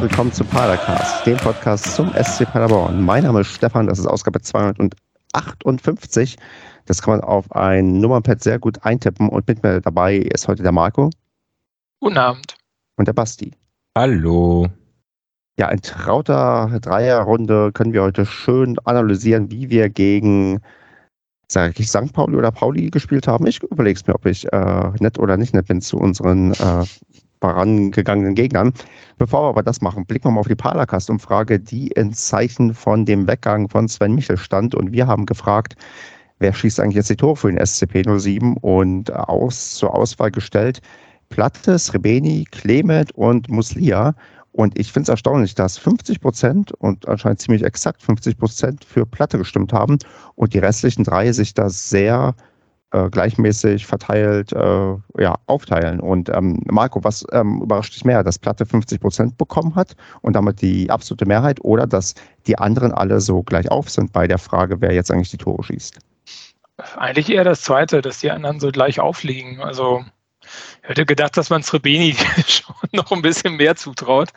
willkommen 0.00 0.32
zu 0.32 0.44
Padercast, 0.44 1.26
dem 1.26 1.36
Podcast 1.36 1.94
zum 1.94 2.10
SC 2.14 2.50
Paderborn. 2.50 3.04
Mein 3.04 3.24
Name 3.24 3.42
ist 3.42 3.48
Stefan, 3.48 3.86
das 3.86 3.98
ist 3.98 4.06
Ausgabe 4.06 4.40
258. 4.40 6.38
Das 6.86 7.02
kann 7.02 7.18
man 7.18 7.20
auf 7.20 7.52
ein 7.52 8.00
Nummernpad 8.00 8.42
sehr 8.42 8.58
gut 8.58 8.82
eintippen 8.82 9.28
und 9.28 9.46
mit 9.46 9.62
mir 9.62 9.82
dabei 9.82 10.16
ist 10.16 10.48
heute 10.48 10.62
der 10.62 10.72
Marco. 10.72 11.10
Guten 12.00 12.16
Abend. 12.16 12.56
Und 12.96 13.08
der 13.08 13.12
Basti. 13.12 13.52
Hallo. 13.94 14.68
Ja, 15.58 15.68
in 15.68 15.82
trauter 15.82 16.78
Dreierrunde 16.80 17.70
können 17.72 17.92
wir 17.92 18.02
heute 18.02 18.24
schön 18.24 18.78
analysieren, 18.84 19.50
wie 19.50 19.68
wir 19.68 19.90
gegen, 19.90 20.62
sage 21.48 21.74
ich, 21.76 21.90
St. 21.90 22.10
Pauli 22.14 22.38
oder 22.38 22.50
Pauli 22.50 22.88
gespielt 22.88 23.28
haben. 23.28 23.46
Ich 23.46 23.62
überlege 23.62 24.00
es 24.00 24.06
mir, 24.06 24.14
ob 24.14 24.24
ich 24.24 24.50
äh, 24.50 24.92
nett 24.98 25.18
oder 25.18 25.36
nicht 25.36 25.52
nett 25.52 25.66
bin 25.66 25.82
zu 25.82 25.98
unseren 25.98 26.52
äh, 26.52 26.86
vorangegangenen 27.40 28.34
Gegnern. 28.34 28.72
Bevor 29.18 29.44
wir 29.44 29.48
aber 29.48 29.62
das 29.62 29.80
machen, 29.80 30.06
blicken 30.06 30.26
wir 30.26 30.32
mal 30.32 30.40
auf 30.40 30.48
die 30.48 30.54
Paracast-Umfrage, 30.54 31.58
die 31.58 31.88
in 31.88 32.12
Zeichen 32.12 32.74
von 32.74 33.04
dem 33.04 33.26
Weggang 33.26 33.68
von 33.68 33.88
Sven 33.88 34.14
Michel 34.14 34.36
stand. 34.36 34.74
Und 34.74 34.92
wir 34.92 35.06
haben 35.06 35.26
gefragt, 35.26 35.74
wer 36.38 36.52
schießt 36.52 36.80
eigentlich 36.80 36.96
jetzt 36.96 37.10
die 37.10 37.16
Tore 37.16 37.36
für 37.36 37.52
den 37.52 37.64
SCP 37.64 38.04
07 38.04 38.56
und 38.58 39.12
aus, 39.12 39.74
zur 39.74 39.94
Auswahl 39.94 40.30
gestellt 40.30 40.80
Plattes, 41.30 41.94
Rebeni, 41.94 42.44
Clement 42.50 43.12
und 43.12 43.48
Muslia. 43.48 44.14
Und 44.52 44.78
ich 44.78 44.92
finde 44.92 45.04
es 45.04 45.08
erstaunlich, 45.10 45.54
dass 45.54 45.78
50 45.78 46.20
Prozent 46.20 46.72
und 46.72 47.08
anscheinend 47.08 47.40
ziemlich 47.40 47.62
exakt 47.62 48.02
50 48.02 48.36
Prozent 48.36 48.84
für 48.84 49.06
Platte 49.06 49.38
gestimmt 49.38 49.72
haben 49.72 49.98
und 50.34 50.54
die 50.54 50.58
restlichen 50.58 51.04
drei 51.04 51.30
sich 51.32 51.54
das 51.54 51.88
sehr 51.88 52.34
äh, 52.92 53.08
gleichmäßig 53.08 53.86
verteilt 53.86 54.52
äh, 54.52 54.94
ja, 55.18 55.38
aufteilen. 55.46 56.00
Und 56.00 56.28
ähm, 56.28 56.60
Marco, 56.70 57.02
was 57.04 57.24
ähm, 57.32 57.62
überrascht 57.62 57.94
dich 57.94 58.04
mehr, 58.04 58.24
dass 58.24 58.38
Platte 58.38 58.66
50 58.66 59.00
Prozent 59.00 59.38
bekommen 59.38 59.74
hat 59.74 59.94
und 60.22 60.34
damit 60.34 60.60
die 60.60 60.90
absolute 60.90 61.26
Mehrheit 61.26 61.60
oder 61.62 61.86
dass 61.86 62.14
die 62.46 62.58
anderen 62.58 62.92
alle 62.92 63.20
so 63.20 63.42
gleich 63.42 63.70
auf 63.70 63.88
sind 63.90 64.12
bei 64.12 64.26
der 64.26 64.38
Frage, 64.38 64.80
wer 64.80 64.92
jetzt 64.92 65.10
eigentlich 65.10 65.30
die 65.30 65.38
Tore 65.38 65.62
schießt? 65.62 65.98
Eigentlich 66.96 67.30
eher 67.30 67.44
das 67.44 67.62
Zweite, 67.62 68.00
dass 68.00 68.20
die 68.20 68.30
anderen 68.30 68.58
so 68.58 68.70
gleich 68.70 69.00
aufliegen. 69.00 69.60
Also 69.60 70.04
ich 70.82 70.88
hätte 70.88 71.06
gedacht, 71.06 71.36
dass 71.36 71.50
man 71.50 71.62
Srebeni 71.62 72.14
schon 72.46 72.74
noch 72.92 73.12
ein 73.12 73.22
bisschen 73.22 73.56
mehr 73.56 73.76
zutraut. 73.76 74.30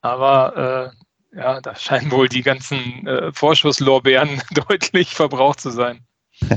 Aber 0.00 0.92
äh, 1.32 1.38
ja, 1.38 1.60
da 1.60 1.74
scheinen 1.74 2.10
wohl 2.10 2.28
die 2.28 2.42
ganzen 2.42 3.06
äh, 3.06 3.32
Vorschusslorbeeren 3.32 4.42
deutlich 4.68 5.14
verbraucht 5.14 5.60
zu 5.60 5.70
sein. 5.70 6.00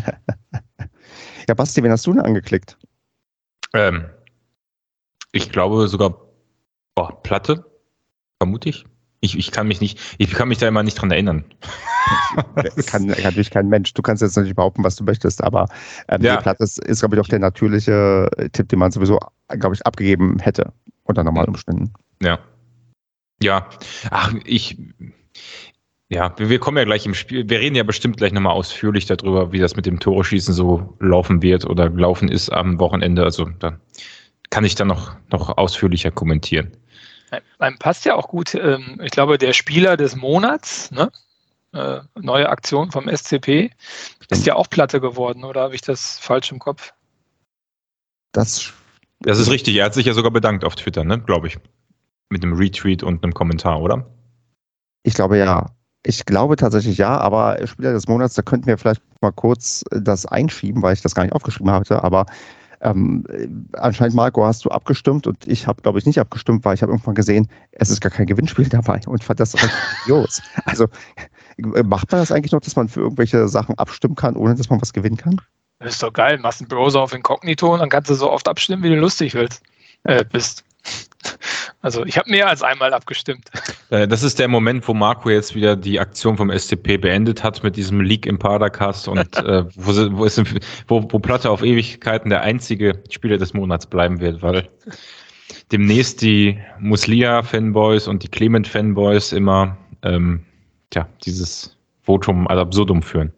Ja, 1.50 1.56
Basti, 1.56 1.82
wen 1.82 1.92
hast 1.92 2.06
du 2.06 2.14
denn 2.14 2.22
angeklickt? 2.22 2.78
Ähm, 3.74 4.06
ich 5.32 5.52
glaube 5.52 5.88
sogar 5.88 6.16
boah, 6.94 7.24
Platte, 7.24 7.66
vermute 8.38 8.70
ich. 8.70 8.86
ich. 9.20 9.36
Ich 9.36 9.50
kann 9.50 9.68
mich 9.68 9.82
nicht, 9.82 10.00
ich 10.20 10.30
kann 10.30 10.48
mich 10.48 10.60
da 10.60 10.68
immer 10.68 10.84
nicht 10.84 11.02
dran 11.02 11.10
erinnern. 11.10 11.46
kann, 12.86 13.08
kann 13.08 13.08
natürlich 13.08 13.50
kein 13.50 13.68
Mensch. 13.68 13.96
Du 13.96 14.04
kannst 14.04 14.22
jetzt 14.22 14.36
natürlich 14.36 14.56
behaupten, 14.56 14.84
was 14.84 14.96
du 14.96 15.04
möchtest, 15.04 15.44
aber 15.44 15.70
ähm, 16.08 16.22
ja. 16.22 16.36
die 16.36 16.44
Platte 16.44 16.64
ist, 16.64 16.78
ist, 16.86 17.00
glaube 17.00 17.16
ich, 17.16 17.22
auch 17.22 17.28
der 17.28 17.40
natürliche 17.40 18.30
Tipp, 18.54 18.70
den 18.70 18.78
man 18.78 18.92
sowieso, 18.92 19.18
glaube 19.48 19.74
ich, 19.74 19.84
abgegeben 19.88 20.38
hätte 20.38 20.72
unter 21.06 21.24
normalen 21.24 21.48
Umständen. 21.48 21.92
Ja. 22.22 22.38
Ja. 23.42 23.68
Ach, 24.12 24.36
ich, 24.46 24.78
ja, 26.10 26.34
wir 26.38 26.60
kommen 26.60 26.78
ja 26.78 26.86
gleich 26.86 27.06
im 27.06 27.14
Spiel. 27.14 27.48
Wir 27.48 27.60
reden 27.60 27.76
ja 27.76 27.84
bestimmt 27.84 28.18
gleich 28.18 28.32
nochmal 28.32 28.54
ausführlich 28.54 29.06
darüber, 29.06 29.52
wie 29.52 29.60
das 29.60 29.76
mit 29.76 29.86
dem 29.86 30.00
Tore-Schießen 30.00 30.54
so 30.56 30.96
laufen 31.00 31.44
wird 31.44 31.66
oder 31.66 31.90
gelaufen 31.90 32.30
ist 32.30 32.50
am 32.50 32.80
Wochenende. 32.80 33.24
Also 33.24 33.46
da 33.60 33.80
kann 34.50 34.66
ich 34.66 34.74
dann 34.74 34.88
noch, 34.88 35.16
noch 35.30 35.56
ausführlicher 35.58 36.10
kommentieren. 36.10 36.76
Einem 37.60 37.78
passt 37.78 38.06
ja 38.06 38.16
auch 38.16 38.28
gut, 38.28 38.56
ähm, 38.56 39.00
ich 39.04 39.12
glaube, 39.12 39.38
der 39.38 39.54
Spieler 39.54 39.98
des 39.98 40.16
Monats, 40.16 40.90
ne? 40.90 41.12
Äh, 41.74 42.00
neue 42.20 42.50
Aktion 42.50 42.90
vom 42.90 43.08
SCP, 43.08 43.70
ist 44.32 44.48
ja 44.48 44.56
auch 44.56 44.68
Platte 44.68 45.00
geworden, 45.00 45.44
oder 45.44 45.62
habe 45.62 45.76
ich 45.76 45.82
das 45.82 46.18
falsch 46.18 46.52
im 46.52 46.58
Kopf? 46.58 46.94
Das, 48.32 48.74
das 49.20 49.38
ist 49.38 49.52
richtig. 49.52 49.76
Er 49.76 49.86
hat 49.86 49.94
sich 49.94 50.08
ja 50.08 50.14
sogar 50.14 50.32
bedankt 50.32 50.64
auf 50.64 50.76
Twitter, 50.76 51.04
ne? 51.04 51.20
Glaube 51.20 51.46
ich. 51.46 51.60
Mit 52.30 52.44
einem 52.44 52.54
Retweet 52.54 53.04
und 53.04 53.24
einem 53.24 53.36
Kommentar, 53.36 53.80
oder? 53.82 54.10
Ich 55.04 55.14
glaube 55.14 55.38
ja. 55.38 55.70
Ich 56.04 56.26
glaube 56.26 56.56
tatsächlich 56.56 56.98
ja, 56.98 57.18
aber 57.18 57.66
Spieler 57.68 57.92
des 57.92 58.08
Monats, 58.08 58.34
da 58.34 58.42
könnten 58.42 58.68
wir 58.68 58.78
vielleicht 58.78 59.02
mal 59.22 59.32
kurz 59.32 59.84
äh, 59.92 60.02
das 60.02 60.26
einschieben, 60.26 60.82
weil 60.82 60.94
ich 60.94 61.02
das 61.02 61.16
gar 61.16 61.24
nicht 61.24 61.34
aufgeschrieben 61.34 61.72
hatte. 61.72 62.04
Aber 62.04 62.26
ähm, 62.82 63.26
anscheinend, 63.74 64.16
Marco, 64.16 64.46
hast 64.46 64.64
du 64.64 64.70
abgestimmt 64.70 65.28
und 65.28 65.46
ich 65.48 65.68
habe, 65.68 65.82
glaube 65.82 66.00
ich, 66.00 66.06
nicht 66.06 66.20
abgestimmt, 66.20 66.64
weil 66.64 66.76
ich 66.76 66.82
habe 66.82 66.94
irgendwann 66.94 67.16
gesehen, 67.16 67.50
es 67.72 67.90
ist 67.90 68.00
gar 68.00 68.12
kein 68.12 68.26
Gewinnspiel 68.26 68.70
dabei 68.70 69.02
und 69.06 69.24
fand 69.24 69.40
das 69.40 69.54
grandios. 69.54 70.42
also 70.66 70.86
äh, 71.58 71.84
macht 71.84 72.12
man 72.12 72.22
das 72.22 72.32
eigentlich 72.32 72.54
noch, 72.54 72.62
dass 72.62 72.76
man 72.76 72.88
für 72.88 73.02
irgendwelche 73.02 73.48
Sachen 73.50 73.78
abstimmen 73.78 74.16
kann, 74.16 74.38
ohne 74.38 74.56
dass 74.56 74.70
man 74.70 74.82
was 74.82 74.94
gewinnen 74.94 75.18
kann? 75.18 75.42
Das 75.80 75.96
ist 75.96 76.04
doch 76.04 76.14
geil. 76.14 76.38
Machst 76.38 76.62
einen 76.62 76.70
Browser 76.70 77.02
auf 77.02 77.14
Inkognito 77.14 77.74
und 77.74 77.80
dann 77.80 77.90
kannst 77.90 78.10
du 78.10 78.14
so 78.14 78.32
oft 78.32 78.48
abstimmen, 78.48 78.84
wie 78.84 78.90
du 78.90 78.96
lustig 78.96 79.34
willst, 79.34 79.62
äh, 80.04 80.24
bist. 80.24 80.64
Also 81.82 82.06
ich 82.06 82.18
habe 82.18 82.30
mehr 82.30 82.50
als 82.50 82.62
einmal 82.62 82.94
abgestimmt. 82.94 83.50
Äh, 83.90 84.06
das 84.06 84.22
ist 84.22 84.38
der 84.38 84.50
Moment, 84.50 84.86
wo 84.86 84.94
Marco 84.94 85.30
jetzt 85.30 85.56
wieder 85.56 85.78
die 85.78 85.98
Aktion 85.98 86.36
vom 86.36 86.52
SCP 86.52 86.98
beendet 86.98 87.42
hat 87.42 87.64
mit 87.64 87.78
diesem 87.78 88.02
Leak 88.02 88.26
im 88.26 88.38
Padercast 88.38 89.08
und 89.08 89.38
äh, 89.38 89.64
wo, 89.76 90.18
wo, 90.18 90.26
ist, 90.26 90.44
wo, 90.90 91.08
wo 91.10 91.20
Platte 91.20 91.50
auf 91.50 91.64
Ewigkeiten 91.64 92.30
der 92.30 92.42
einzige 92.42 93.02
Spieler 93.10 93.38
des 93.38 93.54
Monats 93.54 93.86
bleiben 93.86 94.20
wird, 94.20 94.42
weil 94.42 94.68
demnächst 95.72 96.22
die 96.22 96.60
Muslia-Fanboys 96.80 98.10
und 98.10 98.24
die 98.24 98.28
Clement-Fanboys 98.28 99.32
immer 99.32 99.78
ähm, 100.04 100.44
tja, 100.90 101.08
dieses 101.24 101.78
Votum 102.04 102.48
ad 102.48 102.60
absurdum 102.60 103.02
führen. 103.02 103.32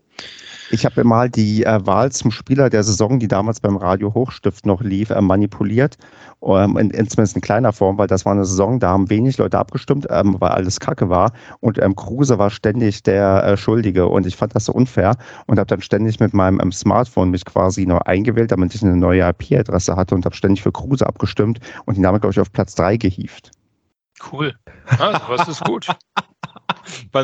Ich 0.73 0.85
habe 0.85 1.03
mal 1.03 1.29
die 1.29 1.65
äh, 1.65 1.85
Wahl 1.85 2.13
zum 2.13 2.31
Spieler 2.31 2.69
der 2.69 2.83
Saison, 2.83 3.19
die 3.19 3.27
damals 3.27 3.59
beim 3.59 3.75
Radio 3.75 4.13
Hochstift 4.13 4.65
noch 4.65 4.81
lief, 4.81 5.09
äh, 5.09 5.19
manipuliert. 5.19 5.97
Ähm, 6.41 6.77
in, 6.77 6.89
in, 6.91 7.09
zumindest 7.09 7.35
in 7.35 7.41
kleiner 7.41 7.73
Form, 7.73 7.97
weil 7.97 8.07
das 8.07 8.23
war 8.23 8.31
eine 8.31 8.45
Saison, 8.45 8.79
da 8.79 8.91
haben 8.91 9.09
wenig 9.09 9.37
Leute 9.37 9.59
abgestimmt, 9.59 10.07
ähm, 10.09 10.37
weil 10.39 10.51
alles 10.51 10.79
Kacke 10.79 11.09
war. 11.09 11.33
Und 11.59 11.77
ähm, 11.77 11.93
Kruse 11.95 12.39
war 12.39 12.49
ständig 12.49 13.03
der 13.03 13.43
äh, 13.43 13.57
Schuldige. 13.57 14.07
Und 14.07 14.25
ich 14.25 14.37
fand 14.37 14.55
das 14.55 14.65
so 14.65 14.71
unfair 14.71 15.17
und 15.45 15.59
habe 15.59 15.67
dann 15.67 15.81
ständig 15.81 16.21
mit 16.21 16.33
meinem 16.33 16.61
ähm, 16.61 16.71
Smartphone 16.71 17.31
mich 17.31 17.43
quasi 17.43 17.85
neu 17.85 17.99
eingewählt, 18.05 18.53
damit 18.53 18.73
ich 18.73 18.81
eine 18.81 18.95
neue 18.95 19.27
IP-Adresse 19.27 19.97
hatte 19.97 20.15
und 20.15 20.23
habe 20.23 20.35
ständig 20.35 20.61
für 20.61 20.71
Kruse 20.71 21.05
abgestimmt 21.05 21.59
und 21.85 21.97
ihn 21.97 22.03
damit, 22.03 22.21
glaube 22.21 22.31
ich, 22.31 22.39
auf 22.39 22.51
Platz 22.51 22.75
3 22.75 22.95
gehievt. 22.95 23.51
Cool. 24.31 24.53
Ja, 24.97 25.21
was 25.27 25.49
ist 25.49 25.65
gut. 25.65 25.87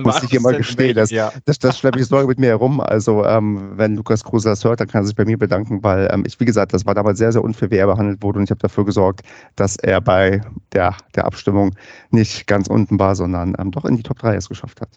Muss 0.01 0.23
ich 0.23 0.29
dir 0.29 0.41
mal 0.41 0.55
gestehen. 0.55 0.95
Das, 0.95 1.09
ja. 1.11 1.31
das, 1.45 1.59
das 1.59 1.79
schleppe 1.79 1.99
ich 1.99 2.07
Sorge 2.07 2.27
mit 2.27 2.39
mir 2.39 2.47
herum. 2.47 2.79
Also, 2.79 3.25
ähm, 3.25 3.71
wenn 3.77 3.95
Lukas 3.95 4.23
Kruse 4.23 4.49
das 4.49 4.63
hört, 4.63 4.79
dann 4.79 4.87
kann 4.87 5.03
er 5.03 5.07
sich 5.07 5.15
bei 5.15 5.25
mir 5.25 5.37
bedanken, 5.37 5.83
weil 5.83 6.09
ähm, 6.11 6.23
ich, 6.25 6.39
wie 6.39 6.45
gesagt, 6.45 6.73
das 6.73 6.85
war 6.85 6.95
damals 6.95 7.17
sehr, 7.17 7.31
sehr 7.31 7.43
unfair, 7.43 7.71
wie 7.71 7.77
er 7.77 7.87
behandelt 7.87 8.21
wurde. 8.21 8.39
Und 8.39 8.45
ich 8.45 8.51
habe 8.51 8.59
dafür 8.59 8.85
gesorgt, 8.85 9.21
dass 9.55 9.75
er 9.77 10.01
bei 10.01 10.41
der, 10.73 10.95
der 11.15 11.25
Abstimmung 11.25 11.75
nicht 12.11 12.47
ganz 12.47 12.67
unten 12.67 12.99
war, 12.99 13.15
sondern 13.15 13.55
ähm, 13.59 13.71
doch 13.71 13.85
in 13.85 13.97
die 13.97 14.03
Top 14.03 14.19
3 14.19 14.35
es 14.35 14.49
geschafft 14.49 14.81
hat. 14.81 14.89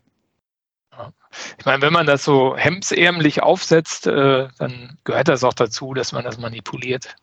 Ich 1.58 1.64
meine, 1.64 1.82
wenn 1.82 1.92
man 1.92 2.06
das 2.06 2.24
so 2.24 2.56
hemdsärmlich 2.56 3.42
aufsetzt, 3.42 4.06
äh, 4.06 4.48
dann 4.58 4.98
gehört 5.04 5.28
das 5.28 5.44
auch 5.44 5.54
dazu, 5.54 5.94
dass 5.94 6.12
man 6.12 6.24
das 6.24 6.38
manipuliert. 6.38 7.16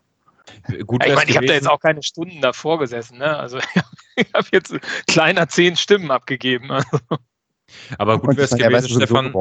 Gut, 0.85 1.05
ich 1.05 1.15
meine, 1.15 1.29
ich 1.29 1.37
habe 1.37 1.45
da 1.45 1.53
jetzt 1.53 1.69
auch 1.69 1.79
keine 1.79 2.03
Stunden 2.03 2.41
davor 2.41 2.79
gesessen. 2.79 3.17
Ne? 3.17 3.37
Also 3.37 3.57
ich 4.15 4.33
habe 4.33 4.47
jetzt 4.51 4.73
kleiner 5.07 5.47
zehn 5.47 5.75
Stimmen 5.75 6.11
abgegeben. 6.11 6.71
Also. 6.71 6.99
Aber 7.97 8.19
gut 8.19 8.37
wäre 8.37 8.45
es 8.45 8.51
gewesen, 8.51 8.89
Stefan, 8.89 9.33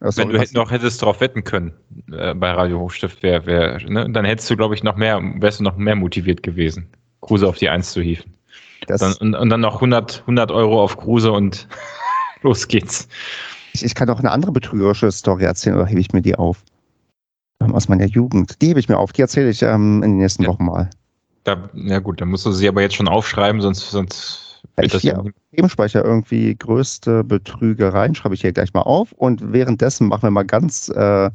also, 0.00 0.22
wenn 0.22 0.30
du 0.30 0.54
noch 0.54 0.70
hättest 0.70 1.02
drauf 1.02 1.20
wetten 1.20 1.44
können 1.44 1.74
äh, 2.10 2.34
bei 2.34 2.50
Radio 2.50 2.80
Hochstift, 2.80 3.22
wär, 3.22 3.44
wär, 3.44 3.78
ne? 3.86 4.10
dann 4.10 4.24
hättest 4.24 4.50
du, 4.50 4.56
glaube 4.56 4.74
ich, 4.74 4.82
noch 4.82 4.96
mehr, 4.96 5.20
wärst 5.38 5.60
du 5.60 5.64
noch 5.64 5.76
mehr 5.76 5.94
motiviert 5.94 6.42
gewesen, 6.42 6.88
Kruse 7.20 7.46
auf 7.46 7.58
die 7.58 7.68
Eins 7.68 7.92
zu 7.92 8.00
hieven. 8.00 8.34
Dann, 8.86 9.14
und, 9.14 9.34
und, 9.34 9.50
dann 9.50 9.60
noch 9.60 9.76
100, 9.76 10.20
100 10.20 10.50
Euro 10.52 10.82
auf 10.82 10.96
Kruse 10.96 11.32
und 11.32 11.68
los 12.42 12.66
geht's. 12.66 13.08
Ich, 13.72 13.84
ich 13.84 13.94
kann 13.94 14.08
auch 14.08 14.18
eine 14.18 14.30
andere 14.30 14.52
betrügerische 14.52 15.10
Story 15.12 15.44
erzählen, 15.44 15.76
oder 15.76 15.86
hebe 15.86 16.00
ich 16.00 16.12
mir 16.12 16.22
die 16.22 16.36
auf? 16.36 16.64
Ähm, 17.64 17.74
aus 17.74 17.88
meiner 17.88 18.06
Jugend. 18.06 18.60
Die 18.62 18.68
hebe 18.68 18.80
ich 18.80 18.88
mir 18.88 18.98
auf, 18.98 19.12
die 19.12 19.22
erzähle 19.22 19.50
ich 19.50 19.62
ähm, 19.62 20.02
in 20.02 20.12
den 20.12 20.18
nächsten 20.18 20.42
ja. 20.42 20.50
Wochen 20.50 20.64
mal. 20.64 20.90
Da, 21.44 21.68
ja 21.74 21.98
gut, 21.98 22.20
dann 22.20 22.28
musst 22.28 22.46
du 22.46 22.52
sie 22.52 22.68
aber 22.68 22.80
jetzt 22.80 22.94
schon 22.94 23.08
aufschreiben, 23.08 23.60
sonst, 23.60 23.90
sonst 23.90 24.62
ich 24.80 24.92
das 24.92 25.02
ja 25.02 25.22
Nebenspeicher 25.52 26.04
irgendwie 26.04 26.54
größte 26.56 27.22
Betrügereien, 27.22 28.14
schreibe 28.14 28.34
ich 28.34 28.40
hier 28.40 28.52
gleich 28.52 28.72
mal 28.72 28.82
auf. 28.82 29.12
Und 29.12 29.52
währenddessen 29.52 30.08
machen 30.08 30.22
wir 30.22 30.30
mal 30.30 30.44
ganz 30.44 30.88
äh, 30.88 31.30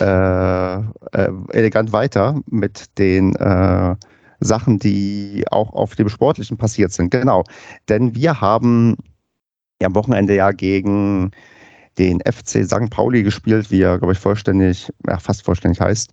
äh, 0.00 0.76
äh, 0.76 1.32
elegant 1.50 1.92
weiter 1.92 2.40
mit 2.46 2.98
den 2.98 3.34
äh, 3.36 3.96
Sachen, 4.40 4.78
die 4.78 5.44
auch 5.50 5.72
auf 5.72 5.96
dem 5.96 6.08
Sportlichen 6.08 6.56
passiert 6.56 6.92
sind. 6.92 7.10
Genau. 7.10 7.44
Denn 7.88 8.14
wir 8.14 8.40
haben 8.40 8.96
ja, 9.80 9.88
am 9.88 9.94
Wochenende 9.94 10.34
ja 10.34 10.52
gegen 10.52 11.32
den 11.98 12.20
FC 12.20 12.64
St. 12.64 12.90
Pauli 12.90 13.22
gespielt, 13.22 13.70
wie 13.70 13.80
er, 13.80 13.98
glaube 13.98 14.12
ich, 14.12 14.18
vollständig, 14.18 14.92
ja, 15.06 15.18
fast 15.18 15.44
vollständig 15.44 15.80
heißt. 15.80 16.10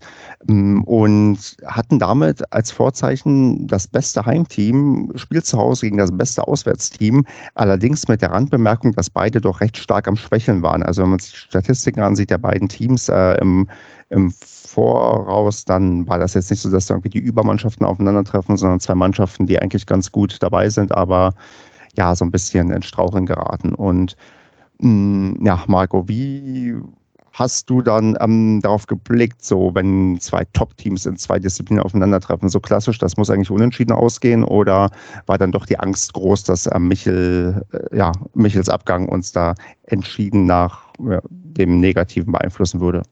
Mm, 0.47 0.81
und 0.83 1.57
hatten 1.65 1.99
damit 1.99 2.41
als 2.53 2.71
Vorzeichen 2.71 3.67
das 3.67 3.87
beste 3.87 4.25
Heimteam, 4.25 5.11
spielt 5.15 5.45
zu 5.45 5.57
Hause 5.57 5.87
gegen 5.87 5.97
das 5.97 6.15
beste 6.15 6.47
Auswärtsteam. 6.47 7.25
Allerdings 7.55 8.07
mit 8.07 8.21
der 8.21 8.31
Randbemerkung, 8.31 8.93
dass 8.93 9.09
beide 9.09 9.41
doch 9.41 9.61
recht 9.61 9.77
stark 9.77 10.07
am 10.07 10.15
Schwächeln 10.15 10.61
waren. 10.61 10.83
Also 10.83 11.01
wenn 11.03 11.09
man 11.09 11.19
sich 11.19 11.35
Statistiken 11.35 12.01
ansieht 12.01 12.29
der 12.29 12.37
beiden 12.37 12.69
Teams 12.69 13.09
äh, 13.09 13.33
im, 13.41 13.67
im 14.09 14.31
Voraus, 14.31 15.65
dann 15.65 16.07
war 16.07 16.17
das 16.17 16.33
jetzt 16.33 16.49
nicht 16.49 16.61
so, 16.61 16.71
dass 16.71 16.87
da 16.87 16.93
irgendwie 16.93 17.09
die 17.09 17.19
Übermannschaften 17.19 17.85
aufeinandertreffen, 17.85 18.57
sondern 18.57 18.79
zwei 18.79 18.95
Mannschaften, 18.95 19.47
die 19.47 19.59
eigentlich 19.59 19.85
ganz 19.85 20.11
gut 20.11 20.37
dabei 20.41 20.69
sind, 20.69 20.93
aber 20.93 21.33
ja, 21.95 22.15
so 22.15 22.25
ein 22.25 22.31
bisschen 22.31 22.71
in 22.71 22.81
Straucheln 22.81 23.25
geraten. 23.25 23.75
Und 23.75 24.15
ja, 24.83 25.63
Marco, 25.67 26.07
wie 26.09 26.75
hast 27.31 27.69
du 27.69 27.81
dann 27.81 28.17
ähm, 28.19 28.59
darauf 28.61 28.85
geblickt, 28.85 29.43
so 29.43 29.73
wenn 29.73 30.19
zwei 30.19 30.43
Top-Teams 30.53 31.05
in 31.05 31.17
zwei 31.17 31.39
Disziplinen 31.39 31.83
aufeinandertreffen? 31.83 32.49
So 32.49 32.59
klassisch, 32.59 32.97
das 32.99 33.17
muss 33.17 33.29
eigentlich 33.29 33.49
unentschieden 33.49 33.93
ausgehen 33.93 34.43
oder 34.43 34.91
war 35.25 35.37
dann 35.37 35.51
doch 35.51 35.65
die 35.65 35.79
Angst 35.79 36.13
groß, 36.13 36.43
dass 36.43 36.67
äh, 36.67 36.79
Michel, 36.79 37.63
äh, 37.71 37.97
ja, 37.97 38.11
Michels 38.33 38.69
Abgang 38.69 39.09
uns 39.09 39.31
da 39.31 39.55
entschieden 39.83 40.45
nach 40.45 40.89
ja, 40.99 41.21
dem 41.29 41.79
Negativen 41.79 42.31
beeinflussen 42.31 42.79
würde? 42.79 43.03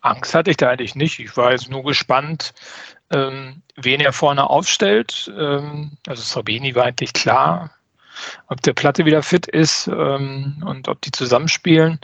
Angst 0.00 0.34
hatte 0.34 0.50
ich 0.50 0.56
da 0.56 0.70
eigentlich 0.70 0.94
nicht. 0.94 1.18
Ich 1.18 1.36
war 1.36 1.52
jetzt 1.52 1.70
nur 1.70 1.82
gespannt, 1.82 2.54
ähm, 3.10 3.62
wen 3.76 4.00
er 4.00 4.12
vorne 4.12 4.48
aufstellt. 4.48 5.32
Ähm, 5.36 5.92
also 6.06 6.22
Sabini 6.22 6.74
war 6.74 6.84
eigentlich 6.84 7.12
klar, 7.12 7.70
ob 8.48 8.60
der 8.62 8.72
Platte 8.72 9.04
wieder 9.04 9.22
fit 9.22 9.46
ist 9.46 9.88
ähm, 9.88 10.62
und 10.66 10.88
ob 10.88 11.00
die 11.02 11.12
zusammenspielen, 11.12 11.98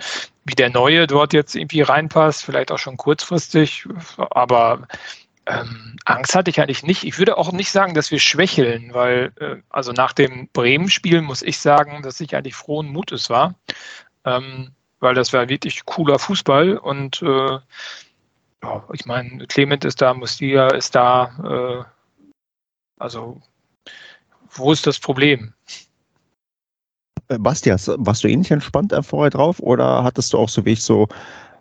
wie 0.44 0.54
der 0.54 0.70
Neue 0.70 1.06
dort 1.06 1.32
jetzt 1.32 1.54
irgendwie 1.54 1.82
reinpasst, 1.82 2.44
vielleicht 2.44 2.72
auch 2.72 2.78
schon 2.78 2.96
kurzfristig. 2.96 3.86
Aber 4.30 4.86
ähm, 5.46 5.96
Angst 6.04 6.34
hatte 6.34 6.50
ich 6.50 6.60
eigentlich 6.60 6.82
nicht. 6.82 7.04
Ich 7.04 7.18
würde 7.18 7.38
auch 7.38 7.52
nicht 7.52 7.70
sagen, 7.70 7.94
dass 7.94 8.10
wir 8.10 8.20
schwächeln, 8.20 8.92
weil 8.92 9.32
äh, 9.40 9.56
also 9.70 9.92
nach 9.92 10.12
dem 10.12 10.48
Bremen-Spiel 10.52 11.22
muss 11.22 11.42
ich 11.42 11.58
sagen, 11.58 12.02
dass 12.02 12.20
ich 12.20 12.36
eigentlich 12.36 12.54
frohen 12.54 12.88
Mutes 12.88 13.30
war, 13.30 13.54
ähm, 14.24 14.72
weil 15.00 15.14
das 15.14 15.32
war 15.32 15.48
wirklich 15.48 15.84
cooler 15.86 16.18
Fußball 16.18 16.76
und 16.76 17.22
äh, 17.22 17.58
ich 18.92 19.06
meine, 19.06 19.46
Clement 19.46 19.84
ist 19.84 20.02
da, 20.02 20.14
Mustia 20.14 20.68
ist 20.68 20.94
da. 20.94 21.84
Äh, 21.84 21.84
also, 22.98 23.40
wo 24.50 24.72
ist 24.72 24.86
das 24.86 24.98
Problem? 24.98 25.54
Äh, 27.28 27.38
Bastias, 27.38 27.90
warst 27.96 28.24
du 28.24 28.28
ähnlich 28.28 28.50
entspannt 28.50 28.94
vorher 29.02 29.30
drauf 29.30 29.60
oder 29.60 30.02
hattest 30.04 30.32
du 30.32 30.38
auch 30.38 30.48
so 30.48 30.64
wie 30.64 30.72
ich 30.72 30.82
so, 30.82 31.08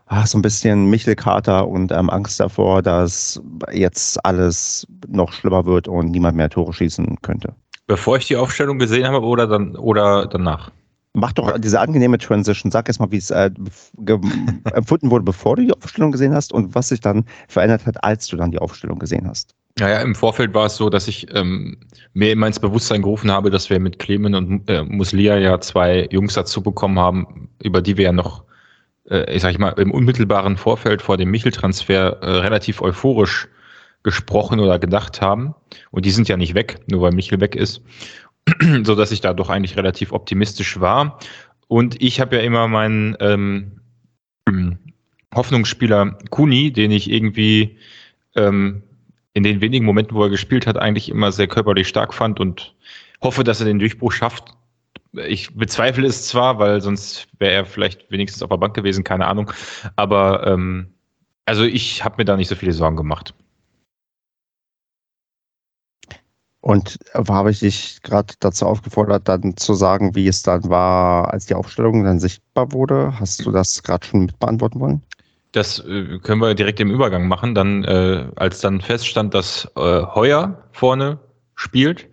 ach, 0.07 0.25
so 0.25 0.37
ein 0.37 0.41
bisschen 0.41 0.89
Michelkater 0.89 1.67
und 1.67 1.91
ähm, 1.91 2.09
Angst 2.09 2.39
davor, 2.39 2.81
dass 2.81 3.41
jetzt 3.71 4.23
alles 4.25 4.87
noch 5.07 5.31
schlimmer 5.33 5.65
wird 5.65 5.87
und 5.87 6.11
niemand 6.11 6.37
mehr 6.37 6.49
Tore 6.49 6.73
schießen 6.73 7.17
könnte? 7.21 7.53
Bevor 7.85 8.17
ich 8.17 8.27
die 8.27 8.35
Aufstellung 8.35 8.79
gesehen 8.79 9.07
habe 9.07 9.25
oder, 9.25 9.47
dann, 9.47 9.75
oder 9.75 10.25
danach? 10.25 10.71
Mach 11.13 11.33
doch 11.33 11.57
diese 11.57 11.79
angenehme 11.79 12.17
Transition. 12.17 12.71
Sag 12.71 12.87
erst 12.87 12.99
mal, 12.99 13.11
wie 13.11 13.17
es 13.17 13.31
äh, 13.31 13.49
empfunden 14.73 15.09
wurde, 15.09 15.23
bevor 15.23 15.55
du 15.55 15.63
die 15.63 15.73
Aufstellung 15.73 16.11
gesehen 16.11 16.33
hast 16.33 16.53
und 16.53 16.75
was 16.75 16.89
sich 16.89 16.99
dann 16.99 17.25
verändert 17.47 17.85
hat, 17.85 18.03
als 18.03 18.27
du 18.27 18.37
dann 18.37 18.51
die 18.51 18.59
Aufstellung 18.59 18.99
gesehen 18.99 19.27
hast. 19.27 19.55
Naja, 19.79 20.01
im 20.01 20.15
Vorfeld 20.15 20.53
war 20.53 20.65
es 20.65 20.75
so, 20.75 20.89
dass 20.89 21.07
ich 21.07 21.27
ähm, 21.35 21.77
mir 22.13 22.31
immer 22.31 22.47
ins 22.47 22.59
Bewusstsein 22.59 23.03
gerufen 23.03 23.31
habe, 23.31 23.51
dass 23.51 23.69
wir 23.69 23.79
mit 23.79 23.99
Clemen 23.99 24.33
und 24.33 24.69
äh, 24.69 24.83
Muslia 24.83 25.37
ja 25.37 25.59
zwei 25.59 26.07
Jungs 26.09 26.33
dazu 26.33 26.63
bekommen 26.63 26.97
haben, 26.97 27.49
über 27.61 27.81
die 27.81 27.95
wir 27.95 28.05
ja 28.05 28.11
noch, 28.11 28.43
äh, 29.09 29.31
ich 29.35 29.43
sag 29.43 29.51
ich 29.51 29.59
mal, 29.59 29.69
im 29.77 29.91
unmittelbaren 29.91 30.57
Vorfeld 30.57 31.03
vor 31.03 31.17
dem 31.17 31.29
Michel-Transfer 31.29 32.21
äh, 32.21 32.29
relativ 32.39 32.81
euphorisch 32.81 33.47
gesprochen 34.01 34.59
oder 34.59 34.79
gedacht 34.79 35.21
haben. 35.21 35.53
Und 35.91 36.05
die 36.05 36.11
sind 36.11 36.27
ja 36.27 36.37
nicht 36.37 36.55
weg, 36.55 36.79
nur 36.89 37.01
weil 37.01 37.11
Michel 37.11 37.39
weg 37.39 37.55
ist. 37.55 37.81
so 38.83 38.95
dass 38.95 39.11
ich 39.11 39.21
da 39.21 39.33
doch 39.33 39.49
eigentlich 39.49 39.77
relativ 39.77 40.11
optimistisch 40.11 40.79
war. 40.79 41.19
Und 41.67 42.01
ich 42.01 42.19
habe 42.21 42.37
ja 42.37 42.41
immer 42.41 42.67
meinen 42.67 43.15
ähm, 43.19 43.81
Hoffnungsspieler 45.35 46.17
Kuni, 46.29 46.71
den 46.71 46.91
ich 46.91 47.09
irgendwie 47.11 47.77
ähm, 48.35 48.83
in 49.33 49.43
den 49.43 49.61
wenigen 49.61 49.85
Momenten, 49.85 50.15
wo 50.15 50.23
er 50.23 50.29
gespielt 50.29 50.65
hat, 50.65 50.77
eigentlich 50.77 51.09
immer 51.09 51.31
sehr 51.31 51.47
körperlich 51.47 51.87
stark 51.87 52.13
fand 52.13 52.39
und 52.39 52.73
hoffe, 53.21 53.43
dass 53.43 53.59
er 53.59 53.65
den 53.65 53.79
Durchbruch 53.79 54.11
schafft. 54.11 54.55
Ich 55.13 55.53
bezweifle 55.55 56.07
es 56.07 56.27
zwar, 56.27 56.59
weil 56.59 56.81
sonst 56.81 57.27
wäre 57.39 57.53
er 57.53 57.65
vielleicht 57.65 58.09
wenigstens 58.09 58.41
auf 58.41 58.49
der 58.49 58.57
Bank 58.57 58.73
gewesen, 58.73 59.03
keine 59.03 59.27
Ahnung. 59.27 59.51
Aber 59.95 60.45
ähm, 60.47 60.87
also 61.45 61.63
ich 61.63 62.03
habe 62.03 62.15
mir 62.17 62.25
da 62.25 62.35
nicht 62.35 62.49
so 62.49 62.55
viele 62.55 62.73
Sorgen 62.73 62.97
gemacht. 62.97 63.33
Und 66.67 66.99
habe 67.15 67.51
ich 67.51 67.59
dich 67.59 68.01
gerade 68.03 68.33
dazu 68.41 68.65
aufgefordert, 68.65 69.29
dann 69.29 69.55
zu 69.55 69.73
sagen, 69.73 70.15
wie 70.15 70.27
es 70.27 70.43
dann 70.43 70.67
war, 70.67 71.31
als 71.31 71.45
die 71.45 71.53
Aufstellung 71.53 72.03
dann 72.03 72.19
sichtbar 72.19 72.73
wurde? 72.73 73.17
Hast 73.17 73.45
du 73.45 73.51
das 73.51 73.81
gerade 73.83 74.05
schon 74.05 74.25
mit 74.25 74.37
beantworten 74.37 74.81
wollen? 74.81 75.01
Das 75.53 75.79
äh, 75.79 76.19
können 76.21 76.41
wir 76.41 76.53
direkt 76.55 76.81
im 76.81 76.91
Übergang 76.91 77.29
machen. 77.29 77.55
Dann, 77.55 77.85
äh, 77.85 78.25
als 78.35 78.59
dann 78.59 78.81
feststand, 78.81 79.33
dass 79.33 79.65
äh, 79.77 80.01
Heuer 80.13 80.61
vorne 80.73 81.19
spielt, 81.55 82.09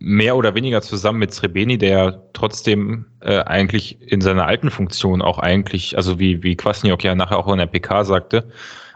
mehr 0.00 0.34
oder 0.34 0.56
weniger 0.56 0.82
zusammen 0.82 1.20
mit 1.20 1.32
Srebeni, 1.32 1.78
der 1.78 2.20
trotzdem 2.32 3.06
äh, 3.20 3.42
eigentlich 3.44 4.02
in 4.02 4.20
seiner 4.20 4.46
alten 4.46 4.72
Funktion 4.72 5.22
auch 5.22 5.38
eigentlich, 5.38 5.96
also 5.96 6.18
wie, 6.18 6.42
wie 6.42 6.56
Kwasniok 6.56 7.04
ja 7.04 7.14
nachher 7.14 7.38
auch 7.38 7.46
in 7.46 7.58
der 7.58 7.66
PK 7.66 8.02
sagte, 8.02 8.50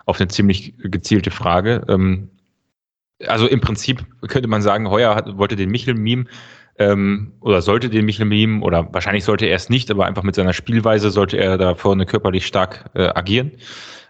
auf 0.06 0.18
eine 0.18 0.26
ziemlich 0.26 0.74
gezielte 0.78 1.30
Frage, 1.30 1.84
ähm, 1.88 2.31
also 3.26 3.46
im 3.46 3.60
Prinzip 3.60 4.04
könnte 4.28 4.48
man 4.48 4.62
sagen, 4.62 4.88
Heuer 4.88 5.14
hat, 5.14 5.36
wollte 5.38 5.56
den 5.56 5.70
Michel 5.70 5.94
meme 5.94 6.26
ähm, 6.78 7.32
oder 7.40 7.62
sollte 7.62 7.90
den 7.90 8.04
Michel 8.04 8.26
meme 8.26 8.62
oder 8.62 8.92
wahrscheinlich 8.92 9.24
sollte 9.24 9.46
er 9.46 9.56
es 9.56 9.68
nicht, 9.68 9.90
aber 9.90 10.06
einfach 10.06 10.22
mit 10.22 10.34
seiner 10.34 10.52
Spielweise 10.52 11.10
sollte 11.10 11.36
er 11.36 11.58
da 11.58 11.74
vorne 11.74 12.06
körperlich 12.06 12.46
stark 12.46 12.90
äh, 12.94 13.08
agieren. 13.08 13.52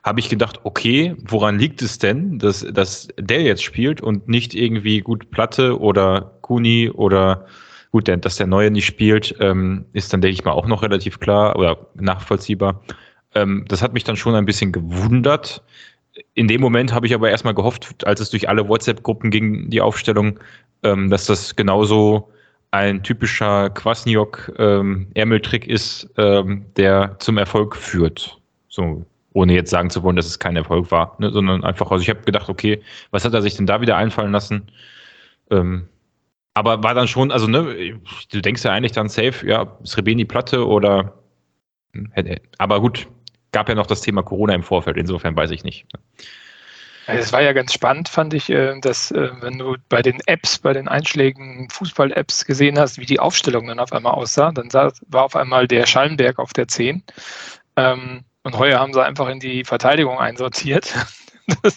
Habe 0.04 0.20
ich 0.20 0.28
gedacht, 0.28 0.60
okay, 0.64 1.14
woran 1.28 1.58
liegt 1.58 1.80
es 1.80 1.98
denn, 1.98 2.38
dass, 2.38 2.66
dass 2.72 3.08
der 3.18 3.42
jetzt 3.42 3.62
spielt 3.62 4.00
und 4.00 4.28
nicht 4.28 4.54
irgendwie 4.54 5.00
gut 5.00 5.30
Platte 5.30 5.78
oder 5.78 6.38
Kuni 6.40 6.90
oder 6.90 7.46
gut, 7.92 8.08
dass 8.08 8.36
der 8.36 8.46
Neue 8.46 8.70
nicht 8.70 8.86
spielt, 8.86 9.34
ähm, 9.38 9.84
ist 9.92 10.12
dann, 10.12 10.20
denke 10.20 10.34
ich 10.34 10.44
mal, 10.44 10.52
auch 10.52 10.66
noch 10.66 10.82
relativ 10.82 11.20
klar 11.20 11.56
oder 11.56 11.86
nachvollziehbar. 11.94 12.82
Ähm, 13.34 13.64
das 13.68 13.82
hat 13.82 13.92
mich 13.92 14.04
dann 14.04 14.16
schon 14.16 14.34
ein 14.34 14.46
bisschen 14.46 14.72
gewundert 14.72 15.62
in 16.34 16.48
dem 16.48 16.60
Moment 16.60 16.92
habe 16.92 17.06
ich 17.06 17.14
aber 17.14 17.30
erstmal 17.30 17.54
gehofft, 17.54 18.06
als 18.06 18.20
es 18.20 18.30
durch 18.30 18.48
alle 18.48 18.68
WhatsApp-Gruppen 18.68 19.30
ging, 19.30 19.70
die 19.70 19.80
Aufstellung, 19.80 20.38
ähm, 20.82 21.10
dass 21.10 21.26
das 21.26 21.56
genauso 21.56 22.30
ein 22.70 23.02
typischer 23.02 23.70
Kwasniok-Ärmeltrick 23.70 25.66
ähm, 25.66 25.74
ist, 25.74 26.08
ähm, 26.16 26.64
der 26.76 27.16
zum 27.18 27.38
Erfolg 27.38 27.76
führt. 27.76 28.38
So, 28.68 29.04
ohne 29.34 29.54
jetzt 29.54 29.70
sagen 29.70 29.90
zu 29.90 30.02
wollen, 30.02 30.16
dass 30.16 30.26
es 30.26 30.38
kein 30.38 30.56
Erfolg 30.56 30.90
war, 30.90 31.16
ne, 31.18 31.30
sondern 31.30 31.64
einfach, 31.64 31.90
also 31.90 32.02
ich 32.02 32.08
habe 32.08 32.22
gedacht, 32.22 32.48
okay, 32.48 32.82
was 33.10 33.24
hat 33.24 33.34
er 33.34 33.42
sich 33.42 33.56
denn 33.56 33.66
da 33.66 33.80
wieder 33.80 33.96
einfallen 33.96 34.32
lassen? 34.32 34.68
Ähm, 35.50 35.88
aber 36.54 36.82
war 36.82 36.94
dann 36.94 37.08
schon, 37.08 37.30
also 37.30 37.46
ne, 37.46 38.00
du 38.30 38.40
denkst 38.40 38.64
ja 38.64 38.72
eigentlich 38.72 38.92
dann 38.92 39.08
safe, 39.08 39.46
ja, 39.46 39.76
Srebeni 39.84 40.24
Platte 40.24 40.66
oder 40.66 41.14
hm, 41.94 42.10
aber 42.58 42.80
gut, 42.80 43.06
gab 43.52 43.68
ja 43.68 43.74
noch 43.74 43.86
das 43.86 44.00
Thema 44.00 44.22
Corona 44.22 44.54
im 44.54 44.62
Vorfeld, 44.62 44.96
insofern 44.96 45.36
weiß 45.36 45.50
ich 45.50 45.64
nicht. 45.64 45.86
Es 47.06 47.32
war 47.32 47.42
ja 47.42 47.52
ganz 47.52 47.72
spannend, 47.72 48.08
fand 48.08 48.32
ich, 48.32 48.48
äh, 48.48 48.78
dass 48.80 49.10
äh, 49.10 49.30
wenn 49.40 49.58
du 49.58 49.76
bei 49.88 50.02
den 50.02 50.20
Apps, 50.26 50.58
bei 50.58 50.72
den 50.72 50.88
einschlägigen 50.88 51.68
Fußball-Apps 51.68 52.44
gesehen 52.44 52.78
hast, 52.78 52.98
wie 52.98 53.06
die 53.06 53.18
Aufstellung 53.18 53.66
dann 53.66 53.80
auf 53.80 53.92
einmal 53.92 54.12
aussah, 54.12 54.52
dann 54.52 54.72
war 54.72 55.24
auf 55.24 55.34
einmal 55.34 55.66
der 55.66 55.86
Schallenberg 55.86 56.38
auf 56.38 56.52
der 56.52 56.68
10. 56.68 57.02
Ähm, 57.76 58.24
und 58.44 58.58
heuer 58.58 58.78
haben 58.78 58.92
sie 58.92 59.04
einfach 59.04 59.28
in 59.28 59.40
die 59.40 59.64
Verteidigung 59.64 60.18
einsortiert. 60.18 60.94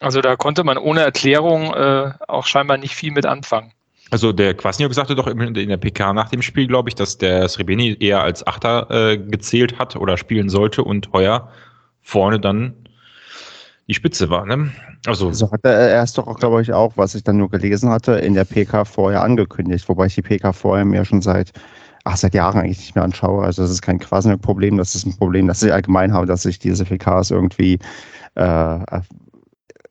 also 0.00 0.20
da 0.20 0.36
konnte 0.36 0.64
man 0.64 0.78
ohne 0.78 1.02
Erklärung 1.02 1.74
äh, 1.74 2.12
auch 2.28 2.46
scheinbar 2.46 2.76
nicht 2.76 2.94
viel 2.94 3.10
mit 3.10 3.26
anfangen. 3.26 3.72
Also 4.10 4.32
der 4.32 4.54
Kwasniok 4.54 4.94
sagte 4.94 5.14
doch 5.14 5.26
in 5.26 5.54
der 5.54 5.76
PK 5.76 6.12
nach 6.12 6.28
dem 6.28 6.42
Spiel, 6.42 6.66
glaube 6.66 6.88
ich, 6.88 6.94
dass 6.94 7.18
der 7.18 7.48
Srebeni 7.48 7.96
eher 7.98 8.22
als 8.22 8.46
Achter 8.46 8.90
äh, 8.90 9.18
gezählt 9.18 9.78
hat 9.78 9.96
oder 9.96 10.16
spielen 10.16 10.48
sollte 10.48 10.84
und 10.84 11.12
Heuer 11.12 11.48
vorne 12.02 12.38
dann 12.38 12.74
die 13.88 13.94
Spitze 13.94 14.30
war. 14.30 14.46
Ne? 14.46 14.70
Also 15.06 15.32
so 15.32 15.50
hat 15.50 15.60
er 15.64 15.90
erst 15.90 16.16
doch, 16.16 16.38
glaube 16.38 16.62
ich, 16.62 16.72
auch, 16.72 16.92
was 16.96 17.14
ich 17.14 17.24
dann 17.24 17.36
nur 17.36 17.50
gelesen 17.50 17.90
hatte, 17.90 18.12
in 18.12 18.34
der 18.34 18.44
PK 18.44 18.84
vorher 18.84 19.22
angekündigt, 19.22 19.88
wobei 19.88 20.06
ich 20.06 20.14
die 20.14 20.22
PK 20.22 20.52
vorher 20.52 20.84
mir 20.84 21.04
schon 21.04 21.22
seit 21.22 21.52
ach, 22.04 22.16
seit 22.18 22.34
Jahren 22.34 22.60
eigentlich 22.60 22.78
nicht 22.78 22.94
mehr 22.94 23.04
anschaue. 23.04 23.44
Also 23.44 23.62
das 23.62 23.70
ist 23.70 23.82
kein 23.82 23.98
Quasniok-Problem, 23.98 24.76
das 24.76 24.94
ist 24.94 25.06
ein 25.06 25.16
Problem, 25.16 25.48
das 25.48 25.62
ich 25.62 25.72
allgemein 25.72 26.12
habe, 26.12 26.26
dass 26.26 26.44
ich 26.44 26.58
diese 26.58 26.84
PKs 26.84 27.30
irgendwie 27.30 27.78
äh, 28.34 28.78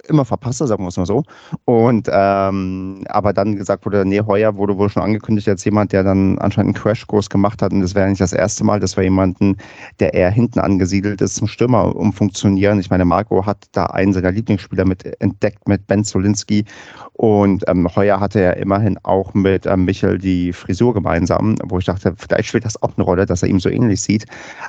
immer 0.07 0.25
verpasse, 0.25 0.67
sagen 0.67 0.83
wir 0.83 0.89
es 0.89 0.97
mal 0.97 1.05
so. 1.05 1.23
Und 1.65 2.09
ähm, 2.11 3.03
aber 3.07 3.33
dann 3.33 3.55
gesagt 3.55 3.85
wurde, 3.85 4.05
nee, 4.05 4.21
Heuer 4.21 4.55
wurde 4.55 4.77
wohl 4.77 4.89
schon 4.89 5.03
angekündigt 5.03 5.47
als 5.47 5.63
jemand, 5.63 5.91
der 5.91 6.03
dann 6.03 6.37
anscheinend 6.39 6.75
einen 6.75 6.83
Crashkurs 6.83 7.29
gemacht 7.29 7.61
hat. 7.61 7.71
Und 7.71 7.81
das 7.81 7.95
wäre 7.95 8.09
nicht 8.09 8.21
das 8.21 8.33
erste 8.33 8.63
Mal, 8.63 8.79
das 8.79 8.97
war 8.97 9.03
jemanden, 9.03 9.57
der 9.99 10.13
eher 10.13 10.31
hinten 10.31 10.59
angesiedelt 10.59 11.21
ist 11.21 11.35
zum 11.35 11.47
Stürmer 11.47 11.95
umfunktionieren. 11.95 12.79
Ich 12.79 12.89
meine, 12.89 13.05
Marco 13.05 13.45
hat 13.45 13.65
da 13.71 13.85
einen 13.87 14.13
seiner 14.13 14.31
Lieblingsspieler 14.31 14.85
mit 14.85 15.03
entdeckt 15.21 15.67
mit 15.67 15.87
Ben 15.87 16.03
Zolinski. 16.03 16.65
Und 17.13 17.63
ähm, 17.67 17.87
Heuer 17.95 18.19
hatte 18.19 18.41
ja 18.41 18.51
immerhin 18.51 18.97
auch 19.03 19.33
mit 19.33 19.65
ähm, 19.65 19.85
Michel 19.85 20.17
die 20.17 20.51
Frisur 20.51 20.93
gemeinsam, 20.93 21.55
wo 21.63 21.77
ich 21.77 21.85
dachte, 21.85 22.15
vielleicht 22.17 22.49
spielt 22.49 22.65
das 22.65 22.81
auch 22.81 22.91
eine 22.97 23.05
Rolle, 23.05 23.25
dass 23.25 23.43
er 23.43 23.49
ihm 23.49 23.59
so 23.59 23.69
ähnlich 23.69 24.01
sieht. 24.01 24.25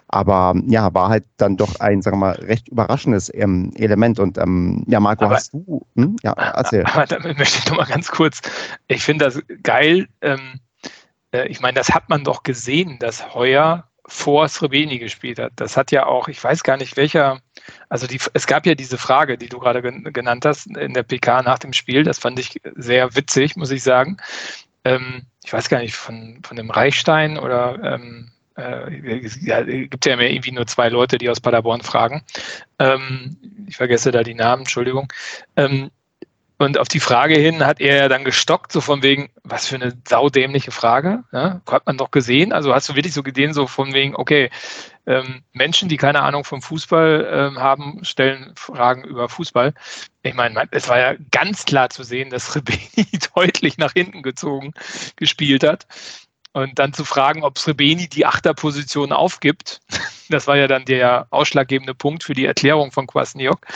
Aber 0.09 0.55
ja, 0.67 0.93
war 0.93 1.09
halt 1.09 1.25
dann 1.39 1.57
doch 1.57 1.81
ein, 1.81 2.03
sagen 2.03 2.19
wir 2.19 2.27
mal, 2.27 2.35
recht 2.35 2.69
überraschendes 2.69 3.33
ähm, 3.35 3.73
Element. 3.77 4.19
Und 4.21 4.37
ähm, 4.39 4.85
ja, 4.87 5.01
Marco, 5.01 5.25
aber, 5.25 5.37
hast 5.37 5.55
du? 5.55 5.87
Hm? 5.97 6.17
Ja, 6.23 6.33
erzähl. 6.33 6.85
Aber 6.93 7.07
damit 7.07 7.39
möchte 7.39 7.59
ich 7.59 7.69
noch 7.69 7.79
mal 7.79 7.87
ganz 7.87 8.09
kurz, 8.09 8.41
ich 8.89 9.03
finde 9.03 9.25
das 9.25 9.41
geil. 9.63 10.07
Ähm, 10.21 10.61
äh, 11.33 11.49
ich 11.49 11.61
meine, 11.61 11.75
das 11.75 11.91
hat 11.91 12.09
man 12.09 12.25
doch 12.25 12.43
gesehen, 12.43 12.99
dass 13.01 13.35
Heuer 13.35 13.89
vor 14.07 14.49
Srebeni 14.49 14.99
gespielt 14.99 15.39
hat. 15.39 15.53
Das 15.57 15.77
hat 15.77 15.91
ja 15.91 16.07
auch, 16.07 16.29
ich 16.29 16.43
weiß 16.43 16.63
gar 16.63 16.77
nicht 16.77 16.97
welcher, 16.97 17.41
also 17.88 18.06
die, 18.06 18.21
es 18.33 18.47
gab 18.47 18.66
ja 18.66 18.75
diese 18.75 18.99
Frage, 18.99 19.38
die 19.38 19.49
du 19.49 19.59
gerade 19.59 19.83
genannt 19.83 20.44
hast 20.44 20.66
in 20.66 20.94
der 20.94 21.02
PK 21.02 21.42
nach 21.42 21.59
dem 21.59 21.73
Spiel. 21.73 22.02
Das 22.02 22.18
fand 22.18 22.38
ich 22.38 22.61
sehr 22.75 23.14
witzig, 23.14 23.56
muss 23.56 23.71
ich 23.71 23.83
sagen. 23.83 24.16
Ähm, 24.85 25.23
ich 25.44 25.52
weiß 25.52 25.68
gar 25.68 25.78
nicht, 25.78 25.94
von, 25.94 26.40
von 26.42 26.56
dem 26.56 26.71
Reichstein 26.71 27.38
oder 27.38 27.78
ähm, 27.83 28.30
äh, 28.56 29.26
ja, 29.40 29.62
gibt 29.62 30.06
ja 30.06 30.18
irgendwie 30.18 30.52
nur 30.52 30.66
zwei 30.66 30.88
Leute, 30.88 31.18
die 31.18 31.28
aus 31.28 31.40
Paderborn 31.40 31.83
fragen. 31.83 32.23
Ähm, 32.78 33.37
ich 33.66 33.76
vergesse 33.76 34.11
da 34.11 34.23
die 34.23 34.35
Namen, 34.35 34.62
Entschuldigung. 34.62 35.12
Ähm, 35.56 35.90
und 36.56 36.78
auf 36.78 36.88
die 36.88 37.00
Frage 37.00 37.34
hin 37.34 37.66
hat 37.66 37.80
er 37.80 37.96
ja 37.96 38.08
dann 38.08 38.25
gestockt, 38.25 38.70
so 38.70 38.80
von 38.80 39.02
wegen, 39.02 39.30
was 39.42 39.66
für 39.66 39.75
eine 39.75 39.92
saudämliche 40.06 40.70
Frage. 40.70 41.25
Ja? 41.32 41.61
Hat 41.68 41.87
man 41.87 41.99
doch 41.99 42.12
gesehen. 42.12 42.52
Also 42.52 42.73
hast 42.73 42.88
du 42.88 42.94
wirklich 42.94 43.12
so 43.12 43.25
gesehen, 43.25 43.52
so 43.52 43.66
von 43.66 43.92
wegen, 43.92 44.14
okay, 44.14 44.50
ähm, 45.06 45.42
Menschen, 45.52 45.88
die 45.88 45.96
keine 45.96 46.23
Ahnung 46.23 46.44
vom 46.44 46.62
Fußball 46.62 47.28
ähm, 47.30 47.58
haben, 47.58 48.04
stellen 48.04 48.52
Fragen 48.56 49.02
über 49.02 49.28
Fußball. 49.28 49.75
Ich 50.23 50.34
meine, 50.34 50.62
es 50.70 50.88
war 50.88 50.99
ja 50.99 51.14
ganz 51.32 51.64
klar 51.64 51.90
zu 51.90 52.04
sehen, 52.04 52.30
dass 52.30 52.54
Rebeni 52.54 53.08
deutlich 53.34 53.76
nach 53.76 53.92
hinten 53.92 54.23
gezogen 54.23 54.73
gespielt 55.16 55.64
hat. 55.64 55.87
Und 56.52 56.78
dann 56.78 56.92
zu 56.92 57.04
fragen, 57.04 57.42
ob 57.42 57.58
Srebeni 57.58 58.08
die 58.08 58.26
Achterposition 58.26 59.12
aufgibt, 59.12 59.80
das 60.28 60.46
war 60.46 60.56
ja 60.56 60.68
dann 60.68 60.84
der 60.84 61.26
ausschlaggebende 61.30 61.94
Punkt 61.94 62.23
für 62.23 62.34
die 62.34 62.46
Erklärung 62.46 62.92
von 62.92 63.08
Kwasniok. 63.08 63.66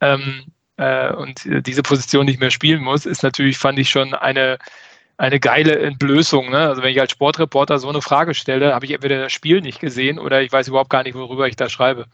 Ähm, 0.00 0.44
äh, 0.76 1.12
und 1.12 1.42
diese 1.66 1.82
Position 1.82 2.26
nicht 2.26 2.40
mehr 2.40 2.50
spielen 2.50 2.82
muss, 2.82 3.06
ist 3.06 3.22
natürlich, 3.22 3.58
fand 3.58 3.78
ich 3.78 3.90
schon 3.90 4.14
eine, 4.14 4.58
eine 5.16 5.40
geile 5.40 5.78
Entblößung. 5.78 6.50
Ne? 6.50 6.58
Also 6.58 6.82
wenn 6.82 6.90
ich 6.90 7.00
als 7.00 7.12
Sportreporter 7.12 7.78
so 7.78 7.88
eine 7.88 8.02
Frage 8.02 8.34
stelle, 8.34 8.74
habe 8.74 8.84
ich 8.84 8.92
entweder 8.92 9.20
das 9.20 9.32
Spiel 9.32 9.60
nicht 9.60 9.80
gesehen 9.80 10.18
oder 10.18 10.42
ich 10.42 10.52
weiß 10.52 10.68
überhaupt 10.68 10.90
gar 10.90 11.02
nicht, 11.02 11.14
worüber 11.14 11.48
ich 11.48 11.56
da 11.56 11.68
schreibe. 11.68 12.06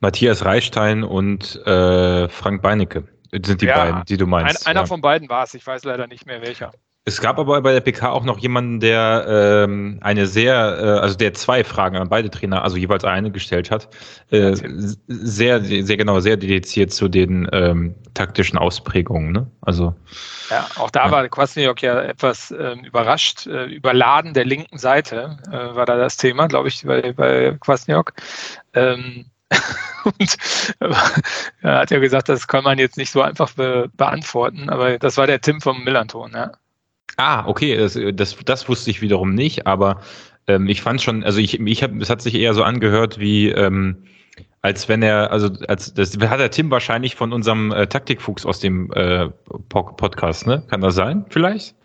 Matthias 0.00 0.44
Reichstein 0.44 1.02
und 1.02 1.56
äh, 1.66 2.28
Frank 2.28 2.62
Beinecke 2.62 3.08
sind 3.32 3.60
die 3.60 3.66
ja, 3.66 3.76
beiden, 3.76 4.04
die 4.04 4.16
du 4.16 4.26
meinst. 4.26 4.66
Ein, 4.66 4.70
einer 4.70 4.80
ja. 4.80 4.86
von 4.86 5.00
beiden 5.00 5.28
war 5.28 5.44
es, 5.44 5.54
ich 5.54 5.66
weiß 5.66 5.84
leider 5.84 6.06
nicht 6.06 6.26
mehr 6.26 6.40
welcher. 6.42 6.72
Es 7.06 7.20
gab 7.20 7.38
aber 7.38 7.60
bei 7.60 7.72
der 7.72 7.80
PK 7.80 8.10
auch 8.10 8.24
noch 8.24 8.38
jemanden, 8.38 8.80
der 8.80 9.26
ähm, 9.28 9.98
eine 10.00 10.26
sehr, 10.26 10.54
äh, 10.54 11.00
also 11.00 11.16
der 11.16 11.34
zwei 11.34 11.62
Fragen 11.62 11.96
an 11.96 12.08
beide 12.08 12.30
Trainer, 12.30 12.64
also 12.64 12.78
jeweils 12.78 13.04
eine 13.04 13.30
gestellt 13.30 13.70
hat, 13.70 13.90
äh, 14.30 14.56
sehr, 15.06 15.62
sehr 15.62 15.96
genau, 15.98 16.20
sehr 16.20 16.38
dediziert 16.38 16.92
zu 16.94 17.08
den 17.08 17.46
ähm, 17.52 17.94
taktischen 18.14 18.58
Ausprägungen. 18.58 19.32
Ne? 19.32 19.46
Also 19.60 19.94
ja, 20.48 20.66
auch 20.76 20.90
da 20.90 21.06
ja. 21.06 21.10
war 21.10 21.28
Kwasniok 21.28 21.82
ja 21.82 22.00
etwas 22.00 22.50
ähm, 22.58 22.84
überrascht. 22.84 23.46
Äh, 23.48 23.66
Überladen 23.66 24.32
der 24.32 24.46
linken 24.46 24.78
Seite 24.78 25.36
äh, 25.48 25.76
war 25.76 25.84
da 25.84 25.98
das 25.98 26.16
Thema, 26.16 26.46
glaube 26.46 26.68
ich, 26.68 26.84
bei, 26.86 27.12
bei 27.12 27.54
Kwasniok. 27.60 28.14
Ähm, 28.72 29.26
und 30.04 30.36
äh, 30.80 30.94
er 31.60 31.78
hat 31.80 31.90
ja 31.90 31.98
gesagt, 31.98 32.30
das 32.30 32.48
kann 32.48 32.64
man 32.64 32.78
jetzt 32.78 32.96
nicht 32.96 33.10
so 33.10 33.20
einfach 33.20 33.52
be 33.52 33.90
beantworten, 33.94 34.70
aber 34.70 34.98
das 34.98 35.18
war 35.18 35.26
der 35.26 35.42
Tim 35.42 35.60
vom 35.60 35.84
Millanton, 35.84 36.32
ja. 36.32 36.52
Ah, 37.16 37.46
okay, 37.46 37.76
das, 37.76 37.98
das, 38.14 38.36
das 38.44 38.68
wusste 38.68 38.90
ich 38.90 39.00
wiederum 39.00 39.34
nicht, 39.34 39.66
aber 39.66 40.00
ähm, 40.46 40.68
ich 40.68 40.82
fand 40.82 41.00
schon, 41.00 41.24
also 41.24 41.38
ich, 41.38 41.60
ich 41.60 41.82
hab, 41.82 41.92
es 42.00 42.10
hat 42.10 42.22
sich 42.22 42.34
eher 42.34 42.54
so 42.54 42.64
angehört 42.64 43.18
wie, 43.18 43.50
ähm, 43.50 44.04
als 44.62 44.88
wenn 44.88 45.02
er, 45.02 45.30
also 45.30 45.50
als 45.68 45.94
das 45.94 46.16
hat 46.18 46.40
der 46.40 46.50
Tim 46.50 46.70
wahrscheinlich 46.70 47.14
von 47.14 47.32
unserem 47.32 47.72
äh, 47.72 47.86
Taktikfuchs 47.86 48.46
aus 48.46 48.60
dem 48.60 48.90
äh, 48.92 49.28
Podcast, 49.68 50.46
ne? 50.46 50.64
Kann 50.68 50.80
das 50.80 50.94
sein, 50.94 51.24
vielleicht? 51.28 51.76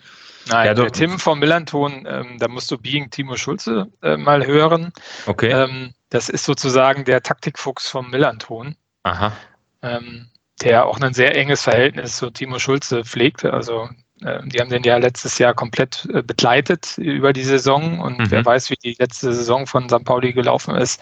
Nein, 0.48 0.66
ja, 0.66 0.74
der 0.74 0.92
Tim 0.92 1.20
vom 1.20 1.40
Millanton, 1.40 2.08
ähm, 2.10 2.38
da 2.40 2.48
musst 2.48 2.72
du 2.72 2.78
Being 2.78 3.10
Timo 3.12 3.36
Schulze 3.36 3.92
äh, 4.02 4.18
mal 4.18 4.46
hören. 4.48 4.92
Okay. 5.28 5.52
Ähm, 5.52 5.94
das 6.10 6.30
ist 6.30 6.46
sozusagen 6.46 7.06
der 7.06 7.22
Taktikfuchs 7.22 7.88
vom 7.88 8.10
Millanton. 8.10 8.76
Aha. 9.04 9.34
Ähm, 9.82 10.30
der 10.62 10.86
auch 10.86 11.00
ein 11.00 11.14
sehr 11.14 11.36
enges 11.36 11.64
Verhältnis 11.64 12.18
zu 12.18 12.32
Timo 12.32 12.60
Schulze 12.60 13.04
pflegte. 13.04 13.54
Also 13.54 13.90
die 14.22 14.60
haben 14.60 14.70
den 14.70 14.84
ja 14.84 14.98
letztes 14.98 15.38
Jahr 15.38 15.54
komplett 15.54 16.08
äh, 16.14 16.22
begleitet 16.22 16.98
über 16.98 17.34
die 17.34 17.44
Saison 17.44 18.00
und 18.00 18.20
mhm. 18.20 18.32
wer 18.32 18.46
weiß, 18.46 18.70
wie 18.70 18.76
die 18.76 18.96
letzte 19.00 19.34
Saison 19.34 19.68
von 19.68 19.88
St. 19.90 20.04
Pauli 20.04 20.34
gelaufen 20.34 20.76
ist, 20.76 21.02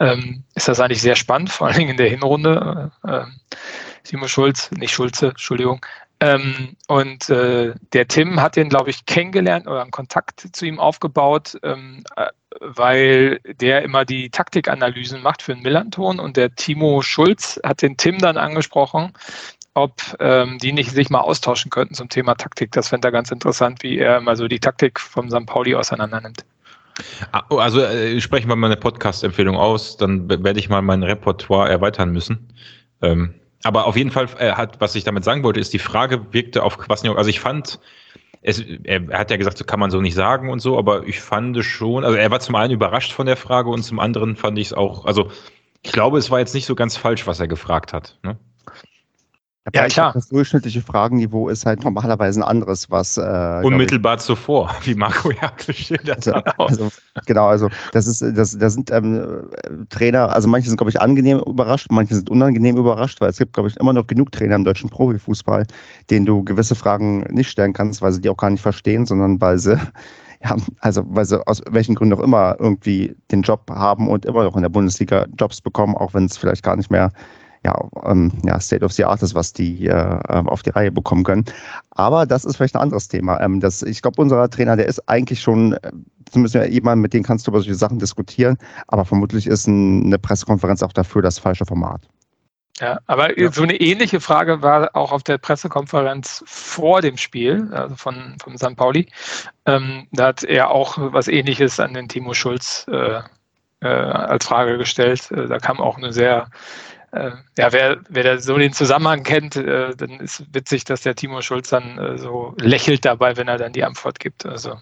ähm, 0.00 0.44
ist 0.54 0.68
das 0.68 0.80
eigentlich 0.80 1.02
sehr 1.02 1.16
spannend, 1.16 1.50
vor 1.50 1.66
allen 1.66 1.76
Dingen 1.76 1.90
in 1.90 1.96
der 1.96 2.10
Hinrunde. 2.10 2.92
Simon 4.02 4.28
Schulz, 4.28 4.70
nicht 4.70 4.92
Schulze, 4.92 5.28
Entschuldigung. 5.28 5.84
Ähm, 6.20 6.76
und 6.88 7.28
äh, 7.28 7.74
der 7.92 8.08
Tim 8.08 8.40
hat 8.40 8.56
den, 8.56 8.68
glaube 8.68 8.90
ich, 8.90 9.04
kennengelernt 9.04 9.66
oder 9.66 9.82
einen 9.82 9.90
Kontakt 9.90 10.48
zu 10.52 10.64
ihm 10.64 10.78
aufgebaut, 10.78 11.58
ähm, 11.62 12.04
äh, 12.16 12.28
weil 12.60 13.40
der 13.44 13.82
immer 13.82 14.04
die 14.04 14.30
Taktikanalysen 14.30 15.22
macht 15.22 15.42
für 15.42 15.54
den 15.54 15.62
Millanton 15.62 16.20
und 16.20 16.36
der 16.36 16.54
Timo 16.54 17.02
Schulz 17.02 17.60
hat 17.64 17.82
den 17.82 17.96
Tim 17.96 18.18
dann 18.18 18.36
angesprochen, 18.36 19.12
ob 19.74 19.92
ähm, 20.20 20.58
die 20.58 20.72
nicht 20.72 20.90
sich 20.90 21.10
mal 21.10 21.20
austauschen 21.20 21.70
könnten 21.70 21.94
zum 21.94 22.08
Thema 22.08 22.34
Taktik. 22.34 22.72
Das 22.72 22.88
fände 22.88 23.08
er 23.08 23.12
ganz 23.12 23.30
interessant, 23.30 23.82
wie 23.82 23.98
er 23.98 24.20
mal 24.20 24.36
so 24.36 24.48
die 24.48 24.60
Taktik 24.60 25.00
vom 25.00 25.30
St. 25.30 25.46
Pauli 25.46 25.74
auseinander 25.74 26.20
nimmt. 26.20 26.44
Ah, 27.32 27.42
oh, 27.50 27.56
also 27.56 27.80
äh, 27.80 28.20
sprechen 28.20 28.48
wir 28.48 28.54
mal 28.54 28.68
eine 28.68 28.76
Podcast-Empfehlung 28.76 29.56
aus, 29.56 29.96
dann 29.96 30.28
werde 30.28 30.58
ich 30.60 30.68
mal 30.68 30.80
mein 30.80 31.02
Repertoire 31.02 31.68
erweitern 31.68 32.10
müssen. 32.10 32.52
Ähm, 33.02 33.34
aber 33.64 33.86
auf 33.86 33.96
jeden 33.96 34.12
Fall 34.12 34.28
äh, 34.38 34.52
hat, 34.52 34.80
was 34.80 34.94
ich 34.94 35.02
damit 35.02 35.24
sagen 35.24 35.42
wollte, 35.42 35.58
ist, 35.58 35.72
die 35.72 35.80
Frage 35.80 36.32
wirkte 36.32 36.62
auf 36.62 36.78
Kwasniok. 36.78 37.18
Also 37.18 37.30
ich 37.30 37.40
fand, 37.40 37.80
es, 38.42 38.60
er, 38.60 39.08
er, 39.08 39.18
hat 39.18 39.30
ja 39.32 39.36
gesagt, 39.36 39.58
so 39.58 39.64
kann 39.64 39.80
man 39.80 39.90
so 39.90 40.00
nicht 40.00 40.14
sagen 40.14 40.50
und 40.50 40.60
so, 40.60 40.78
aber 40.78 41.06
ich 41.08 41.20
fand 41.20 41.64
schon, 41.64 42.04
also 42.04 42.16
er 42.16 42.30
war 42.30 42.40
zum 42.40 42.54
einen 42.54 42.74
überrascht 42.74 43.12
von 43.12 43.26
der 43.26 43.36
Frage 43.36 43.70
und 43.70 43.82
zum 43.82 43.98
anderen 43.98 44.36
fand 44.36 44.58
ich 44.58 44.68
es 44.68 44.72
auch, 44.72 45.04
also 45.06 45.30
ich 45.82 45.92
glaube, 45.92 46.18
es 46.18 46.30
war 46.30 46.38
jetzt 46.38 46.54
nicht 46.54 46.66
so 46.66 46.74
ganz 46.74 46.96
falsch, 46.96 47.26
was 47.26 47.40
er 47.40 47.48
gefragt 47.48 47.92
hat. 47.92 48.18
Ne? 48.22 48.38
Ja, 49.72 49.86
klar. 49.86 50.12
Das 50.12 50.28
durchschnittliche 50.28 50.82
Fragenniveau 50.82 51.48
ist 51.48 51.64
halt 51.64 51.84
normalerweise 51.84 52.40
ein 52.40 52.42
anderes, 52.42 52.90
was. 52.90 53.16
Äh, 53.16 53.60
Unmittelbar 53.62 54.18
zuvor, 54.18 54.70
wie 54.82 54.94
Marco 54.94 55.30
Jagel 55.30 55.74
schildert. 55.74 56.28
Also, 56.28 56.42
also, 56.58 56.88
genau, 57.24 57.46
also 57.46 57.70
das 57.92 58.06
ist, 58.06 58.20
das, 58.36 58.58
das 58.58 58.74
sind 58.74 58.90
ähm, 58.90 59.48
Trainer, 59.88 60.30
also 60.30 60.48
manche 60.48 60.68
sind, 60.68 60.76
glaube 60.76 60.90
ich, 60.90 61.00
angenehm 61.00 61.38
überrascht, 61.46 61.86
manche 61.90 62.14
sind 62.14 62.28
unangenehm 62.28 62.76
überrascht, 62.76 63.22
weil 63.22 63.30
es 63.30 63.38
gibt, 63.38 63.54
glaube 63.54 63.70
ich, 63.70 63.76
immer 63.78 63.94
noch 63.94 64.06
genug 64.06 64.32
Trainer 64.32 64.56
im 64.56 64.64
deutschen 64.64 64.90
Profifußball, 64.90 65.66
denen 66.10 66.26
du 66.26 66.44
gewisse 66.44 66.74
Fragen 66.74 67.20
nicht 67.30 67.48
stellen 67.48 67.72
kannst, 67.72 68.02
weil 68.02 68.12
sie 68.12 68.20
die 68.20 68.28
auch 68.28 68.36
gar 68.36 68.50
nicht 68.50 68.62
verstehen, 68.62 69.06
sondern 69.06 69.40
weil 69.40 69.58
sie 69.58 69.78
ja, 70.44 70.56
also 70.80 71.02
weil 71.06 71.24
sie 71.24 71.44
aus 71.46 71.62
welchen 71.70 71.94
Gründen 71.94 72.14
auch 72.14 72.22
immer 72.22 72.56
irgendwie 72.58 73.16
den 73.30 73.40
Job 73.40 73.70
haben 73.70 74.08
und 74.08 74.26
immer 74.26 74.44
noch 74.44 74.56
in 74.56 74.62
der 74.62 74.68
Bundesliga 74.68 75.24
Jobs 75.38 75.62
bekommen, 75.62 75.94
auch 75.96 76.12
wenn 76.12 76.26
es 76.26 76.36
vielleicht 76.36 76.62
gar 76.62 76.76
nicht 76.76 76.90
mehr 76.90 77.10
ja, 77.64 77.74
ähm, 78.04 78.32
ja, 78.44 78.60
State 78.60 78.84
of 78.84 78.92
the 78.92 79.04
Art 79.04 79.22
ist, 79.22 79.34
was 79.34 79.52
die 79.52 79.86
äh, 79.86 80.18
auf 80.28 80.62
die 80.62 80.70
Reihe 80.70 80.92
bekommen 80.92 81.24
können. 81.24 81.44
Aber 81.90 82.26
das 82.26 82.44
ist 82.44 82.56
vielleicht 82.56 82.76
ein 82.76 82.82
anderes 82.82 83.08
Thema. 83.08 83.40
Ähm, 83.40 83.60
das, 83.60 83.82
ich 83.82 84.02
glaube, 84.02 84.20
unser 84.20 84.48
Trainer, 84.50 84.76
der 84.76 84.86
ist 84.86 85.08
eigentlich 85.08 85.40
schon, 85.40 85.72
äh, 85.74 85.92
zumindest 86.30 86.54
jemand, 86.70 87.00
mit 87.02 87.14
dem 87.14 87.22
kannst 87.22 87.46
du 87.46 87.50
über 87.50 87.60
solche 87.60 87.74
Sachen 87.74 87.98
diskutieren, 87.98 88.58
aber 88.88 89.04
vermutlich 89.04 89.46
ist 89.46 89.66
ein, 89.66 90.04
eine 90.04 90.18
Pressekonferenz 90.18 90.82
auch 90.82 90.92
dafür 90.92 91.22
das 91.22 91.38
falsche 91.38 91.64
Format. 91.64 92.02
Ja, 92.80 92.98
aber 93.06 93.38
ja. 93.38 93.52
so 93.52 93.62
eine 93.62 93.76
ähnliche 93.76 94.20
Frage 94.20 94.60
war 94.60 94.90
auch 94.94 95.12
auf 95.12 95.22
der 95.22 95.38
Pressekonferenz 95.38 96.42
vor 96.46 97.02
dem 97.02 97.16
Spiel, 97.16 97.68
also 97.72 97.94
von, 97.94 98.36
von 98.42 98.58
St. 98.58 98.76
Pauli. 98.76 99.08
Ähm, 99.64 100.08
da 100.10 100.26
hat 100.28 100.42
er 100.42 100.70
auch 100.70 100.98
was 100.98 101.28
ähnliches 101.28 101.78
an 101.78 101.94
den 101.94 102.08
Timo 102.08 102.34
Schulz 102.34 102.84
äh, 102.90 103.20
äh, 103.80 103.86
als 103.86 104.46
Frage 104.46 104.76
gestellt. 104.76 105.30
Äh, 105.30 105.46
da 105.46 105.58
kam 105.58 105.78
auch 105.78 105.98
eine 105.98 106.12
sehr 106.12 106.48
ja, 107.56 107.72
wer, 107.72 107.98
wer 108.08 108.24
da 108.24 108.38
so 108.38 108.58
den 108.58 108.72
Zusammenhang 108.72 109.22
kennt, 109.22 109.56
äh, 109.56 109.94
dann 109.94 110.20
ist 110.20 110.44
witzig, 110.52 110.84
dass 110.84 111.02
der 111.02 111.14
Timo 111.14 111.40
Schulz 111.42 111.68
dann 111.70 111.98
äh, 111.98 112.18
so 112.18 112.54
lächelt 112.58 113.04
dabei, 113.04 113.36
wenn 113.36 113.48
er 113.48 113.58
dann 113.58 113.72
die 113.72 113.84
Antwort 113.84 114.18
gibt. 114.18 114.44
Also 114.44 114.80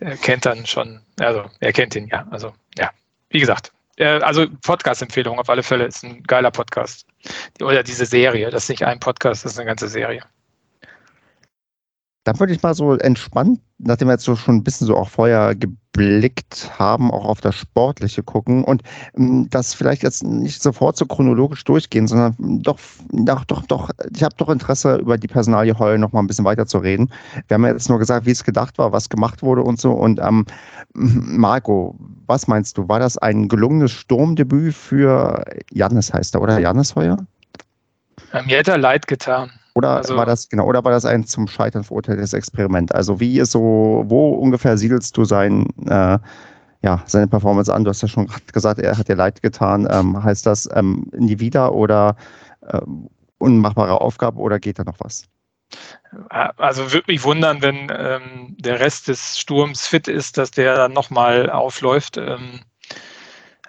der 0.00 0.16
kennt 0.22 0.46
dann 0.46 0.64
schon, 0.66 1.00
also 1.18 1.44
er 1.60 1.72
kennt 1.72 1.94
ihn 1.96 2.08
ja. 2.08 2.26
Also 2.30 2.54
ja, 2.78 2.90
wie 3.28 3.40
gesagt, 3.40 3.72
äh, 3.96 4.20
also 4.20 4.46
Podcast-Empfehlung 4.62 5.38
auf 5.38 5.50
alle 5.50 5.62
Fälle 5.62 5.84
ist 5.84 6.02
ein 6.02 6.22
geiler 6.22 6.50
Podcast. 6.50 7.06
Oder 7.60 7.82
diese 7.82 8.06
Serie, 8.06 8.50
das 8.50 8.64
ist 8.64 8.68
nicht 8.70 8.84
ein 8.84 8.98
Podcast, 8.98 9.44
das 9.44 9.52
ist 9.52 9.58
eine 9.58 9.66
ganze 9.66 9.88
Serie. 9.88 10.22
Dann 12.24 12.38
würde 12.38 12.52
ich 12.52 12.62
mal 12.62 12.74
so 12.74 12.94
entspannt, 12.94 13.60
nachdem 13.78 14.06
wir 14.08 14.12
jetzt 14.12 14.24
so 14.24 14.36
schon 14.36 14.56
ein 14.56 14.62
bisschen 14.62 14.86
so 14.86 14.96
auch 14.96 15.08
vorher 15.08 15.56
geblickt 15.56 16.70
haben, 16.78 17.10
auch 17.10 17.24
auf 17.24 17.40
das 17.40 17.56
Sportliche 17.56 18.22
gucken 18.22 18.62
und 18.62 18.82
ähm, 19.16 19.48
das 19.50 19.74
vielleicht 19.74 20.04
jetzt 20.04 20.22
nicht 20.22 20.62
sofort 20.62 20.96
so 20.96 21.04
chronologisch 21.04 21.64
durchgehen, 21.64 22.06
sondern 22.06 22.36
doch, 22.62 22.78
doch, 23.10 23.44
doch, 23.44 23.66
doch 23.66 23.90
ich 24.14 24.22
habe 24.22 24.36
doch 24.36 24.48
Interesse, 24.48 24.96
über 24.96 25.18
die 25.18 25.26
Personalie 25.26 25.76
Heul 25.76 25.98
noch 25.98 26.12
mal 26.12 26.20
ein 26.20 26.28
bisschen 26.28 26.44
weiter 26.44 26.66
zu 26.66 26.78
reden. 26.78 27.10
Wir 27.48 27.56
haben 27.56 27.64
ja 27.64 27.72
jetzt 27.72 27.88
nur 27.88 27.98
gesagt, 27.98 28.24
wie 28.24 28.30
es 28.30 28.44
gedacht 28.44 28.78
war, 28.78 28.92
was 28.92 29.08
gemacht 29.08 29.42
wurde 29.42 29.62
und 29.62 29.80
so. 29.80 29.90
Und 29.90 30.20
ähm, 30.20 30.46
Marco, 30.94 31.98
was 32.26 32.46
meinst 32.46 32.78
du? 32.78 32.88
War 32.88 33.00
das 33.00 33.18
ein 33.18 33.48
gelungenes 33.48 33.90
Sturmdebüt 33.90 34.74
für 34.74 35.44
Jannis 35.72 36.12
heißt 36.12 36.36
er, 36.36 36.42
oder? 36.42 36.60
Jannis 36.60 36.94
Heuer? 36.94 37.16
Mir 38.46 38.58
hätte 38.58 38.70
er 38.70 38.78
leid 38.78 39.08
getan. 39.08 39.50
Oder 39.74 39.96
also, 39.96 40.16
war 40.16 40.26
das, 40.26 40.48
genau, 40.48 40.66
oder 40.66 40.84
war 40.84 40.92
das 40.92 41.04
ein 41.04 41.24
zum 41.24 41.48
Scheitern 41.48 41.84
verurteiltes 41.84 42.32
Experiment? 42.32 42.94
Also 42.94 43.20
wie 43.20 43.38
ist 43.38 43.52
so, 43.52 44.04
wo 44.06 44.30
ungefähr 44.30 44.76
siedelst 44.76 45.16
du 45.16 45.24
sein, 45.24 45.66
äh, 45.86 46.18
ja, 46.82 47.02
seine 47.06 47.26
Performance 47.28 47.72
an? 47.72 47.84
Du 47.84 47.90
hast 47.90 48.02
ja 48.02 48.08
schon 48.08 48.28
gesagt, 48.52 48.80
er 48.80 48.98
hat 48.98 49.08
dir 49.08 49.16
leid 49.16 49.42
getan. 49.42 49.88
Ähm, 49.90 50.22
heißt 50.22 50.46
das 50.46 50.68
ähm, 50.74 51.06
nie 51.16 51.38
wieder 51.38 51.74
oder 51.74 52.16
äh, 52.66 52.80
unmachbare 53.38 54.00
Aufgabe 54.00 54.38
oder 54.38 54.58
geht 54.58 54.78
da 54.78 54.84
noch 54.84 54.98
was? 54.98 55.24
Also 56.28 56.92
würde 56.92 57.10
mich 57.10 57.24
wundern, 57.24 57.62
wenn 57.62 57.90
ähm, 57.90 58.56
der 58.58 58.80
Rest 58.80 59.08
des 59.08 59.38
Sturms 59.38 59.86
fit 59.86 60.06
ist, 60.06 60.36
dass 60.36 60.50
der 60.50 60.76
dann 60.76 60.92
nochmal 60.92 61.48
aufläuft. 61.48 62.18
Ähm, 62.18 62.60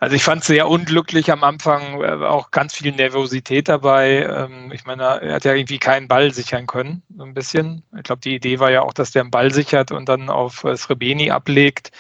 also 0.03 0.17
ich 0.17 0.23
fand 0.23 0.41
es 0.41 0.47
sehr 0.47 0.67
unglücklich 0.67 1.31
am 1.31 1.45
Anfang, 1.45 2.01
äh, 2.01 2.25
auch 2.25 2.51
ganz 2.51 2.75
viel 2.75 2.91
Nervosität 2.91 3.69
dabei. 3.69 4.23
Ähm, 4.23 4.69
ich 4.73 4.83
meine, 4.85 5.03
er 5.03 5.35
hat 5.35 5.45
ja 5.45 5.53
irgendwie 5.53 5.79
keinen 5.79 6.09
Ball 6.09 6.33
sichern 6.33 6.67
können, 6.67 7.03
so 7.15 7.23
ein 7.23 7.33
bisschen. 7.33 7.83
Ich 7.95 8.03
glaube, 8.03 8.19
die 8.19 8.35
Idee 8.35 8.59
war 8.59 8.69
ja 8.69 8.81
auch, 8.81 8.91
dass 8.91 9.11
der 9.11 9.21
einen 9.21 9.31
Ball 9.31 9.53
sichert 9.53 9.93
und 9.93 10.09
dann 10.09 10.29
auf 10.29 10.65
äh, 10.65 10.75
Srebeni 10.75 11.31
ablegt, 11.31 11.91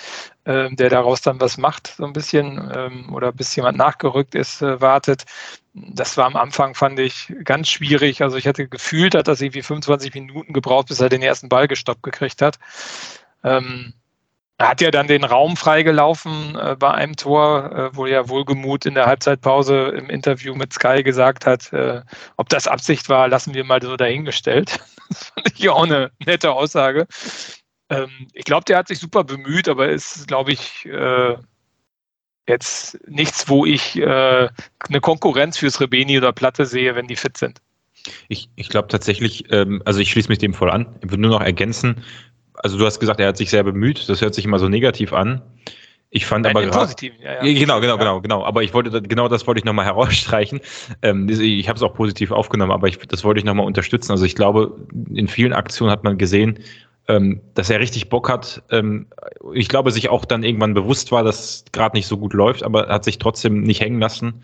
ähm, 0.45 0.75
der 0.75 0.89
daraus 0.89 1.21
dann 1.21 1.39
was 1.39 1.57
macht, 1.57 1.87
so 1.95 2.03
ein 2.03 2.11
bisschen, 2.11 2.69
ähm, 2.75 3.13
oder 3.13 3.31
bis 3.31 3.55
jemand 3.55 3.77
nachgerückt 3.77 4.35
ist, 4.35 4.61
äh, 4.61 4.81
wartet. 4.81 5.23
Das 5.73 6.17
war 6.17 6.25
am 6.25 6.35
Anfang, 6.35 6.75
fand 6.75 6.99
ich, 6.99 7.33
ganz 7.45 7.69
schwierig. 7.69 8.21
Also 8.21 8.35
ich 8.35 8.47
hatte 8.47 8.67
gefühlt, 8.67 9.15
hat 9.15 9.29
das 9.29 9.39
irgendwie 9.39 9.61
25 9.61 10.13
Minuten 10.13 10.51
gebraucht, 10.51 10.89
bis 10.89 10.99
er 10.99 11.07
den 11.07 11.21
ersten 11.21 11.47
Ball 11.47 11.69
gestoppt 11.69 12.03
gekriegt 12.03 12.41
hat. 12.41 12.59
Hat 14.67 14.81
ja 14.81 14.91
dann 14.91 15.07
den 15.07 15.23
Raum 15.23 15.57
freigelaufen 15.57 16.55
äh, 16.55 16.75
bei 16.77 16.91
einem 16.91 17.15
Tor, 17.15 17.71
äh, 17.71 17.95
wo 17.95 18.05
ja 18.05 18.29
Wohlgemut 18.29 18.85
in 18.85 18.95
der 18.95 19.05
Halbzeitpause 19.05 19.93
im 19.97 20.09
Interview 20.09 20.55
mit 20.55 20.73
Sky 20.73 21.03
gesagt 21.03 21.45
hat, 21.45 21.71
äh, 21.73 22.01
ob 22.37 22.49
das 22.49 22.67
Absicht 22.67 23.09
war, 23.09 23.27
lassen 23.27 23.53
wir 23.53 23.63
mal 23.63 23.81
so 23.81 23.95
dahingestellt. 23.95 24.79
Das 25.09 25.25
fand 25.25 25.59
ich 25.59 25.69
auch 25.69 25.83
eine 25.83 26.11
nette 26.25 26.53
Aussage. 26.53 27.05
Ähm, 27.89 28.09
ich 28.33 28.45
glaube, 28.45 28.63
der 28.65 28.77
hat 28.77 28.87
sich 28.87 28.97
super 28.97 29.23
bemüht, 29.23 29.69
aber 29.69 29.89
ist, 29.89 30.27
glaube 30.27 30.53
ich, 30.53 30.85
äh, 30.85 31.35
jetzt 32.47 32.97
nichts, 33.07 33.47
wo 33.47 33.65
ich 33.65 33.97
äh, 33.97 34.49
eine 34.87 35.01
Konkurrenz 35.01 35.57
fürs 35.57 35.79
Rebeni 35.79 36.17
oder 36.17 36.31
Platte 36.31 36.65
sehe, 36.65 36.95
wenn 36.95 37.07
die 37.07 37.15
fit 37.15 37.37
sind. 37.37 37.61
Ich, 38.27 38.49
ich 38.55 38.69
glaube 38.69 38.87
tatsächlich, 38.89 39.51
ähm, 39.51 39.81
also 39.85 39.99
ich 39.99 40.11
schließe 40.11 40.29
mich 40.29 40.39
dem 40.39 40.53
voll 40.53 40.71
an. 40.71 40.87
Ich 41.01 41.11
würde 41.11 41.21
nur 41.21 41.31
noch 41.31 41.41
ergänzen, 41.41 42.03
also 42.55 42.77
du 42.77 42.85
hast 42.85 42.99
gesagt, 42.99 43.19
er 43.19 43.27
hat 43.27 43.37
sich 43.37 43.49
sehr 43.49 43.63
bemüht. 43.63 44.07
Das 44.09 44.21
hört 44.21 44.33
sich 44.33 44.45
immer 44.45 44.59
so 44.59 44.69
negativ 44.69 45.13
an. 45.13 45.41
Ich 46.15 46.27
fand 46.27 46.45
Nein, 46.45 46.55
aber 46.55 46.67
positiv. 46.67 47.13
Ja, 47.19 47.43
ja. 47.43 47.59
Genau, 47.59 47.79
genau, 47.81 47.97
genau, 47.97 48.21
genau. 48.21 48.45
Aber 48.45 48.61
ich 48.61 48.71
wollte 48.75 49.01
genau 49.01 49.27
das 49.27 49.47
wollte 49.47 49.59
ich 49.59 49.65
nochmal 49.65 49.85
herausstreichen. 49.87 50.61
Ähm, 51.01 51.27
ich 51.27 51.67
habe 51.67 51.77
es 51.77 51.81
auch 51.81 51.95
positiv 51.95 52.31
aufgenommen, 52.31 52.71
aber 52.71 52.87
ich, 52.87 52.99
das 52.99 53.23
wollte 53.23 53.39
ich 53.39 53.45
nochmal 53.45 53.65
unterstützen. 53.65 54.11
Also 54.11 54.23
ich 54.23 54.35
glaube, 54.35 54.77
in 55.11 55.27
vielen 55.27 55.53
Aktionen 55.53 55.91
hat 55.91 56.03
man 56.03 56.19
gesehen, 56.19 56.59
ähm, 57.07 57.41
dass 57.55 57.71
er 57.71 57.79
richtig 57.79 58.09
Bock 58.09 58.29
hat. 58.29 58.61
Ähm, 58.69 59.07
ich 59.53 59.67
glaube, 59.69 59.89
sich 59.89 60.09
auch 60.09 60.25
dann 60.25 60.43
irgendwann 60.43 60.75
bewusst 60.75 61.11
war, 61.11 61.23
dass 61.23 61.39
es 61.39 61.65
gerade 61.71 61.97
nicht 61.97 62.05
so 62.05 62.17
gut 62.17 62.33
läuft, 62.33 62.61
aber 62.61 62.89
hat 62.89 63.03
sich 63.03 63.17
trotzdem 63.17 63.63
nicht 63.63 63.81
hängen 63.81 63.99
lassen. 63.99 64.43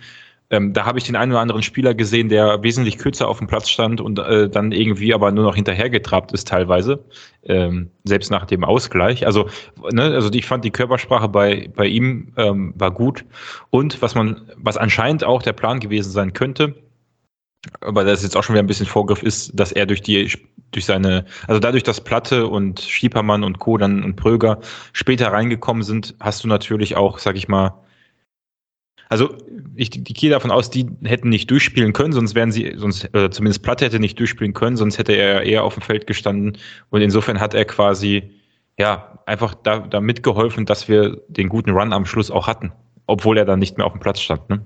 Ähm, 0.51 0.73
da 0.73 0.85
habe 0.85 0.97
ich 0.97 1.05
den 1.05 1.15
einen 1.15 1.31
oder 1.31 1.41
anderen 1.41 1.61
Spieler 1.61 1.93
gesehen, 1.93 2.29
der 2.29 2.63
wesentlich 2.63 2.97
kürzer 2.97 3.27
auf 3.27 3.37
dem 3.37 3.47
Platz 3.47 3.69
stand 3.69 4.01
und 4.01 4.17
äh, 4.17 4.49
dann 4.49 4.71
irgendwie 4.71 5.13
aber 5.13 5.31
nur 5.31 5.43
noch 5.43 5.55
hinterhergetrabt 5.55 6.31
ist 6.31 6.47
teilweise, 6.47 7.03
ähm, 7.43 7.91
selbst 8.03 8.31
nach 8.31 8.45
dem 8.45 8.63
Ausgleich. 8.63 9.25
Also, 9.27 9.47
ne, 9.91 10.03
also 10.03 10.31
ich 10.33 10.45
fand 10.45 10.65
die 10.65 10.71
Körpersprache 10.71 11.29
bei, 11.29 11.69
bei 11.75 11.85
ihm 11.85 12.33
ähm, 12.37 12.73
war 12.75 12.91
gut. 12.91 13.25
Und 13.69 14.01
was 14.01 14.15
man, 14.15 14.41
was 14.57 14.77
anscheinend 14.77 15.23
auch 15.23 15.43
der 15.43 15.53
Plan 15.53 15.79
gewesen 15.79 16.11
sein 16.11 16.33
könnte, 16.33 16.75
aber 17.81 18.03
das 18.03 18.23
jetzt 18.23 18.37
auch 18.37 18.43
schon 18.43 18.55
wieder 18.55 18.63
ein 18.63 18.67
bisschen 18.67 18.85
Vorgriff 18.85 19.21
ist, 19.21 19.51
dass 19.53 19.71
er 19.71 19.85
durch 19.85 20.01
die, 20.01 20.31
durch 20.71 20.85
seine, 20.85 21.25
also 21.47 21.59
dadurch, 21.59 21.83
dass 21.83 22.01
Platte 22.01 22.47
und 22.47 22.79
Schiepermann 22.79 23.43
und 23.43 23.59
Co. 23.59 23.77
dann 23.77 24.03
und 24.03 24.15
Pröger 24.15 24.59
später 24.93 25.31
reingekommen 25.31 25.83
sind, 25.83 26.15
hast 26.19 26.43
du 26.43 26.47
natürlich 26.47 26.95
auch, 26.95 27.19
sag 27.19 27.35
ich 27.35 27.47
mal, 27.47 27.73
also 29.09 29.35
ich, 29.75 29.95
ich 29.95 30.15
gehe 30.15 30.29
davon 30.29 30.51
aus, 30.51 30.69
die 30.69 30.87
hätten 31.03 31.29
nicht 31.29 31.49
durchspielen 31.49 31.93
können, 31.93 32.13
sonst 32.13 32.35
wären 32.35 32.51
sie, 32.51 32.73
sonst 32.77 33.13
äh, 33.15 33.31
zumindest 33.31 33.63
Platte 33.63 33.85
hätte 33.85 33.99
nicht 33.99 34.19
durchspielen 34.19 34.53
können, 34.53 34.77
sonst 34.77 34.99
hätte 34.99 35.13
er 35.13 35.43
eher 35.43 35.63
auf 35.63 35.73
dem 35.73 35.81
Feld 35.81 36.05
gestanden. 36.05 36.57
Und 36.91 37.01
insofern 37.01 37.39
hat 37.39 37.55
er 37.55 37.65
quasi 37.65 38.31
ja 38.77 39.19
einfach 39.25 39.55
da, 39.55 39.79
da 39.79 39.99
mitgeholfen, 39.99 40.65
dass 40.65 40.87
wir 40.87 41.17
den 41.27 41.49
guten 41.49 41.71
Run 41.71 41.91
am 41.91 42.05
Schluss 42.05 42.29
auch 42.29 42.45
hatten, 42.45 42.71
obwohl 43.07 43.39
er 43.39 43.45
dann 43.45 43.59
nicht 43.59 43.77
mehr 43.77 43.87
auf 43.87 43.93
dem 43.93 43.99
Platz 43.99 44.21
stand. 44.21 44.47
Ne? 44.49 44.63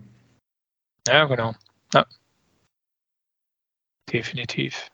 Ja, 1.08 1.24
genau. 1.26 1.56
Ja. 1.94 2.06
Definitiv. 4.12 4.90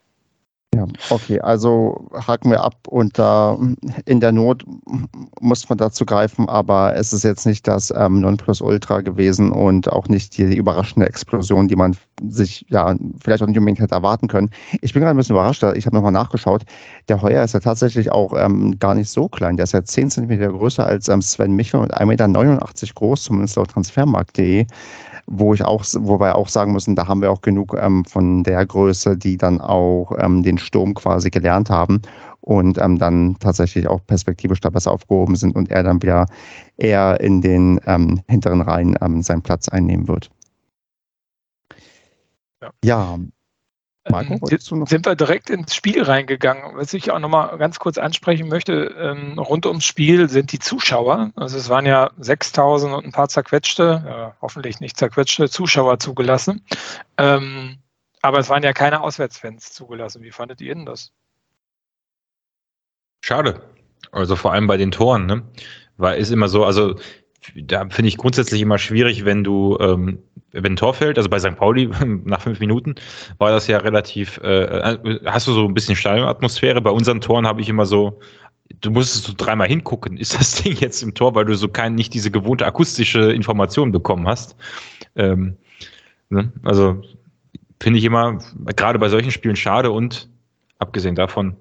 Ja, 0.76 0.86
okay, 1.10 1.40
also 1.40 2.08
haken 2.14 2.52
wir 2.52 2.64
ab 2.64 2.76
und 2.88 3.18
da 3.18 3.58
in 4.06 4.20
der 4.20 4.32
Not 4.32 4.64
muss 5.42 5.68
man 5.68 5.80
dazu 5.80 6.06
greifen, 6.06 6.48
aber 6.48 6.96
es 6.96 7.12
ist 7.12 7.24
jetzt 7.24 7.48
nicht 7.48 7.68
das 7.68 7.92
ähm, 7.96 8.22
Nonplusultra 8.22 9.02
gewesen 9.02 9.52
und 9.52 9.92
auch 9.92 10.08
nicht 10.10 10.38
die, 10.38 10.56
überraschende 10.56 11.08
Explosion, 11.08 11.68
die 11.68 11.76
man 11.76 11.98
sich 12.22 12.68
ja 12.70 12.96
vielleicht 13.20 13.42
auch 13.42 13.48
nicht 13.48 13.58
unbedingt 13.58 13.80
hätte 13.80 13.96
erwarten 13.96 14.28
können. 14.28 14.52
Ich 14.82 14.94
bin 14.94 15.02
gerade 15.02 15.16
ein 15.16 15.18
bisschen 15.18 15.36
überrascht, 15.36 15.64
ich 15.64 15.88
habe 15.88 15.96
nochmal 15.96 16.12
nachgeschaut. 16.12 16.62
Der 17.08 17.20
Heuer 17.24 17.44
ist 17.44 17.56
ja 17.56 17.62
tatsächlich 17.62 18.12
auch 18.12 18.34
ähm, 18.38 18.78
gar 18.78 18.94
nicht 18.94 19.10
so 19.10 19.28
klein. 19.28 19.58
Der 19.58 19.64
ist 19.64 19.72
ja 19.72 19.84
10 19.84 20.12
cm 20.12 20.40
größer 20.56 20.86
als 20.86 21.08
ähm, 21.08 21.24
Sven 21.24 21.56
Michel 21.56 21.80
und 21.80 21.96
1,89 21.96 22.06
Meter 22.06 22.94
groß, 22.94 23.24
zumindest 23.24 23.56
laut 23.56 23.72
transfermarkt.de 23.72 24.68
wo 25.30 25.54
ich 25.54 25.64
auch, 25.64 25.86
wo 26.00 26.20
wir 26.20 26.36
auch 26.36 26.48
sagen 26.48 26.72
müssen, 26.72 26.96
da 26.96 27.08
haben 27.08 27.22
wir 27.22 27.32
auch 27.32 27.42
genug 27.42 27.78
ähm, 27.80 28.04
von 28.04 28.44
der 28.44 28.66
Größe, 28.66 29.16
die 29.16 29.38
dann 29.38 29.62
auch 29.62 30.12
ähm, 30.18 30.42
den 30.42 30.58
Sturm 30.58 30.96
quasi 30.96 31.30
gelernt 31.30 31.70
haben 31.70 32.02
und 32.42 32.80
ähm, 32.80 32.98
dann 32.98 33.38
tatsächlich 33.40 33.88
auch 33.88 34.06
perspektivisch 34.08 34.60
da 34.60 34.72
besser 34.72 34.92
aufgehoben 34.92 35.36
sind 35.36 35.56
und 35.56 35.70
er 35.70 35.84
dann 35.84 36.02
wieder 36.02 36.26
eher 36.78 37.20
in 37.22 37.42
den 37.42 37.80
ähm, 37.86 38.22
hinteren 38.28 38.62
Reihen 38.62 38.96
ähm, 39.02 39.22
seinen 39.22 39.44
Platz 39.44 39.70
einnehmen 39.70 40.08
wird. 40.08 40.32
Ja. 42.62 42.72
ja. 42.84 43.20
Marco, 44.08 44.40
ähm, 44.50 44.86
sind 44.86 45.06
wir 45.06 45.16
direkt 45.16 45.50
ins 45.50 45.76
Spiel 45.76 46.04
reingegangen. 46.04 46.76
Was 46.76 46.94
ich 46.94 47.12
auch 47.12 47.20
nochmal 47.20 47.58
ganz 47.58 47.80
kurz 47.80 47.98
ansprechen 47.98 48.48
möchte, 48.48 48.96
ähm, 48.98 49.38
rund 49.38 49.66
ums 49.66 49.86
Spiel 49.86 50.30
sind 50.30 50.52
die 50.52 50.60
Zuschauer. 50.60 51.32
Also 51.36 51.58
es 51.58 51.70
waren 51.70 51.86
ja 51.86 52.12
6000 52.18 52.94
und 52.94 53.06
ein 53.06 53.12
paar 53.12 53.30
zerquetschte, 53.30 54.04
ja, 54.06 54.36
hoffentlich 54.42 54.80
nicht 54.80 54.98
zerquetschte 54.98 55.50
Zuschauer 55.50 56.00
zugelassen. 56.00 56.66
Ähm, 57.18 57.80
aber 58.22 58.40
es 58.40 58.50
waren 58.50 58.64
ja 58.64 58.74
keine 58.74 59.02
Auswärtsfans 59.02 59.74
zugelassen. 59.74 60.24
Wie 60.24 60.32
fandet 60.32 60.62
ihr 60.62 60.74
denn 60.74 60.86
das? 60.86 61.12
Schade. 63.22 63.62
Also 64.12 64.36
vor 64.36 64.54
allem 64.54 64.68
bei 64.68 64.78
den 64.78 64.92
Toren, 64.92 65.26
ne? 65.26 65.44
Weil 65.98 66.20
ist 66.20 66.32
immer 66.32 66.48
so, 66.48 66.64
also 66.64 66.96
da 67.56 67.88
finde 67.90 68.10
ich 68.10 68.18
grundsätzlich 68.18 68.62
immer 68.62 68.78
schwierig, 68.78 69.26
wenn 69.26 69.44
du, 69.44 69.78
ähm, 69.80 70.20
wenn 70.52 70.74
ein 70.74 70.76
Tor 70.76 70.94
fällt, 70.94 71.18
also 71.18 71.30
bei 71.30 71.40
St. 71.40 71.56
Pauli 71.56 71.90
nach 72.26 72.42
fünf 72.42 72.60
Minuten 72.60 72.96
war 73.38 73.52
das 73.52 73.68
ja 73.68 73.78
relativ, 73.78 74.40
äh, 74.44 74.64
äh, 74.64 75.20
hast 75.26 75.48
du 75.48 75.54
so 75.54 75.66
ein 75.66 75.74
bisschen 75.74 75.96
Stadionatmosphäre. 75.96 76.82
Bei 76.82 76.92
unseren 76.92 77.22
Toren 77.22 77.48
habe 77.48 77.62
ich 77.62 77.70
immer 77.70 77.86
so, 77.86 78.20
du 78.82 78.92
musstest 78.92 79.26
so 79.26 79.34
dreimal 79.36 79.68
hingucken, 79.68 80.18
ist 80.18 80.40
das 80.40 80.62
Ding 80.62 80.76
jetzt 80.78 81.02
im 81.02 81.14
Tor, 81.14 81.36
weil 81.36 81.46
du 81.46 81.56
so 81.56 81.68
kein, 81.68 81.96
nicht 81.96 82.14
diese 82.14 82.32
gewohnte 82.32 82.66
akustische 82.66 83.32
Information 83.32 83.92
bekommen 83.92 84.28
hast. 84.28 84.56
Ähm, 85.16 85.58
ne? 86.30 86.52
Also 86.64 87.02
finde 87.82 88.00
ich 88.00 88.06
immer, 88.06 88.40
gerade 88.76 89.00
bei 89.00 89.10
solchen 89.10 89.32
Spielen 89.32 89.56
schade 89.56 89.92
und 89.92 90.30
abgesehen 90.78 91.16
davon, 91.16 91.56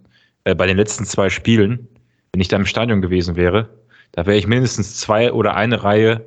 äh, 0.45 0.55
bei 0.55 0.67
den 0.67 0.77
letzten 0.77 1.05
zwei 1.05 1.31
Spielen, 1.31 1.89
wenn 2.33 2.41
ich 2.41 2.49
da 2.49 2.57
im 2.57 2.67
Stadion 2.67 3.01
gewesen 3.01 3.37
wäre, 3.37 3.69
da 4.13 4.27
wäre 4.27 4.37
ich 4.37 4.47
mindestens 4.47 4.97
zwei 4.97 5.33
oder 5.33 5.55
eine 5.55 5.83
Reihe 5.85 6.25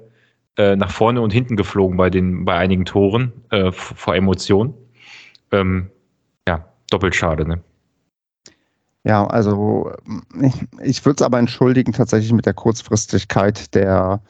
äh, 0.57 0.75
nach 0.75 0.91
vorne 0.91 1.21
und 1.21 1.31
hinten 1.31 1.55
geflogen 1.55 1.97
bei 1.97 2.09
den, 2.09 2.45
bei 2.45 2.55
einigen 2.55 2.85
Toren 2.85 3.33
äh, 3.49 3.71
vor 3.71 4.15
Emotionen. 4.15 4.73
Ähm, 5.51 5.89
ja, 6.47 6.65
doppelt 6.89 7.15
schade, 7.15 7.47
ne? 7.47 7.61
Ja, 9.03 9.25
also 9.25 9.91
ich, 10.41 10.53
ich 10.83 11.05
würde 11.05 11.21
es 11.21 11.25
aber 11.25 11.39
entschuldigen 11.39 11.91
tatsächlich 11.91 12.33
mit 12.33 12.45
der 12.45 12.53
Kurzfristigkeit 12.53 13.73
der 13.73 14.21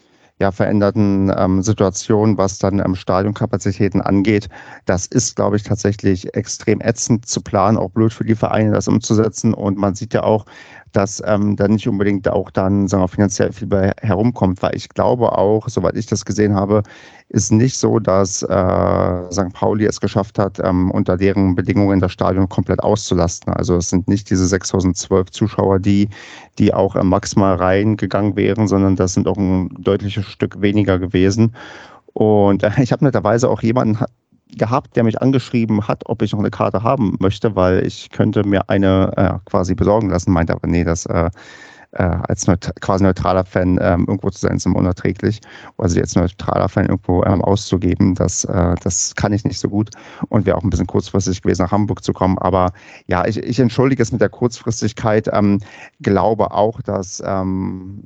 ja, 0.42 0.52
veränderten 0.52 1.32
ähm, 1.38 1.62
Situation, 1.62 2.38
was 2.38 2.58
dann 2.58 2.80
ähm, 2.80 2.96
Stadionkapazitäten 2.96 4.02
angeht. 4.02 4.50
Das 4.86 5.06
ist, 5.06 5.36
glaube 5.36 5.56
ich, 5.56 5.64
tatsächlich 5.64 6.34
extrem 6.34 6.82
ätzend 6.82 7.28
zu 7.28 7.42
planen, 7.42 7.78
auch 7.78 7.92
blöd 7.92 8.12
für 8.12 8.26
die 8.26 8.36
Vereine, 8.36 8.72
das 8.72 8.88
umzusetzen. 8.88 9.54
Und 9.54 9.78
man 9.78 9.94
sieht 9.94 10.16
ja 10.16 10.24
auch, 10.24 10.46
dass 10.91 11.21
ähm, 11.25 11.56
da 11.56 11.67
nicht 11.67 11.88
unbedingt 11.88 12.27
auch 12.27 12.51
dann 12.51 12.88
sagen 12.88 13.04
wir, 13.04 13.08
finanziell 13.08 13.51
viel 13.51 13.67
bei 13.67 13.91
herumkommt, 14.01 14.62
weil 14.62 14.75
ich 14.75 14.89
glaube 14.89 15.38
auch, 15.38 15.67
soweit 15.69 15.95
ich 15.95 16.06
das 16.06 16.25
gesehen 16.25 16.56
habe, 16.56 16.84
ist 17.30 17.51
nicht 17.51 17.77
so, 17.77 17.99
dass 17.99 18.43
äh, 18.43 19.32
St. 19.32 19.54
Pauli 19.54 19.86
es 19.86 20.01
geschafft 20.01 20.38
hat, 20.38 20.60
ähm, 20.63 20.91
unter 20.91 21.15
deren 21.17 21.56
Bedingungen 21.56 21.99
das 21.99 22.12
Stadion 22.12 22.49
komplett 22.49 22.84
auszulasten. 22.84 23.54
Also 23.54 23.77
es 23.77 23.89
sind 23.89 24.08
nicht 24.08 24.30
diese 24.30 24.45
6012 24.45 25.32
Zuschauer, 25.32 25.80
die, 25.80 26.10
die 26.60 26.73
auch 26.73 26.95
äh, 26.95 27.04
maximal 27.04 27.56
reingegangen 27.56 28.36
wären, 28.36 28.67
sondern 28.67 28.95
das 28.95 29.13
sind 29.13 29.27
auch 29.27 29.38
ein 29.38 29.69
deutliches 29.80 30.25
Stück 30.25 30.62
weniger 30.62 30.99
gewesen. 30.99 31.56
Und 32.13 32.63
äh, 32.63 32.71
ich 32.82 32.91
habe 32.91 33.06
netterweise 33.06 33.49
auch 33.49 33.62
jemanden 33.62 33.99
gehabt, 34.58 34.96
der 34.96 35.04
mich 35.04 35.22
angeschrieben 35.22 35.88
hat, 35.88 36.04
ob 36.06 36.22
ich 36.22 36.32
noch 36.32 36.40
eine 36.40 36.52
Karte 36.52 36.84
haben 36.84 37.18
möchte, 37.20 37.56
weil 37.56 37.86
ich 37.86 38.10
könnte 38.10 38.44
mir 38.46 38.70
eine 38.70 39.12
äh, 39.16 39.50
quasi 39.50 39.76
besorgen 39.76 40.10
lassen, 40.10 40.32
meinte 40.32 40.54
aber, 40.54 40.68
nee, 40.68 40.84
das 40.84 41.06
äh, 41.06 41.30
äh, 41.94 42.04
als 42.04 42.48
neut 42.48 42.72
quasi 42.80 43.04
neutraler 43.04 43.46
Fan 43.46 43.78
ähm, 43.82 44.06
irgendwo 44.08 44.30
zu 44.30 44.40
sein, 44.40 44.58
ist 44.58 44.66
immer 44.66 44.78
unerträglich. 44.78 45.42
Also 45.78 46.00
jetzt 46.00 46.16
neutraler 46.16 46.70
Fan 46.70 46.86
irgendwo 46.86 47.24
ähm, 47.24 47.42
auszugeben, 47.42 48.16
das, 48.16 48.46
äh, 48.46 48.76
das 48.84 49.16
kann 49.16 49.34
ich 49.34 49.44
nicht 49.44 49.60
so 49.60 49.70
gut 49.70 49.90
und 50.30 50.46
wäre 50.46 50.58
auch 50.58 50.64
ein 50.64 50.70
bisschen 50.70 50.88
kurzfristig 50.88 51.42
gewesen, 51.42 51.64
nach 51.64 51.72
Hamburg 51.72 52.04
zu 52.04 52.14
kommen. 52.14 52.38
Aber 52.40 52.72
ja, 53.08 53.26
ich, 53.26 53.38
ich 53.38 53.60
entschuldige 53.60 54.02
es 54.02 54.12
mit 54.12 54.22
der 54.22 54.30
Kurzfristigkeit. 54.30 55.30
Ähm, 55.32 55.60
glaube 56.02 56.52
auch, 56.52 56.82
dass 56.82 57.22
ähm, 57.26 58.04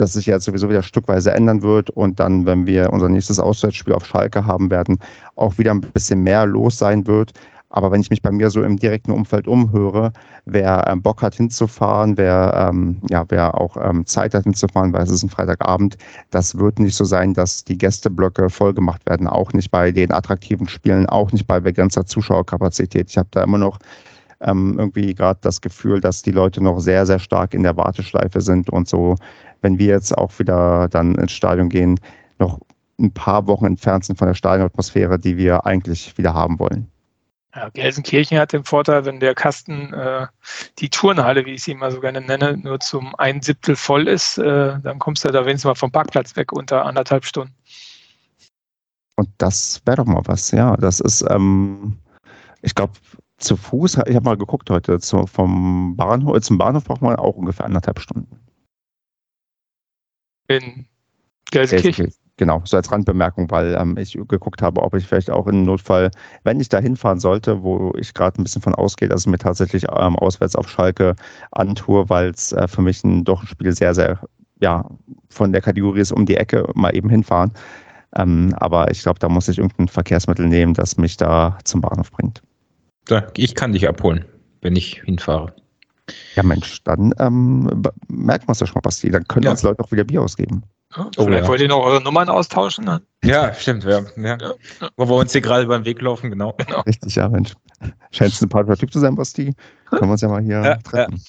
dass 0.00 0.14
sich 0.14 0.26
jetzt 0.26 0.44
sowieso 0.44 0.68
wieder 0.70 0.82
stückweise 0.82 1.32
ändern 1.32 1.62
wird 1.62 1.90
und 1.90 2.18
dann, 2.20 2.46
wenn 2.46 2.66
wir 2.66 2.92
unser 2.92 3.08
nächstes 3.08 3.38
Auswärtsspiel 3.38 3.92
auf 3.92 4.06
Schalke 4.06 4.46
haben 4.46 4.70
werden, 4.70 4.98
auch 5.36 5.58
wieder 5.58 5.72
ein 5.72 5.80
bisschen 5.80 6.22
mehr 6.22 6.46
los 6.46 6.78
sein 6.78 7.06
wird. 7.06 7.32
Aber 7.72 7.92
wenn 7.92 8.00
ich 8.00 8.10
mich 8.10 8.20
bei 8.20 8.32
mir 8.32 8.50
so 8.50 8.64
im 8.64 8.78
direkten 8.78 9.12
Umfeld 9.12 9.46
umhöre, 9.46 10.12
wer 10.44 10.86
ähm, 10.88 11.02
Bock 11.02 11.22
hat 11.22 11.36
hinzufahren, 11.36 12.16
wer, 12.16 12.68
ähm, 12.68 13.00
ja, 13.08 13.24
wer 13.28 13.60
auch 13.60 13.76
ähm, 13.76 14.04
Zeit 14.06 14.34
hat 14.34 14.42
hinzufahren, 14.42 14.92
weil 14.92 15.02
es 15.02 15.10
ist 15.10 15.22
ein 15.22 15.28
Freitagabend, 15.28 15.96
das 16.30 16.58
wird 16.58 16.80
nicht 16.80 16.96
so 16.96 17.04
sein, 17.04 17.32
dass 17.32 17.62
die 17.62 17.78
Gästeblöcke 17.78 18.50
vollgemacht 18.50 19.08
werden. 19.08 19.28
Auch 19.28 19.52
nicht 19.52 19.70
bei 19.70 19.92
den 19.92 20.10
attraktiven 20.10 20.66
Spielen, 20.66 21.06
auch 21.06 21.30
nicht 21.30 21.46
bei 21.46 21.60
begrenzter 21.60 22.06
Zuschauerkapazität. 22.06 23.08
Ich 23.08 23.18
habe 23.18 23.28
da 23.30 23.44
immer 23.44 23.58
noch 23.58 23.78
ähm, 24.40 24.76
irgendwie 24.78 25.14
gerade 25.14 25.38
das 25.42 25.60
Gefühl, 25.60 26.00
dass 26.00 26.22
die 26.22 26.32
Leute 26.32 26.62
noch 26.62 26.80
sehr, 26.80 27.06
sehr 27.06 27.18
stark 27.18 27.54
in 27.54 27.62
der 27.62 27.76
Warteschleife 27.76 28.40
sind 28.40 28.70
und 28.70 28.88
so 28.88 29.14
wenn 29.62 29.78
wir 29.78 29.86
jetzt 29.86 30.16
auch 30.16 30.38
wieder 30.38 30.88
dann 30.88 31.14
ins 31.16 31.32
Stadion 31.32 31.68
gehen, 31.68 31.98
noch 32.38 32.60
ein 32.98 33.12
paar 33.12 33.46
Wochen 33.46 33.66
entfernt 33.66 34.04
sind 34.04 34.18
von 34.18 34.28
der 34.28 34.34
Stadionatmosphäre, 34.34 35.18
die 35.18 35.36
wir 35.36 35.66
eigentlich 35.66 36.16
wieder 36.18 36.34
haben 36.34 36.58
wollen. 36.58 36.90
Ja, 37.54 37.68
Gelsenkirchen 37.70 38.38
hat 38.38 38.52
den 38.52 38.62
Vorteil, 38.62 39.04
wenn 39.04 39.18
der 39.18 39.34
Kasten, 39.34 39.92
äh, 39.92 40.26
die 40.78 40.88
Turnhalle, 40.88 41.44
wie 41.46 41.54
ich 41.54 41.64
sie 41.64 41.72
immer 41.72 41.90
so 41.90 42.00
gerne 42.00 42.20
nenne, 42.20 42.56
nur 42.56 42.78
zum 42.78 43.14
ein 43.16 43.42
Siebtel 43.42 43.74
voll 43.74 44.06
ist, 44.06 44.38
äh, 44.38 44.78
dann 44.80 45.00
kommst 45.00 45.24
du 45.24 45.30
da 45.30 45.44
wenigstens 45.44 45.64
mal 45.64 45.74
vom 45.74 45.90
Parkplatz 45.90 46.36
weg 46.36 46.52
unter 46.52 46.86
anderthalb 46.86 47.24
Stunden. 47.24 47.54
Und 49.16 49.28
das 49.38 49.82
wäre 49.84 49.96
doch 49.96 50.06
mal 50.06 50.22
was, 50.26 50.52
ja. 50.52 50.76
Das 50.76 51.00
ist, 51.00 51.24
ähm, 51.28 51.98
ich 52.62 52.74
glaube, 52.74 52.92
zu 53.38 53.56
Fuß, 53.56 53.98
ich 54.06 54.14
habe 54.14 54.24
mal 54.24 54.36
geguckt 54.36 54.70
heute, 54.70 55.00
zu, 55.00 55.26
vom 55.26 55.96
Bahnhof, 55.96 56.40
zum 56.42 56.56
Bahnhof 56.56 56.84
braucht 56.84 57.02
man 57.02 57.16
auch 57.16 57.34
ungefähr 57.34 57.66
anderthalb 57.66 57.98
Stunden 57.98 58.40
in 60.50 60.86
Gelsenkirchen. 61.50 62.12
Genau, 62.36 62.62
so 62.64 62.78
als 62.78 62.90
Randbemerkung, 62.90 63.50
weil 63.50 63.76
ähm, 63.78 63.98
ich 63.98 64.14
geguckt 64.14 64.62
habe, 64.62 64.80
ob 64.80 64.94
ich 64.94 65.06
vielleicht 65.06 65.30
auch 65.30 65.46
in 65.46 65.64
Notfall, 65.64 66.10
wenn 66.42 66.58
ich 66.58 66.70
da 66.70 66.78
hinfahren 66.78 67.20
sollte, 67.20 67.62
wo 67.62 67.92
ich 67.98 68.14
gerade 68.14 68.40
ein 68.40 68.44
bisschen 68.44 68.62
von 68.62 68.74
ausgehe, 68.74 69.08
dass 69.08 69.22
ich 69.22 69.26
mir 69.26 69.36
tatsächlich 69.36 69.84
ähm, 69.84 70.16
auswärts 70.16 70.56
auf 70.56 70.70
Schalke 70.70 71.16
antue, 71.50 72.08
weil 72.08 72.30
es 72.30 72.52
äh, 72.52 72.66
für 72.66 72.80
mich 72.80 73.04
ein, 73.04 73.24
doch 73.24 73.42
ein 73.42 73.46
Spiel 73.46 73.72
sehr, 73.72 73.94
sehr, 73.94 74.18
ja, 74.62 74.88
von 75.28 75.52
der 75.52 75.60
Kategorie 75.60 76.00
ist 76.00 76.12
um 76.12 76.24
die 76.24 76.36
Ecke 76.36 76.66
mal 76.74 76.96
eben 76.96 77.10
hinfahren. 77.10 77.52
Ähm, 78.16 78.54
aber 78.56 78.90
ich 78.90 79.02
glaube, 79.02 79.18
da 79.18 79.28
muss 79.28 79.48
ich 79.48 79.58
irgendein 79.58 79.88
Verkehrsmittel 79.88 80.46
nehmen, 80.46 80.72
das 80.72 80.96
mich 80.96 81.18
da 81.18 81.58
zum 81.64 81.82
Bahnhof 81.82 82.10
bringt. 82.10 82.40
Ich 83.36 83.54
kann 83.54 83.72
dich 83.72 83.86
abholen, 83.86 84.24
wenn 84.62 84.76
ich 84.76 85.02
hinfahre. 85.04 85.52
Ja, 86.34 86.42
Mensch, 86.42 86.82
dann 86.84 87.14
ähm, 87.18 87.82
merkt 88.08 88.46
man 88.46 88.52
es 88.52 88.60
ja 88.60 88.66
schon 88.66 88.74
mal, 88.76 88.80
Basti. 88.80 89.10
Dann 89.10 89.24
können 89.24 89.44
ja. 89.44 89.50
uns 89.50 89.62
Leute 89.62 89.82
auch 89.82 89.90
wieder 89.92 90.04
Bier 90.04 90.22
ausgeben. 90.22 90.62
Ja, 90.96 91.08
oh, 91.16 91.24
vielleicht 91.24 91.44
ja. 91.44 91.48
wollt 91.48 91.60
ihr 91.60 91.68
noch 91.68 91.84
eure 91.84 92.02
Nummern 92.02 92.28
austauschen. 92.28 92.86
Dann. 92.86 93.02
Ja, 93.24 93.54
stimmt. 93.54 93.84
Ja, 93.84 94.00
ja. 94.16 94.38
Wo 94.96 95.08
wir 95.08 95.16
uns 95.16 95.32
hier 95.32 95.40
gerade 95.40 95.66
beim 95.66 95.84
Weg 95.84 96.00
laufen, 96.02 96.30
genau. 96.30 96.54
genau. 96.58 96.80
Richtig, 96.80 97.14
ja, 97.14 97.28
Mensch. 97.28 97.52
Scheint 98.10 98.32
ein 98.32 98.36
sympathischer 98.36 98.76
Typ 98.76 98.92
zu 98.92 98.98
sein, 98.98 99.14
Basti. 99.14 99.54
Können 99.90 100.08
wir 100.08 100.12
uns 100.12 100.20
ja 100.20 100.28
mal 100.28 100.42
hier 100.42 100.78
treffen. 100.84 101.22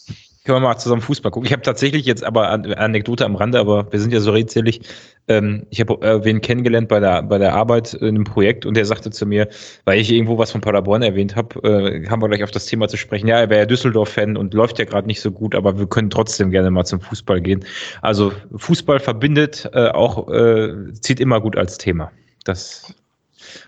Können 0.43 0.55
wir 0.55 0.61
mal 0.61 0.77
zusammen 0.77 1.03
Fußball 1.03 1.31
gucken. 1.31 1.45
Ich 1.45 1.53
habe 1.53 1.61
tatsächlich 1.61 2.05
jetzt 2.07 2.23
aber 2.23 2.49
Anekdote 2.49 3.25
am 3.25 3.35
Rande, 3.35 3.59
aber 3.59 3.91
wir 3.91 3.99
sind 3.99 4.11
ja 4.11 4.19
so 4.19 4.31
redselig. 4.31 4.81
Ähm, 5.27 5.67
ich 5.69 5.79
habe 5.79 6.01
äh, 6.01 6.25
wen 6.25 6.41
kennengelernt 6.41 6.87
bei 6.87 6.99
der, 6.99 7.21
bei 7.21 7.37
der 7.37 7.53
Arbeit 7.53 7.93
in 7.93 8.07
einem 8.07 8.23
Projekt 8.23 8.65
und 8.65 8.75
der 8.75 8.85
sagte 8.85 9.11
zu 9.11 9.27
mir, 9.27 9.49
weil 9.85 9.99
ich 9.99 10.11
irgendwo 10.11 10.39
was 10.39 10.51
von 10.51 10.61
Paderborn 10.61 11.03
erwähnt 11.03 11.35
habe, 11.35 11.61
äh, 11.61 12.09
haben 12.09 12.23
wir 12.23 12.27
gleich 12.27 12.43
auf 12.43 12.49
das 12.49 12.65
Thema 12.65 12.87
zu 12.87 12.97
sprechen. 12.97 13.27
Ja, 13.27 13.37
er 13.37 13.51
wäre 13.51 13.59
ja 13.59 13.65
Düsseldorf-Fan 13.67 14.35
und 14.35 14.55
läuft 14.55 14.79
ja 14.79 14.85
gerade 14.85 15.05
nicht 15.05 15.21
so 15.21 15.29
gut, 15.29 15.53
aber 15.53 15.77
wir 15.77 15.85
können 15.85 16.09
trotzdem 16.09 16.49
gerne 16.49 16.71
mal 16.71 16.85
zum 16.85 17.01
Fußball 17.01 17.39
gehen. 17.39 17.63
Also 18.01 18.33
Fußball 18.55 18.99
verbindet 18.99 19.69
äh, 19.73 19.89
auch, 19.89 20.27
äh, 20.29 20.91
zieht 21.01 21.19
immer 21.19 21.39
gut 21.39 21.55
als 21.55 21.77
Thema. 21.77 22.11
Das 22.45 22.95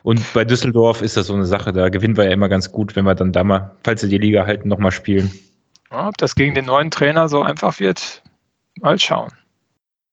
und 0.02 0.22
bei 0.34 0.44
Düsseldorf 0.44 1.04
ist 1.04 1.18
das 1.18 1.28
so 1.28 1.36
eine 1.36 1.46
Sache, 1.46 1.72
da 1.72 1.90
gewinnen 1.90 2.18
wir 2.18 2.26
ja 2.26 2.32
immer 2.32 2.50
ganz 2.50 2.72
gut, 2.72 2.96
wenn 2.96 3.06
wir 3.06 3.14
dann 3.14 3.32
da 3.32 3.44
mal, 3.44 3.76
falls 3.84 4.02
sie 4.02 4.10
die 4.10 4.18
Liga 4.18 4.48
halten, 4.48 4.70
nochmal 4.70 4.92
spielen. 4.92 5.32
Ja, 5.94 6.08
ob 6.08 6.18
das 6.18 6.34
gegen 6.34 6.56
den 6.56 6.66
neuen 6.66 6.90
Trainer 6.90 7.30
so 7.30 7.44
einfach 7.44 7.80
wird, 7.80 8.24
mal 8.82 8.98
schauen. 8.98 9.32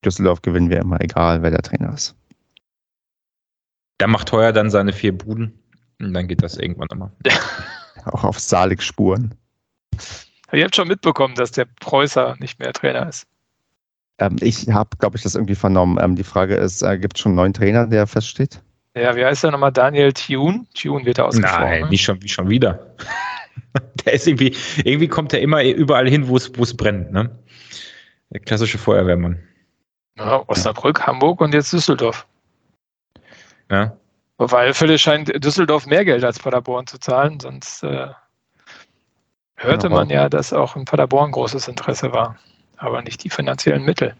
Düsseldorf 0.05 0.43
gewinnen 0.43 0.69
wir 0.69 0.79
immer, 0.79 1.01
egal 1.01 1.43
wer 1.43 1.51
der 1.51 1.63
Trainer 1.63 1.95
ist. 1.95 2.15
Da 3.97 4.07
macht 4.07 4.31
Heuer 4.31 4.53
dann 4.53 4.69
seine 4.69 4.93
vier 4.93 5.17
Buden 5.17 5.59
und 5.99 6.13
dann 6.13 6.29
geht 6.29 6.43
das 6.43 6.59
irgendwann 6.59 6.89
nochmal. 6.91 7.11
Auch 8.05 8.25
auf 8.25 8.39
Salig 8.39 8.83
Spuren. 8.83 9.35
Ihr 10.53 10.65
habt 10.65 10.77
schon 10.77 10.89
mitbekommen, 10.89 11.35
dass 11.35 11.53
der 11.53 11.67
Preußer 11.81 12.37
nicht 12.41 12.59
mehr 12.59 12.75
Trainer 12.75 13.09
ist. 13.09 13.27
Ähm, 14.19 14.37
ich 14.41 14.69
habe, 14.69 14.91
glaube 14.99 15.17
ich, 15.17 15.23
das 15.23 15.35
irgendwie 15.35 15.55
vernommen. 15.55 15.99
Ähm, 15.99 16.15
die 16.15 16.25
Frage 16.25 16.57
ist, 16.57 16.83
äh, 16.83 16.99
gibt 16.99 17.17
es 17.17 17.23
schon 17.23 17.31
einen 17.31 17.37
neuen 17.37 17.55
Trainer, 17.55 17.87
der 17.87 18.07
feststeht? 18.07 18.61
Ja, 18.95 19.17
wie 19.17 19.25
heißt 19.25 19.45
der 19.45 19.53
nochmal? 19.53 19.73
Daniel 19.73 20.13
Thune? 20.13 20.67
Thune 20.75 21.07
wird 21.07 21.19
er 21.19 21.27
ausgesprochen. 21.27 21.63
Nein, 21.63 21.83
ne? 21.83 21.89
nicht 21.89 22.03
schon, 22.03 22.21
wie 22.23 22.29
schon 22.29 22.51
wieder. 22.51 22.95
der 24.05 24.13
ist 24.13 24.27
irgendwie, 24.27 24.57
irgendwie 24.85 25.09
kommt 25.09 25.33
er 25.33 25.41
immer 25.41 25.63
überall 25.65 26.09
hin, 26.09 26.29
wo 26.29 26.37
es, 26.37 26.57
wo 26.57 26.63
es 26.63 26.77
brennt, 26.77 27.13
ne? 27.13 27.39
Der 28.31 28.41
klassische 28.41 28.79
Feuerwehrmann. 28.79 29.41
Ja, 30.17 30.45
Osnabrück, 30.47 31.07
Hamburg 31.07 31.41
und 31.41 31.55
jetzt 31.55 31.73
Düsseldorf. 31.73 32.27
Ja. 33.71 33.97
Auf 34.37 34.55
alle 34.55 34.75
Fälle 34.75 34.99
scheint 34.99 35.45
Düsseldorf 35.45 35.87
mehr 35.87 36.05
Geld 36.05 36.25
als 36.25 36.39
Paderborn 36.39 36.87
zu 36.87 36.99
zahlen, 36.99 37.41
sonst 37.41 37.83
äh, 37.83 38.09
hörte 39.57 39.89
ja, 39.89 39.93
man 39.93 40.09
ja, 40.09 40.29
dass 40.29 40.53
auch 40.53 40.77
in 40.77 40.85
Paderborn 40.85 41.33
großes 41.33 41.69
Interesse 41.69 42.13
war, 42.13 42.37
aber 42.77 43.03
nicht 43.03 43.25
die 43.25 43.31
finanziellen 43.31 43.85
Mittel 43.85 44.15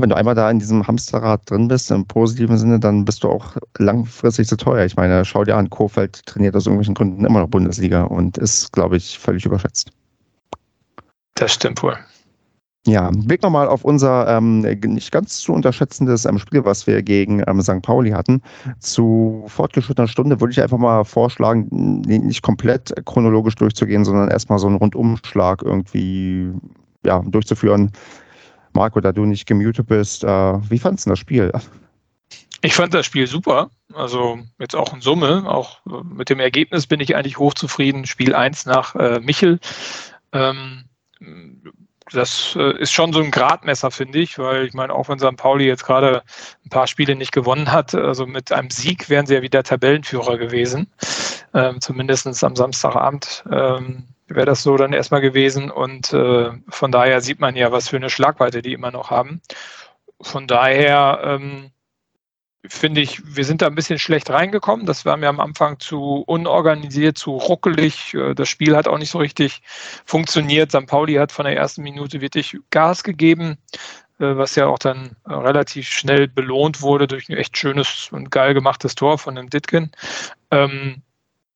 wenn 0.00 0.10
du 0.10 0.16
einmal 0.16 0.34
da 0.34 0.50
in 0.50 0.58
diesem 0.58 0.86
Hamsterrad 0.86 1.48
drin 1.50 1.68
bist, 1.68 1.90
im 1.90 2.06
positiven 2.06 2.58
Sinne, 2.58 2.80
dann 2.80 3.04
bist 3.04 3.24
du 3.24 3.28
auch 3.28 3.56
langfristig 3.78 4.48
zu 4.48 4.56
teuer. 4.56 4.84
Ich 4.84 4.96
meine, 4.96 5.24
schau 5.24 5.44
dir 5.44 5.56
an, 5.56 5.70
Kofeld 5.70 6.24
trainiert 6.26 6.56
aus 6.56 6.66
irgendwelchen 6.66 6.94
Gründen 6.94 7.24
immer 7.24 7.40
noch 7.40 7.48
Bundesliga 7.48 8.04
und 8.04 8.38
ist, 8.38 8.72
glaube 8.72 8.96
ich, 8.96 9.18
völlig 9.18 9.44
überschätzt. 9.46 9.90
Das 11.34 11.52
stimmt 11.52 11.82
wohl. 11.82 11.96
Ja, 12.86 13.10
blicken 13.10 13.44
wir 13.44 13.50
mal 13.50 13.68
auf 13.68 13.84
unser 13.84 14.26
ähm, 14.26 14.60
nicht 14.60 15.12
ganz 15.12 15.38
zu 15.38 15.52
unterschätzendes 15.52 16.24
ähm, 16.24 16.38
Spiel, 16.38 16.64
was 16.64 16.86
wir 16.86 17.02
gegen 17.02 17.42
ähm, 17.46 17.60
St. 17.60 17.82
Pauli 17.82 18.10
hatten. 18.10 18.40
Zu 18.78 19.44
fortgeschrittener 19.48 20.08
Stunde 20.08 20.40
würde 20.40 20.52
ich 20.52 20.62
einfach 20.62 20.78
mal 20.78 21.04
vorschlagen, 21.04 21.68
nicht 22.00 22.40
komplett 22.40 22.94
chronologisch 23.04 23.54
durchzugehen, 23.56 24.06
sondern 24.06 24.30
erstmal 24.30 24.58
so 24.58 24.66
einen 24.66 24.76
Rundumschlag 24.76 25.62
irgendwie 25.62 26.52
ja, 27.04 27.22
durchzuführen 27.26 27.92
Marco, 28.72 29.00
da 29.00 29.12
du 29.12 29.24
nicht 29.24 29.46
gemutet 29.46 29.86
bist, 29.86 30.24
äh, 30.24 30.70
wie 30.70 30.78
fandest 30.78 31.06
du 31.06 31.10
das 31.10 31.18
Spiel? 31.18 31.52
Ich 32.62 32.74
fand 32.74 32.92
das 32.92 33.06
Spiel 33.06 33.26
super. 33.26 33.70
Also 33.94 34.38
jetzt 34.58 34.76
auch 34.76 34.92
in 34.92 35.00
Summe, 35.00 35.44
auch 35.46 35.80
mit 36.04 36.28
dem 36.28 36.40
Ergebnis 36.40 36.86
bin 36.86 37.00
ich 37.00 37.16
eigentlich 37.16 37.38
hochzufrieden. 37.38 38.06
Spiel 38.06 38.34
1 38.34 38.66
nach 38.66 38.94
äh, 38.94 39.20
Michel. 39.20 39.58
Ähm, 40.32 40.84
das 42.12 42.56
äh, 42.56 42.78
ist 42.78 42.92
schon 42.92 43.12
so 43.12 43.20
ein 43.20 43.30
Gradmesser, 43.30 43.90
finde 43.90 44.18
ich, 44.18 44.38
weil 44.38 44.66
ich 44.66 44.74
meine, 44.74 44.92
auch 44.92 45.08
wenn 45.08 45.18
St. 45.18 45.36
Pauli 45.36 45.66
jetzt 45.66 45.84
gerade 45.84 46.22
ein 46.64 46.70
paar 46.70 46.86
Spiele 46.86 47.14
nicht 47.16 47.32
gewonnen 47.32 47.72
hat, 47.72 47.94
also 47.94 48.26
mit 48.26 48.52
einem 48.52 48.70
Sieg 48.70 49.08
wären 49.08 49.26
sie 49.26 49.34
ja 49.34 49.42
wieder 49.42 49.62
Tabellenführer 49.62 50.36
gewesen, 50.36 50.88
ähm, 51.54 51.80
zumindest 51.80 52.26
am 52.44 52.56
Samstagabend. 52.56 53.44
Ähm, 53.50 54.04
wäre 54.34 54.46
das 54.46 54.62
so 54.62 54.76
dann 54.76 54.92
erstmal 54.92 55.20
gewesen. 55.20 55.70
Und 55.70 56.12
äh, 56.12 56.50
von 56.68 56.92
daher 56.92 57.20
sieht 57.20 57.40
man 57.40 57.56
ja, 57.56 57.72
was 57.72 57.88
für 57.88 57.96
eine 57.96 58.10
Schlagweite 58.10 58.62
die 58.62 58.72
immer 58.72 58.90
noch 58.90 59.10
haben. 59.10 59.40
von 60.20 60.46
daher 60.46 61.20
ähm, 61.24 61.72
finde 62.66 63.00
ich, 63.00 63.22
wir 63.24 63.44
sind 63.44 63.62
da 63.62 63.66
ein 63.66 63.74
bisschen 63.74 63.98
schlecht 63.98 64.30
reingekommen. 64.30 64.86
Das 64.86 65.06
war 65.06 65.16
mir 65.16 65.28
am 65.28 65.40
Anfang 65.40 65.80
zu 65.80 66.22
unorganisiert, 66.26 67.16
zu 67.16 67.32
ruckelig. 67.32 68.14
Äh, 68.14 68.34
das 68.34 68.48
Spiel 68.48 68.76
hat 68.76 68.88
auch 68.88 68.98
nicht 68.98 69.10
so 69.10 69.18
richtig 69.18 69.62
funktioniert. 70.04 70.70
St. 70.72 70.86
Pauli 70.86 71.14
hat 71.14 71.32
von 71.32 71.46
der 71.46 71.56
ersten 71.56 71.82
Minute 71.82 72.20
wirklich 72.20 72.56
Gas 72.70 73.02
gegeben, 73.02 73.58
äh, 74.18 74.36
was 74.36 74.56
ja 74.56 74.66
auch 74.66 74.78
dann 74.78 75.16
relativ 75.26 75.88
schnell 75.88 76.28
belohnt 76.28 76.82
wurde 76.82 77.06
durch 77.06 77.28
ein 77.28 77.36
echt 77.36 77.56
schönes 77.56 78.10
und 78.12 78.30
geil 78.30 78.54
gemachtes 78.54 78.94
Tor 78.94 79.18
von 79.18 79.34
dem 79.36 79.48
Ditkin. 79.48 79.90
Ähm, 80.50 81.02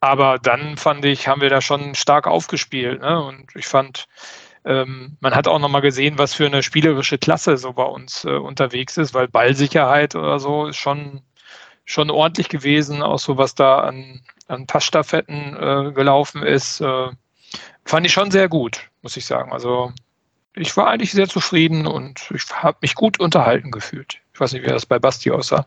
aber 0.04 0.38
dann 0.38 0.76
fand 0.76 1.04
ich, 1.04 1.28
haben 1.28 1.40
wir 1.40 1.48
da 1.48 1.60
schon 1.60 1.94
stark 1.94 2.26
aufgespielt. 2.26 3.00
Ne? 3.00 3.22
Und 3.22 3.46
ich 3.54 3.66
fand, 3.66 4.06
ähm, 4.64 5.16
man 5.20 5.34
hat 5.34 5.48
auch 5.48 5.58
nochmal 5.58 5.80
gesehen, 5.80 6.18
was 6.18 6.34
für 6.34 6.46
eine 6.46 6.62
spielerische 6.62 7.16
Klasse 7.16 7.56
so 7.56 7.72
bei 7.72 7.84
uns 7.84 8.24
äh, 8.24 8.30
unterwegs 8.30 8.98
ist, 8.98 9.14
weil 9.14 9.28
Ballsicherheit 9.28 10.14
oder 10.14 10.38
so 10.38 10.66
ist 10.66 10.76
schon, 10.76 11.22
schon 11.86 12.10
ordentlich 12.10 12.50
gewesen, 12.50 13.02
auch 13.02 13.18
so 13.18 13.38
was 13.38 13.54
da 13.54 13.80
an, 13.80 14.20
an 14.46 14.66
Passstaffetten 14.66 15.56
äh, 15.56 15.92
gelaufen 15.92 16.42
ist. 16.42 16.82
Äh, 16.82 17.08
fand 17.86 18.06
ich 18.06 18.12
schon 18.12 18.30
sehr 18.30 18.48
gut, 18.48 18.90
muss 19.00 19.16
ich 19.16 19.24
sagen. 19.24 19.52
Also 19.52 19.92
ich 20.54 20.76
war 20.76 20.88
eigentlich 20.88 21.12
sehr 21.12 21.28
zufrieden 21.28 21.86
und 21.86 22.30
ich 22.34 22.44
habe 22.52 22.76
mich 22.82 22.94
gut 22.94 23.18
unterhalten 23.20 23.70
gefühlt. 23.70 24.18
Ich 24.34 24.40
weiß 24.40 24.52
nicht, 24.52 24.64
wie 24.64 24.70
das 24.70 24.84
bei 24.84 24.98
Basti 24.98 25.30
aussah. 25.30 25.66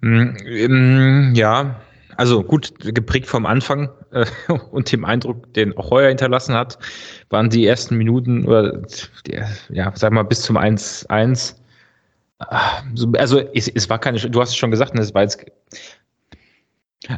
Mm, 0.00 1.34
ja, 1.34 1.80
also 2.18 2.42
gut, 2.42 2.72
geprägt 2.80 3.28
vom 3.28 3.46
Anfang 3.46 3.90
äh, 4.10 4.26
und 4.72 4.90
dem 4.90 5.04
Eindruck, 5.04 5.54
den 5.54 5.76
auch 5.78 5.90
Heuer 5.90 6.08
hinterlassen 6.08 6.54
hat, 6.54 6.76
waren 7.30 7.48
die 7.48 7.64
ersten 7.64 7.96
Minuten 7.96 8.44
oder 8.44 8.82
der, 9.26 9.48
ja, 9.70 9.92
sag 9.94 10.12
mal, 10.12 10.24
bis 10.24 10.42
zum 10.42 10.58
1-1. 10.58 11.54
Also 12.38 13.38
es, 13.54 13.68
es, 13.68 13.88
war 13.88 14.00
keine, 14.00 14.18
du 14.18 14.40
hast 14.40 14.50
es 14.50 14.56
schon 14.56 14.72
gesagt, 14.72 14.94
ne, 14.94 15.00
es 15.00 15.14
war 15.14 15.22
jetzt. 15.22 15.44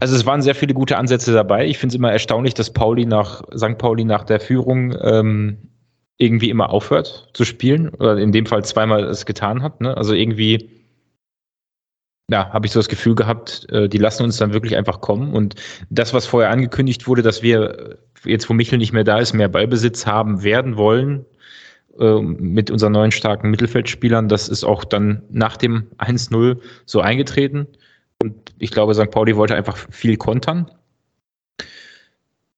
Also 0.00 0.16
es 0.16 0.26
waren 0.26 0.42
sehr 0.42 0.54
viele 0.54 0.74
gute 0.74 0.98
Ansätze 0.98 1.32
dabei. 1.32 1.66
Ich 1.66 1.78
finde 1.78 1.94
es 1.94 1.96
immer 1.96 2.12
erstaunlich, 2.12 2.52
dass 2.52 2.70
Pauli 2.70 3.06
nach 3.06 3.42
St. 3.56 3.78
Pauli 3.78 4.04
nach 4.04 4.24
der 4.24 4.38
Führung 4.38 4.94
ähm, 5.00 5.56
irgendwie 6.18 6.50
immer 6.50 6.68
aufhört 6.68 7.30
zu 7.32 7.46
spielen 7.46 7.88
oder 7.88 8.18
in 8.18 8.32
dem 8.32 8.44
Fall 8.44 8.64
zweimal 8.66 9.04
es 9.04 9.24
getan 9.24 9.62
hat. 9.62 9.80
Ne? 9.80 9.96
Also 9.96 10.12
irgendwie 10.12 10.79
ja, 12.30 12.48
habe 12.52 12.66
ich 12.66 12.72
so 12.72 12.78
das 12.78 12.88
Gefühl 12.88 13.14
gehabt, 13.14 13.66
äh, 13.70 13.88
die 13.88 13.98
lassen 13.98 14.22
uns 14.22 14.36
dann 14.36 14.52
wirklich 14.52 14.76
einfach 14.76 15.00
kommen. 15.00 15.32
Und 15.34 15.56
das, 15.90 16.14
was 16.14 16.26
vorher 16.26 16.50
angekündigt 16.50 17.08
wurde, 17.08 17.22
dass 17.22 17.42
wir 17.42 17.98
jetzt, 18.24 18.48
wo 18.48 18.54
Michel 18.54 18.78
nicht 18.78 18.92
mehr 18.92 19.04
da 19.04 19.18
ist, 19.18 19.32
mehr 19.32 19.48
Ballbesitz 19.48 20.06
haben 20.06 20.44
werden 20.44 20.76
wollen 20.76 21.26
äh, 21.98 22.20
mit 22.20 22.70
unseren 22.70 22.92
neuen 22.92 23.10
starken 23.10 23.50
Mittelfeldspielern, 23.50 24.28
das 24.28 24.48
ist 24.48 24.62
auch 24.62 24.84
dann 24.84 25.22
nach 25.30 25.56
dem 25.56 25.88
1-0 25.98 26.58
so 26.86 27.00
eingetreten. 27.00 27.66
Und 28.22 28.34
ich 28.58 28.70
glaube, 28.70 28.94
St. 28.94 29.10
Pauli 29.10 29.36
wollte 29.36 29.56
einfach 29.56 29.76
viel 29.90 30.16
kontern. 30.16 30.70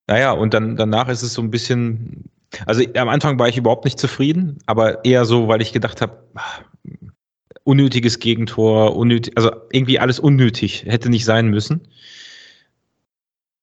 Naja, 0.05 0.33
und 0.33 0.53
dann 0.53 0.75
danach 0.75 1.07
ist 1.07 1.23
es 1.23 1.33
so 1.33 1.41
ein 1.41 1.49
bisschen, 1.49 2.25
also 2.65 2.83
am 2.95 3.09
Anfang 3.09 3.39
war 3.39 3.47
ich 3.47 3.57
überhaupt 3.57 3.85
nicht 3.85 3.97
zufrieden, 3.97 4.59
aber 4.65 5.03
eher 5.05 5.25
so, 5.25 5.47
weil 5.47 5.61
ich 5.61 5.71
gedacht 5.71 6.01
habe, 6.01 6.17
unnötiges 7.63 8.19
Gegentor, 8.19 8.95
unnötig, 8.95 9.37
also 9.37 9.51
irgendwie 9.71 9.99
alles 9.99 10.19
unnötig, 10.19 10.85
hätte 10.85 11.09
nicht 11.09 11.25
sein 11.25 11.47
müssen. 11.47 11.87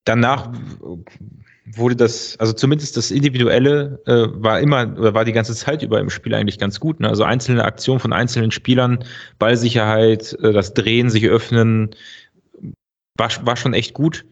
Danach 0.05 0.53
wurde 1.77 1.97
das, 1.97 2.39
also 2.39 2.53
zumindest 2.53 2.97
das 2.97 3.11
Individuelle 3.11 4.01
äh, 4.07 4.27
war 4.43 4.61
immer 4.61 4.97
oder 4.99 5.15
war 5.15 5.25
die 5.25 5.33
ganze 5.33 5.55
Zeit 5.55 5.83
über 5.83 6.01
im 6.01 6.11
Spiel 6.11 6.35
eigentlich 6.35 6.59
ganz 6.59 6.81
gut. 6.81 7.01
Ne? 7.01 7.09
Also 7.09 7.25
einzelne 7.25 7.65
Aktionen 7.65 8.01
von 8.01 8.13
einzelnen 8.13 8.51
Spielern, 8.51 9.05
Ballsicherheit, 9.39 10.37
äh, 10.43 10.53
das 10.53 10.75
Drehen, 10.75 11.11
sich 11.11 11.29
öffnen, 11.29 11.91
war, 13.17 13.31
war 13.45 13.57
schon 13.57 13.75
echt 13.75 13.95
gut. 13.95 14.25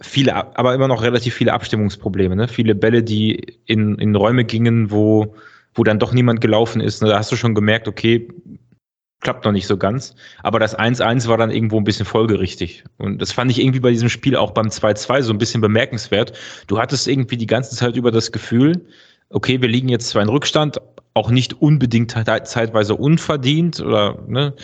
Viele, 0.00 0.34
aber 0.58 0.74
immer 0.74 0.88
noch 0.88 1.02
relativ 1.02 1.34
viele 1.34 1.54
Abstimmungsprobleme. 1.54 2.36
Ne? 2.36 2.48
Viele 2.48 2.74
Bälle, 2.74 3.02
die 3.02 3.58
in, 3.64 3.94
in 3.98 4.14
Räume 4.14 4.44
gingen, 4.44 4.90
wo, 4.90 5.34
wo 5.74 5.84
dann 5.84 5.98
doch 5.98 6.12
niemand 6.12 6.40
gelaufen 6.42 6.82
ist. 6.82 7.02
Ne? 7.02 7.08
Da 7.08 7.18
hast 7.18 7.32
du 7.32 7.36
schon 7.36 7.54
gemerkt, 7.54 7.88
okay, 7.88 8.28
klappt 9.20 9.44
noch 9.44 9.52
nicht 9.52 9.66
so 9.66 9.76
ganz. 9.76 10.14
Aber 10.42 10.58
das 10.58 10.78
1-1 10.78 11.26
war 11.28 11.36
dann 11.36 11.50
irgendwo 11.50 11.78
ein 11.78 11.84
bisschen 11.84 12.06
folgerichtig. 12.06 12.84
Und 12.98 13.20
das 13.20 13.32
fand 13.32 13.50
ich 13.50 13.60
irgendwie 13.60 13.80
bei 13.80 13.90
diesem 13.90 14.08
Spiel 14.08 14.36
auch 14.36 14.52
beim 14.52 14.68
2-2 14.68 15.22
so 15.22 15.32
ein 15.32 15.38
bisschen 15.38 15.60
bemerkenswert. 15.60 16.32
Du 16.66 16.78
hattest 16.78 17.08
irgendwie 17.08 17.36
die 17.36 17.46
ganze 17.46 17.74
Zeit 17.74 17.96
über 17.96 18.10
das 18.10 18.32
Gefühl, 18.32 18.86
okay, 19.30 19.60
wir 19.60 19.68
liegen 19.68 19.88
jetzt 19.88 20.08
zwar 20.08 20.22
in 20.22 20.28
Rückstand, 20.28 20.80
auch 21.14 21.30
nicht 21.30 21.60
unbedingt 21.60 22.12
zeitweise 22.12 22.94
unverdient 22.94 23.80
oder, 23.80 24.22
ne, 24.28 24.54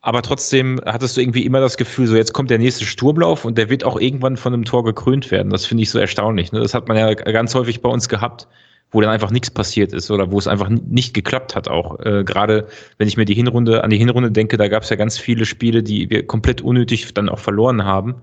aber 0.00 0.22
trotzdem 0.22 0.80
hattest 0.86 1.16
du 1.16 1.20
irgendwie 1.20 1.44
immer 1.44 1.60
das 1.60 1.76
Gefühl, 1.76 2.06
so 2.06 2.16
jetzt 2.16 2.32
kommt 2.32 2.50
der 2.50 2.58
nächste 2.58 2.84
Sturmlauf 2.84 3.44
und 3.44 3.58
der 3.58 3.68
wird 3.68 3.84
auch 3.84 4.00
irgendwann 4.00 4.36
von 4.36 4.54
einem 4.54 4.64
Tor 4.64 4.84
gekrönt 4.84 5.30
werden. 5.30 5.50
Das 5.50 5.66
finde 5.66 5.82
ich 5.82 5.90
so 5.90 5.98
erstaunlich. 5.98 6.52
Ne? 6.52 6.60
Das 6.60 6.72
hat 6.72 6.88
man 6.88 6.96
ja 6.96 7.12
ganz 7.14 7.54
häufig 7.54 7.82
bei 7.82 7.88
uns 7.90 8.08
gehabt, 8.08 8.48
wo 8.90 9.00
dann 9.00 9.10
einfach 9.10 9.30
nichts 9.30 9.50
passiert 9.50 9.92
ist 9.92 10.10
oder 10.10 10.30
wo 10.30 10.38
es 10.38 10.46
einfach 10.46 10.68
nicht 10.68 11.14
geklappt 11.14 11.54
hat 11.54 11.68
auch. 11.68 12.00
Äh, 12.00 12.24
Gerade 12.24 12.68
wenn 12.96 13.08
ich 13.08 13.16
mir 13.16 13.26
die 13.26 13.34
Hinrunde 13.34 13.84
an 13.84 13.90
die 13.90 13.98
Hinrunde 13.98 14.30
denke, 14.30 14.56
da 14.56 14.68
gab 14.68 14.82
es 14.82 14.90
ja 14.90 14.96
ganz 14.96 15.18
viele 15.18 15.44
Spiele, 15.44 15.82
die 15.82 16.08
wir 16.08 16.26
komplett 16.26 16.62
unnötig 16.62 17.12
dann 17.14 17.28
auch 17.28 17.38
verloren 17.38 17.84
haben. 17.84 18.22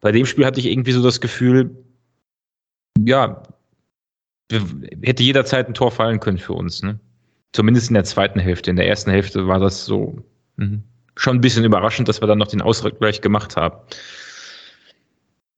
Bei 0.00 0.12
dem 0.12 0.26
Spiel 0.26 0.44
hatte 0.44 0.60
ich 0.60 0.66
irgendwie 0.66 0.92
so 0.92 1.02
das 1.02 1.20
Gefühl, 1.20 1.70
ja, 3.04 3.42
hätte 5.02 5.22
jederzeit 5.22 5.68
ein 5.68 5.74
Tor 5.74 5.90
fallen 5.90 6.20
können 6.20 6.38
für 6.38 6.52
uns. 6.52 6.82
Ne? 6.82 6.98
Zumindest 7.52 7.88
in 7.88 7.94
der 7.94 8.04
zweiten 8.04 8.40
Hälfte. 8.40 8.70
In 8.70 8.76
der 8.76 8.88
ersten 8.88 9.10
Hälfte 9.10 9.46
war 9.46 9.60
das 9.60 9.84
so 9.84 10.18
mh, 10.56 10.80
schon 11.16 11.36
ein 11.36 11.40
bisschen 11.40 11.64
überraschend, 11.64 12.08
dass 12.08 12.20
wir 12.20 12.28
dann 12.28 12.38
noch 12.38 12.48
den 12.48 12.62
Ausgleich 12.62 13.20
gemacht 13.20 13.56
haben. 13.56 13.76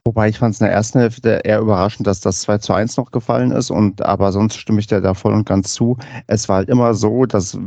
Wobei 0.06 0.28
ich 0.28 0.38
fand 0.38 0.54
es 0.54 0.60
in 0.60 0.66
der 0.66 0.72
ersten 0.72 1.00
Hälfte 1.00 1.40
eher 1.42 1.58
überraschend, 1.58 2.06
dass 2.06 2.20
das 2.20 2.40
2 2.42 2.58
zu 2.58 2.72
1 2.72 2.96
noch 2.96 3.10
gefallen 3.10 3.50
ist. 3.50 3.70
Und 3.70 4.02
aber 4.02 4.30
sonst 4.30 4.56
stimme 4.56 4.78
ich 4.78 4.86
dir 4.86 5.00
da 5.00 5.14
voll 5.14 5.34
und 5.34 5.46
ganz 5.46 5.74
zu. 5.74 5.96
Es 6.28 6.48
war 6.48 6.58
halt 6.58 6.68
immer 6.68 6.94
so, 6.94 7.26
dass 7.26 7.58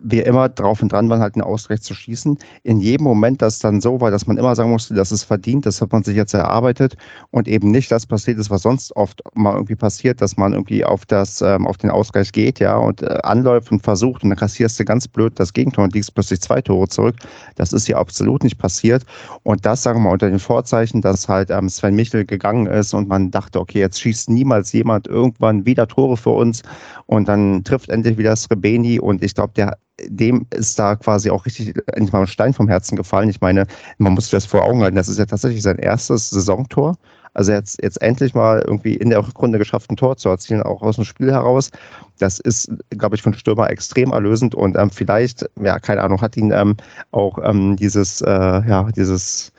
wir 0.00 0.26
immer 0.26 0.48
drauf 0.48 0.82
und 0.82 0.92
dran 0.92 1.08
waren, 1.08 1.20
halt 1.20 1.34
einen 1.34 1.42
Ausgleich 1.42 1.82
zu 1.82 1.94
schießen. 1.94 2.38
In 2.62 2.80
jedem 2.80 3.04
Moment, 3.04 3.42
das 3.42 3.58
dann 3.58 3.80
so 3.80 4.00
war, 4.00 4.10
dass 4.10 4.26
man 4.26 4.36
immer 4.36 4.54
sagen 4.54 4.70
musste, 4.70 4.94
das 4.94 5.12
ist 5.12 5.24
verdient, 5.24 5.66
das 5.66 5.80
hat 5.80 5.92
man 5.92 6.02
sich 6.02 6.16
jetzt 6.16 6.34
erarbeitet 6.34 6.96
und 7.30 7.48
eben 7.48 7.70
nicht 7.70 7.90
das 7.90 8.06
passiert 8.06 8.38
ist, 8.38 8.50
was 8.50 8.62
sonst 8.62 8.94
oft 8.96 9.22
mal 9.34 9.54
irgendwie 9.54 9.76
passiert, 9.76 10.20
dass 10.20 10.36
man 10.36 10.52
irgendwie 10.52 10.84
auf 10.84 11.06
das, 11.06 11.40
ähm, 11.42 11.66
auf 11.66 11.76
den 11.78 11.90
Ausgleich 11.90 12.32
geht, 12.32 12.60
ja, 12.60 12.76
und 12.76 13.02
äh, 13.02 13.18
anläuft 13.22 13.70
und 13.72 13.82
versucht 13.82 14.22
und 14.22 14.30
dann 14.30 14.38
kassierst 14.38 14.78
du 14.78 14.84
ganz 14.84 15.08
blöd 15.08 15.38
das 15.38 15.52
Gegentor 15.52 15.84
und 15.84 15.94
liegst 15.94 16.14
plötzlich 16.14 16.40
zwei 16.40 16.60
Tore 16.60 16.88
zurück. 16.88 17.16
Das 17.56 17.72
ist 17.72 17.86
hier 17.86 17.98
absolut 17.98 18.44
nicht 18.44 18.58
passiert. 18.58 19.04
Und 19.42 19.64
das, 19.64 19.82
sagen 19.82 20.00
wir 20.00 20.04
mal, 20.04 20.12
unter 20.12 20.28
den 20.28 20.38
Vorzeichen, 20.38 21.00
dass 21.00 21.28
halt 21.28 21.50
ähm, 21.50 21.68
Sven 21.68 21.94
Michel 21.94 22.24
gegangen 22.24 22.66
ist 22.66 22.94
und 22.94 23.08
man 23.08 23.30
dachte, 23.30 23.60
okay, 23.60 23.80
jetzt 23.80 24.00
schießt 24.00 24.30
niemals 24.30 24.72
jemand 24.72 25.06
irgendwann 25.06 25.66
wieder 25.66 25.86
Tore 25.86 26.16
für 26.16 26.30
uns 26.30 26.62
und 27.06 27.28
dann 27.28 27.64
trifft 27.64 27.88
endlich 27.88 28.18
wieder 28.18 28.36
Srebeni 28.36 28.98
und 29.00 29.22
ich 29.22 29.34
glaube, 29.34 29.52
der 29.56 29.75
dem 30.02 30.46
ist 30.50 30.78
da 30.78 30.96
quasi 30.96 31.30
auch 31.30 31.46
richtig 31.46 31.74
endlich 31.86 32.12
mal 32.12 32.20
ein 32.20 32.26
Stein 32.26 32.52
vom 32.52 32.68
Herzen 32.68 32.96
gefallen. 32.96 33.30
Ich 33.30 33.40
meine, 33.40 33.66
man 33.98 34.12
muss 34.12 34.24
sich 34.24 34.32
das 34.32 34.46
vor 34.46 34.64
Augen 34.64 34.82
halten, 34.82 34.96
das 34.96 35.08
ist 35.08 35.18
ja 35.18 35.26
tatsächlich 35.26 35.62
sein 35.62 35.78
erstes 35.78 36.30
Saisontor. 36.30 36.96
Also 37.32 37.52
jetzt, 37.52 37.82
jetzt 37.82 38.00
endlich 38.00 38.34
mal 38.34 38.62
irgendwie 38.66 38.94
in 38.94 39.10
der 39.10 39.26
Rückrunde 39.26 39.58
geschafft, 39.58 39.90
ein 39.90 39.96
Tor 39.96 40.16
zu 40.16 40.30
erzielen, 40.30 40.62
auch 40.62 40.80
aus 40.80 40.96
dem 40.96 41.04
Spiel 41.04 41.30
heraus. 41.30 41.70
Das 42.18 42.40
ist, 42.40 42.70
glaube 42.90 43.14
ich, 43.14 43.22
für 43.22 43.28
einen 43.28 43.38
Stürmer 43.38 43.68
extrem 43.68 44.12
erlösend 44.12 44.54
und 44.54 44.76
ähm, 44.78 44.90
vielleicht, 44.90 45.44
ja, 45.60 45.78
keine 45.78 46.02
Ahnung, 46.02 46.22
hat 46.22 46.36
ihn 46.38 46.50
ähm, 46.50 46.76
auch 47.10 47.38
ähm, 47.42 47.76
dieses, 47.76 48.22
äh, 48.22 48.30
ja, 48.30 48.88
dieses 48.96 49.52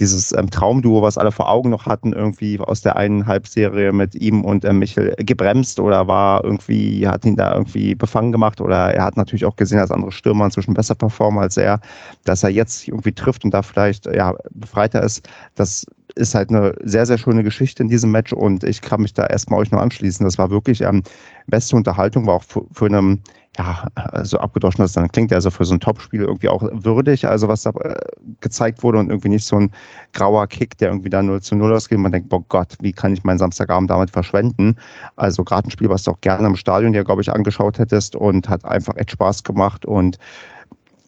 dieses 0.00 0.32
ähm, 0.32 0.50
Traumduo, 0.50 1.02
was 1.02 1.18
alle 1.18 1.30
vor 1.30 1.48
Augen 1.48 1.70
noch 1.70 1.86
hatten, 1.86 2.12
irgendwie 2.12 2.58
aus 2.58 2.80
der 2.80 2.96
einen 2.96 3.26
Halbserie 3.26 3.92
mit 3.92 4.14
ihm 4.14 4.44
und 4.44 4.64
äh, 4.64 4.72
Michel 4.72 5.14
gebremst 5.18 5.78
oder 5.78 6.08
war 6.08 6.42
irgendwie, 6.42 7.06
hat 7.06 7.24
ihn 7.24 7.36
da 7.36 7.52
irgendwie 7.52 7.94
befangen 7.94 8.32
gemacht 8.32 8.60
oder 8.60 8.94
er 8.94 9.04
hat 9.04 9.16
natürlich 9.16 9.44
auch 9.44 9.56
gesehen, 9.56 9.78
dass 9.78 9.90
andere 9.90 10.10
Stürmer 10.10 10.46
inzwischen 10.46 10.74
besser 10.74 10.94
performen 10.94 11.40
als 11.42 11.56
er, 11.58 11.80
dass 12.24 12.42
er 12.42 12.50
jetzt 12.50 12.88
irgendwie 12.88 13.12
trifft 13.12 13.44
und 13.44 13.52
da 13.52 13.62
vielleicht 13.62 14.06
ja, 14.06 14.34
befreiter 14.50 15.02
ist. 15.02 15.28
Das 15.54 15.84
ist 16.16 16.34
halt 16.34 16.50
eine 16.50 16.74
sehr, 16.82 17.06
sehr 17.06 17.18
schöne 17.18 17.44
Geschichte 17.44 17.82
in 17.82 17.88
diesem 17.88 18.10
Match 18.10 18.32
und 18.32 18.64
ich 18.64 18.80
kann 18.80 19.02
mich 19.02 19.14
da 19.14 19.26
erstmal 19.26 19.60
euch 19.60 19.70
nur 19.70 19.82
anschließen. 19.82 20.24
Das 20.24 20.38
war 20.38 20.50
wirklich 20.50 20.80
ähm, 20.80 21.02
beste 21.46 21.76
Unterhaltung, 21.76 22.26
war 22.26 22.36
auch 22.36 22.42
für, 22.42 22.64
für 22.72 22.86
einen 22.86 23.22
ja, 23.60 24.24
so 24.24 24.38
abgedroschen 24.38 24.82
das 24.82 24.92
dann 24.92 25.08
klingt, 25.08 25.32
also 25.32 25.50
für 25.50 25.64
so 25.64 25.74
ein 25.74 25.80
Topspiel 25.80 26.22
irgendwie 26.22 26.48
auch 26.48 26.62
würdig, 26.72 27.26
also 27.26 27.48
was 27.48 27.62
da 27.62 27.70
äh, 27.70 27.94
gezeigt 28.40 28.82
wurde 28.82 28.98
und 28.98 29.10
irgendwie 29.10 29.28
nicht 29.28 29.44
so 29.44 29.56
ein 29.56 29.70
grauer 30.12 30.46
Kick, 30.46 30.78
der 30.78 30.88
irgendwie 30.88 31.10
da 31.10 31.22
0 31.22 31.42
zu 31.42 31.56
0 31.56 31.74
ausgeht. 31.74 31.98
Man 31.98 32.12
denkt, 32.12 32.28
boah 32.30 32.42
Gott, 32.48 32.76
wie 32.80 32.92
kann 32.92 33.12
ich 33.12 33.22
meinen 33.22 33.38
Samstagabend 33.38 33.90
damit 33.90 34.10
verschwenden? 34.10 34.76
Also 35.16 35.44
gerade 35.44 35.68
ein 35.68 35.70
Spiel, 35.70 35.90
was 35.90 36.04
du 36.04 36.12
auch 36.12 36.20
gerne 36.20 36.46
im 36.46 36.56
Stadion 36.56 36.94
ja, 36.94 37.02
glaube 37.02 37.22
ich, 37.22 37.32
angeschaut 37.32 37.78
hättest 37.78 38.16
und 38.16 38.48
hat 38.48 38.64
einfach 38.64 38.96
echt 38.96 39.10
Spaß 39.10 39.44
gemacht 39.44 39.84
und 39.84 40.18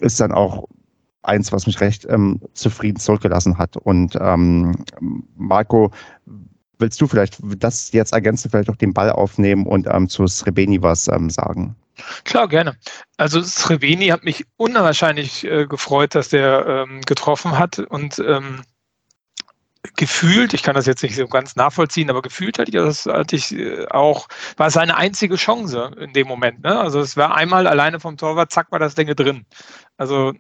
ist 0.01 0.21
dann 0.21 0.33
auch 0.33 0.69
eins, 1.23 1.53
was 1.53 1.67
mich 1.67 1.81
recht 1.81 2.07
ähm, 2.11 2.41
zufrieden 2.53 2.99
zurückgelassen 2.99 3.57
hat. 3.57 3.77
Und 3.77 4.19
ähm, 4.21 4.75
Marco, 5.37 5.91
willst 6.79 7.01
du 7.01 7.07
vielleicht 7.07 7.39
das 7.59 7.93
jetzt 7.93 8.13
ergänzen, 8.13 8.51
vielleicht 8.51 8.71
auch 8.71 8.77
den 8.77 8.93
Ball 8.93 9.11
aufnehmen 9.11 9.67
und 9.67 9.87
ähm, 9.87 10.09
zu 10.09 10.27
Srebeni 10.27 10.83
was 10.83 11.09
ähm, 11.09 11.31
sagen? 11.31 11.77
Klar, 12.25 12.49
gerne. 12.49 12.77
Also 13.17 13.43
Srebeni 13.43 14.09
hat 14.09 14.25
mich 14.25 14.47
unwahrscheinlich 14.57 15.45
äh, 15.45 15.67
gefreut, 15.67 16.15
dass 16.15 16.31
der 16.31 16.67
ähm, 16.67 17.03
getroffen 17.03 17.59
hat 17.59 17.79
und 17.79 18.19
ähm, 18.19 18.63
gefühlt, 19.97 20.55
ich 20.55 20.63
kann 20.63 20.75
das 20.75 20.87
jetzt 20.87 21.03
nicht 21.03 21.17
so 21.17 21.27
ganz 21.27 21.57
nachvollziehen, 21.57 22.09
aber 22.09 22.23
gefühlt 22.23 22.59
hatte 22.59 22.71
ich, 22.71 22.75
das 22.75 23.07
hatte 23.07 23.37
ich 23.37 23.53
äh, 23.53 23.87
auch, 23.89 24.29
war 24.57 24.71
seine 24.71 24.97
einzige 24.97 25.37
Chance 25.37 25.93
in 25.99 26.13
dem 26.13 26.29
Moment. 26.29 26.63
Ne? 26.63 26.79
Also 26.79 27.01
es 27.01 27.17
war 27.17 27.35
einmal 27.35 27.67
alleine 27.67 28.01
vom 28.01 28.17
Torwart, 28.17 28.53
zack, 28.53 28.71
war 28.71 28.79
das 28.79 28.95
Ding 28.95 29.09
drin. 29.15 29.45
Also 29.97 30.33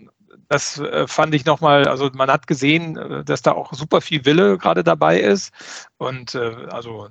das 0.52 0.78
äh, 0.78 1.06
fand 1.06 1.34
ich 1.34 1.46
nochmal, 1.46 1.88
also 1.88 2.10
man 2.12 2.30
hat 2.30 2.46
gesehen, 2.46 2.98
äh, 2.98 3.24
dass 3.24 3.40
da 3.40 3.52
auch 3.52 3.72
super 3.72 4.02
viel 4.02 4.26
Wille 4.26 4.58
gerade 4.58 4.84
dabei 4.84 5.18
ist. 5.18 5.50
Und 5.96 6.34
äh, 6.34 6.66
also 6.70 7.08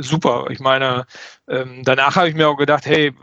super. 0.00 0.46
Ich 0.50 0.58
meine, 0.58 1.06
ähm, 1.46 1.82
danach 1.84 2.16
habe 2.16 2.28
ich 2.28 2.34
mir 2.34 2.48
auch 2.48 2.56
gedacht, 2.56 2.84
hey, 2.84 3.14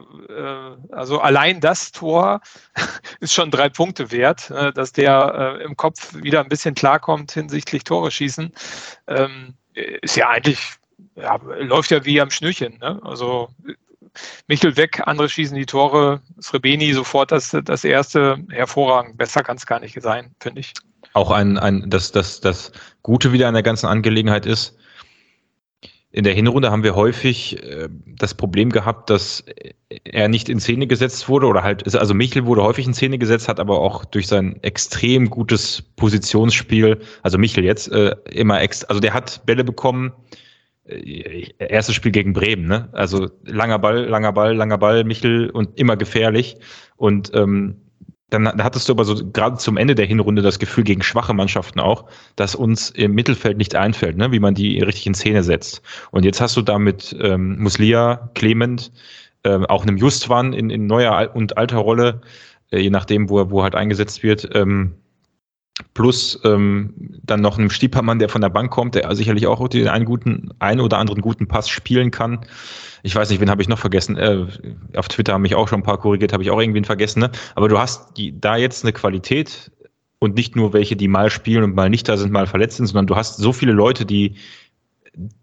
also 0.91 1.19
allein 1.19 1.59
das 1.59 1.91
Tor 1.91 2.39
ist 3.19 3.33
schon 3.33 3.51
drei 3.51 3.67
Punkte 3.67 4.11
wert, 4.11 4.49
äh, 4.51 4.71
dass 4.71 4.93
der 4.93 5.59
im 5.65 5.75
Kopf 5.75 6.13
wieder 6.13 6.39
ein 6.39 6.47
bisschen 6.47 6.75
klarkommt 6.75 7.33
hinsichtlich 7.33 7.83
Tore 7.83 8.11
schießen. 8.11 8.53
Ähm, 9.07 9.55
ist 9.73 10.15
ja 10.15 10.29
eigentlich, 10.29 10.75
ja, 11.15 11.37
läuft 11.57 11.91
ja 11.91 12.05
wie 12.05 12.21
am 12.21 12.31
Schnürchen. 12.31 12.77
Ne? 12.77 13.01
Also 13.03 13.49
Michel 14.47 14.77
weg, 14.77 15.01
andere 15.05 15.29
schießen 15.29 15.55
die 15.55 15.65
Tore, 15.65 16.21
Srebeni 16.41 16.93
sofort 16.93 17.31
das, 17.31 17.55
das 17.63 17.83
erste, 17.83 18.37
hervorragend. 18.49 19.17
Besser 19.17 19.43
kann 19.43 19.57
es 19.57 19.65
gar 19.65 19.79
nicht 19.79 20.01
sein, 20.01 20.33
finde 20.39 20.61
ich. 20.61 20.73
Auch 21.13 21.31
ein, 21.31 21.57
ein 21.57 21.89
das, 21.89 22.11
das, 22.11 22.41
das 22.41 22.71
Gute 23.01 23.33
wieder 23.33 23.47
an 23.47 23.53
der 23.53 23.63
ganzen 23.63 23.87
Angelegenheit 23.87 24.45
ist, 24.45 24.79
in 26.11 26.23
der 26.23 26.33
Hinrunde 26.33 26.71
haben 26.71 26.83
wir 26.83 26.95
häufig 26.95 27.61
äh, 27.63 27.87
das 28.17 28.33
Problem 28.33 28.71
gehabt, 28.71 29.11
dass 29.11 29.43
er 30.03 30.27
nicht 30.27 30.49
in 30.49 30.59
Szene 30.59 30.87
gesetzt 30.87 31.29
wurde 31.29 31.45
oder 31.45 31.61
halt, 31.61 31.95
also 31.95 32.13
Michel 32.15 32.45
wurde 32.45 32.63
häufig 32.63 32.87
in 32.87 32.95
Szene 32.95 33.19
gesetzt, 33.19 33.47
hat 33.47 33.59
aber 33.59 33.79
auch 33.79 34.05
durch 34.05 34.27
sein 34.27 34.57
extrem 34.63 35.29
gutes 35.29 35.83
Positionsspiel, 35.97 36.99
also 37.21 37.37
Michel 37.37 37.63
jetzt, 37.63 37.91
äh, 37.91 38.15
immer 38.31 38.59
ex, 38.59 38.83
also 38.85 38.99
der 38.99 39.13
hat 39.13 39.45
Bälle 39.45 39.63
bekommen, 39.63 40.11
erstes 41.59 41.95
Spiel 41.95 42.11
gegen 42.11 42.33
Bremen, 42.33 42.67
ne? 42.67 42.89
Also 42.93 43.29
langer 43.45 43.79
Ball, 43.79 44.05
langer 44.05 44.33
Ball, 44.33 44.55
langer 44.55 44.77
Ball, 44.77 45.03
Michel 45.03 45.49
und 45.49 45.79
immer 45.79 45.97
gefährlich. 45.97 46.57
Und 46.97 47.31
ähm, 47.33 47.75
dann 48.29 48.47
hattest 48.63 48.87
du 48.87 48.93
aber 48.93 49.05
so 49.05 49.15
gerade 49.31 49.57
zum 49.57 49.77
Ende 49.77 49.95
der 49.95 50.05
Hinrunde 50.05 50.41
das 50.41 50.59
Gefühl 50.59 50.83
gegen 50.83 51.01
schwache 51.01 51.33
Mannschaften 51.33 51.79
auch, 51.79 52.05
dass 52.35 52.55
uns 52.55 52.91
im 52.91 53.13
Mittelfeld 53.13 53.57
nicht 53.57 53.75
einfällt, 53.75 54.17
ne? 54.17 54.31
wie 54.31 54.39
man 54.39 54.53
die 54.53 54.79
richtig 54.81 55.07
in 55.07 55.15
Szene 55.15 55.43
setzt. 55.43 55.81
Und 56.11 56.25
jetzt 56.25 56.39
hast 56.39 56.55
du 56.55 56.61
da 56.61 56.77
mit 56.77 57.15
ähm, 57.19 57.57
Muslia, 57.59 58.29
Clement, 58.35 58.91
ähm, 59.43 59.65
auch 59.65 59.83
einem 59.83 59.97
Justwan 59.97 60.53
in, 60.53 60.69
in 60.69 60.85
neuer 60.85 61.31
und 61.33 61.57
alter 61.57 61.77
Rolle, 61.77 62.21
äh, 62.71 62.79
je 62.79 62.89
nachdem, 62.89 63.29
wo 63.29 63.39
er, 63.39 63.51
wo 63.51 63.61
er 63.61 63.63
halt 63.63 63.75
eingesetzt 63.75 64.21
wird, 64.21 64.49
ähm, 64.53 64.95
plus 65.93 66.39
ähm, 66.43 66.93
dann 67.23 67.41
noch 67.41 67.57
einem 67.57 67.69
Stiepermann, 67.69 68.19
der 68.19 68.29
von 68.29 68.41
der 68.41 68.49
Bank 68.49 68.71
kommt, 68.71 68.95
der 68.95 69.13
sicherlich 69.15 69.47
auch 69.47 69.67
den 69.67 69.87
einen 69.87 70.05
guten, 70.05 70.49
einen 70.59 70.81
oder 70.81 70.97
anderen 70.97 71.21
guten 71.21 71.47
Pass 71.47 71.69
spielen 71.69 72.11
kann. 72.11 72.45
Ich 73.03 73.15
weiß 73.15 73.29
nicht, 73.29 73.39
wen 73.39 73.49
habe 73.49 73.61
ich 73.61 73.69
noch 73.69 73.79
vergessen. 73.79 74.17
Äh, 74.17 74.45
auf 74.95 75.07
Twitter 75.07 75.33
haben 75.33 75.41
mich 75.41 75.55
auch 75.55 75.67
schon 75.67 75.79
ein 75.79 75.83
paar 75.83 75.99
korrigiert, 75.99 76.33
habe 76.33 76.43
ich 76.43 76.51
auch 76.51 76.59
irgendwen 76.59 76.85
vergessen. 76.85 77.19
Ne? 77.19 77.31
Aber 77.55 77.69
du 77.69 77.79
hast 77.79 78.17
die, 78.17 78.39
da 78.39 78.57
jetzt 78.57 78.83
eine 78.83 78.93
Qualität 78.93 79.71
und 80.19 80.35
nicht 80.35 80.55
nur 80.55 80.73
welche, 80.73 80.95
die 80.95 81.07
mal 81.07 81.29
spielen 81.29 81.63
und 81.63 81.75
mal 81.75 81.89
nicht 81.89 82.07
da 82.09 82.17
sind, 82.17 82.31
mal 82.31 82.47
verletzt 82.47 82.77
sind, 82.77 82.87
sondern 82.87 83.07
du 83.07 83.15
hast 83.15 83.37
so 83.37 83.53
viele 83.53 83.71
Leute, 83.71 84.05
die 84.05 84.35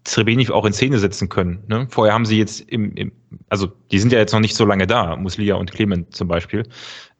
Srebeni 0.07 0.49
auch 0.49 0.65
in 0.65 0.73
Szene 0.73 0.99
setzen 0.99 1.29
können. 1.29 1.63
Ne? 1.67 1.87
Vorher 1.89 2.13
haben 2.13 2.25
sie 2.25 2.37
jetzt 2.37 2.61
im, 2.61 2.93
im, 2.95 3.11
also 3.49 3.67
die 3.91 3.99
sind 3.99 4.11
ja 4.11 4.19
jetzt 4.19 4.33
noch 4.33 4.39
nicht 4.39 4.55
so 4.55 4.65
lange 4.65 4.87
da, 4.87 5.15
Muslia 5.15 5.55
und 5.55 5.71
Clement 5.71 6.15
zum 6.15 6.27
Beispiel. 6.27 6.63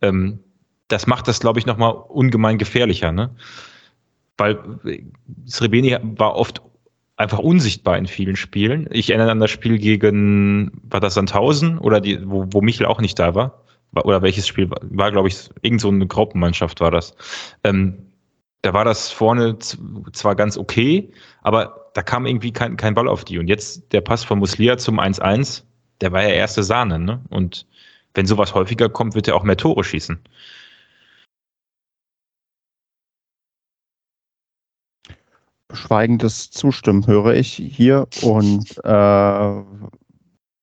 Ähm, 0.02 0.40
das 0.88 1.08
macht 1.08 1.28
das, 1.28 1.40
glaube 1.40 1.60
ich, 1.60 1.66
nochmal 1.66 1.94
ungemein 1.94 2.58
gefährlicher, 2.58 3.12
ne? 3.12 3.36
Weil 4.38 4.60
Srebeni 5.46 5.98
war 6.02 6.36
oft 6.36 6.62
einfach 7.18 7.40
unsichtbar 7.40 7.98
in 7.98 8.06
vielen 8.06 8.36
Spielen. 8.36 8.88
Ich 8.92 9.10
erinnere 9.10 9.32
an 9.32 9.40
das 9.40 9.50
Spiel 9.50 9.80
gegen, 9.80 10.72
war 10.84 11.00
das 11.00 11.16
Sandhausen 11.16 11.80
oder 11.80 12.00
die, 12.00 12.20
wo, 12.30 12.46
wo 12.52 12.62
Michel 12.62 12.86
auch 12.86 13.02
nicht 13.02 13.18
da 13.18 13.34
war? 13.34 13.64
Oder 13.96 14.22
welches 14.22 14.48
Spiel 14.48 14.70
war, 14.70 14.80
war 14.82 15.12
glaube 15.12 15.28
ich, 15.28 15.50
irgend 15.62 15.82
so 15.82 15.90
eine 15.90 16.06
Gruppenmannschaft 16.06 16.80
war 16.80 16.92
das. 16.92 17.16
Ähm, 17.64 17.98
da 18.62 18.74
war 18.74 18.86
das 18.86 19.12
vorne 19.12 19.58
zwar 19.60 20.36
ganz 20.36 20.58
okay, 20.58 21.12
aber 21.42 21.90
da 21.94 22.04
kam 22.04 22.28
irgendwie 22.28 22.52
kein, 22.52 22.78
kein 22.78 22.94
Ball 22.94 23.08
auf 23.08 23.26
die. 23.26 23.40
Und 23.40 23.48
jetzt 23.48 23.92
der 23.94 24.02
Pass 24.02 24.24
von 24.24 24.38
Muslia 24.38 24.78
zum 24.78 25.00
1-1, 25.00 25.64
der 26.02 26.12
war 26.12 26.22
ja 26.22 26.30
erste 26.30 26.62
Sahne, 26.62 27.00
ne? 27.00 27.22
Und 27.30 27.66
wenn 28.14 28.26
sowas 28.26 28.54
häufiger 28.54 28.90
kommt, 28.90 29.16
wird 29.16 29.28
er 29.28 29.36
auch 29.36 29.44
mehr 29.44 29.58
Tore 29.58 29.84
schießen. 29.84 30.20
Schweigendes 35.74 36.50
Zustimmen 36.52 37.06
höre 37.08 37.34
ich 37.34 37.54
hier 37.54 38.08
und 38.22 38.78
äh, 38.80 39.64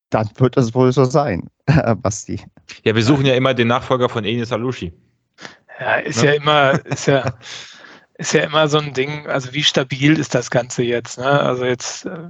dann 0.09 0.29
wird 0.35 0.57
es 0.57 0.73
wohl 0.73 0.91
so 0.91 1.05
sein, 1.05 1.49
Basti. 1.97 2.41
Ja, 2.83 2.95
wir 2.95 3.03
suchen 3.03 3.25
ja 3.25 3.33
immer 3.33 3.53
den 3.53 3.67
Nachfolger 3.67 4.09
von 4.09 4.23
Enis 4.23 4.51
Alushi. 4.51 4.93
Ja, 5.79 5.95
ist 5.95 6.21
ne? 6.21 6.29
ja 6.29 6.33
immer, 6.33 6.85
ist 6.85 7.07
ja, 7.07 7.33
ist 8.15 8.33
ja 8.33 8.43
immer 8.43 8.67
so 8.67 8.77
ein 8.77 8.93
Ding, 8.93 9.27
also 9.27 9.53
wie 9.53 9.63
stabil 9.63 10.17
ist 10.17 10.33
das 10.33 10.49
Ganze 10.49 10.83
jetzt? 10.83 11.17
Ne? 11.17 11.25
Also 11.25 11.65
jetzt 11.65 12.05
äh, 12.05 12.29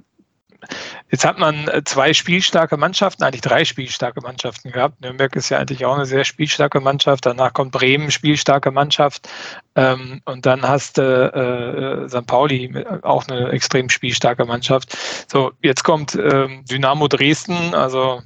Jetzt 1.11 1.25
hat 1.25 1.37
man 1.37 1.67
äh, 1.67 1.83
zwei 1.83 2.13
spielstarke 2.13 2.77
Mannschaften, 2.77 3.23
eigentlich 3.23 3.41
drei 3.41 3.65
spielstarke 3.65 4.21
Mannschaften 4.21 4.71
gehabt. 4.71 5.01
Nürnberg 5.01 5.35
ist 5.35 5.49
ja 5.49 5.59
eigentlich 5.59 5.85
auch 5.85 5.95
eine 5.95 6.05
sehr 6.05 6.25
spielstarke 6.25 6.79
Mannschaft. 6.79 7.25
Danach 7.25 7.53
kommt 7.53 7.71
Bremen, 7.71 8.11
spielstarke 8.11 8.71
Mannschaft. 8.71 9.29
Ähm, 9.75 10.21
und 10.25 10.45
dann 10.45 10.67
hast 10.67 10.97
du 10.97 11.01
äh, 11.01 12.03
äh, 12.05 12.09
St. 12.09 12.25
Pauli, 12.25 12.85
auch 13.03 13.27
eine 13.27 13.49
extrem 13.49 13.89
spielstarke 13.89 14.45
Mannschaft. 14.45 14.97
So, 15.31 15.51
jetzt 15.61 15.83
kommt 15.83 16.15
ähm, 16.15 16.65
Dynamo 16.65 17.07
Dresden, 17.07 17.75
also 17.75 18.21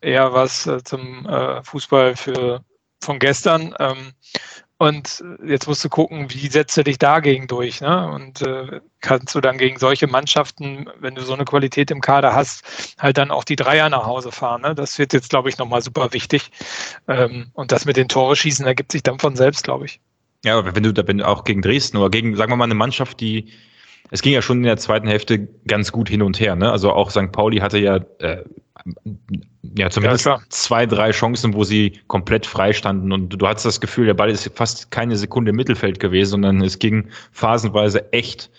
eher 0.00 0.32
was 0.32 0.66
äh, 0.66 0.82
zum 0.82 1.26
äh, 1.26 1.62
Fußball 1.62 2.16
für 2.16 2.64
von 3.02 3.18
gestern. 3.18 3.74
Und 4.82 5.22
jetzt 5.46 5.68
musst 5.68 5.84
du 5.84 5.88
gucken, 5.88 6.26
wie 6.30 6.48
setzt 6.48 6.76
du 6.76 6.82
dich 6.82 6.98
dagegen 6.98 7.46
durch. 7.46 7.80
Ne? 7.80 8.10
Und 8.10 8.42
äh, 8.42 8.80
kannst 9.00 9.32
du 9.32 9.40
dann 9.40 9.56
gegen 9.56 9.78
solche 9.78 10.08
Mannschaften, 10.08 10.90
wenn 10.98 11.14
du 11.14 11.22
so 11.22 11.34
eine 11.34 11.44
Qualität 11.44 11.92
im 11.92 12.00
Kader 12.00 12.34
hast, 12.34 12.96
halt 12.98 13.16
dann 13.16 13.30
auch 13.30 13.44
die 13.44 13.54
Dreier 13.54 13.88
nach 13.90 14.06
Hause 14.06 14.32
fahren. 14.32 14.62
Ne? 14.62 14.74
Das 14.74 14.98
wird 14.98 15.12
jetzt, 15.12 15.30
glaube 15.30 15.48
ich, 15.48 15.56
nochmal 15.56 15.82
super 15.82 16.12
wichtig. 16.12 16.50
Ähm, 17.06 17.52
und 17.52 17.70
das 17.70 17.84
mit 17.84 17.96
den 17.96 18.08
Tore 18.08 18.34
schießen 18.34 18.66
ergibt 18.66 18.90
sich 18.90 19.04
dann 19.04 19.20
von 19.20 19.36
selbst, 19.36 19.62
glaube 19.62 19.84
ich. 19.84 20.00
Ja, 20.44 20.58
aber 20.58 20.74
wenn 20.74 20.82
du 20.82 20.92
da 20.92 21.06
wenn 21.06 21.22
auch 21.22 21.44
gegen 21.44 21.62
Dresden 21.62 21.98
oder 21.98 22.10
gegen, 22.10 22.34
sagen 22.34 22.50
wir 22.50 22.56
mal, 22.56 22.64
eine 22.64 22.74
Mannschaft, 22.74 23.20
die 23.20 23.52
es 24.12 24.20
ging 24.20 24.34
ja 24.34 24.42
schon 24.42 24.58
in 24.58 24.64
der 24.64 24.76
zweiten 24.76 25.08
Hälfte 25.08 25.48
ganz 25.66 25.90
gut 25.90 26.06
hin 26.06 26.20
und 26.20 26.38
her. 26.38 26.54
Ne? 26.54 26.70
Also 26.70 26.92
auch 26.92 27.10
St. 27.10 27.32
Pauli 27.32 27.58
hatte 27.58 27.78
ja 27.78 27.96
äh, 28.18 28.44
ja, 29.62 29.88
zumindest 29.88 30.26
ja, 30.26 30.38
zwei, 30.50 30.84
drei 30.84 31.12
Chancen, 31.12 31.54
wo 31.54 31.64
sie 31.64 31.98
komplett 32.08 32.44
frei 32.44 32.74
standen 32.74 33.10
und 33.10 33.30
du 33.30 33.46
hattest 33.46 33.64
das 33.64 33.80
Gefühl, 33.80 34.04
der 34.04 34.14
Ball 34.14 34.28
ist 34.28 34.50
fast 34.54 34.90
keine 34.90 35.16
Sekunde 35.16 35.50
im 35.50 35.56
Mittelfeld 35.56 35.98
gewesen, 35.98 36.32
sondern 36.32 36.60
es 36.60 36.78
ging 36.78 37.08
phasenweise 37.32 38.12
echt 38.12 38.50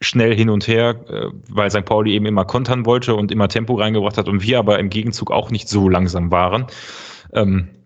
schnell 0.00 0.32
hin 0.32 0.48
und 0.48 0.68
her, 0.68 1.00
äh, 1.08 1.26
weil 1.48 1.68
St. 1.68 1.84
Pauli 1.84 2.12
eben 2.12 2.26
immer 2.26 2.44
kontern 2.44 2.86
wollte 2.86 3.16
und 3.16 3.32
immer 3.32 3.48
Tempo 3.48 3.74
reingebracht 3.74 4.16
hat 4.16 4.28
und 4.28 4.42
wir 4.42 4.60
aber 4.60 4.78
im 4.78 4.90
Gegenzug 4.90 5.32
auch 5.32 5.50
nicht 5.50 5.68
so 5.68 5.88
langsam 5.88 6.30
waren. 6.30 6.66
Ähm, 7.32 7.68
äh, 7.68 7.81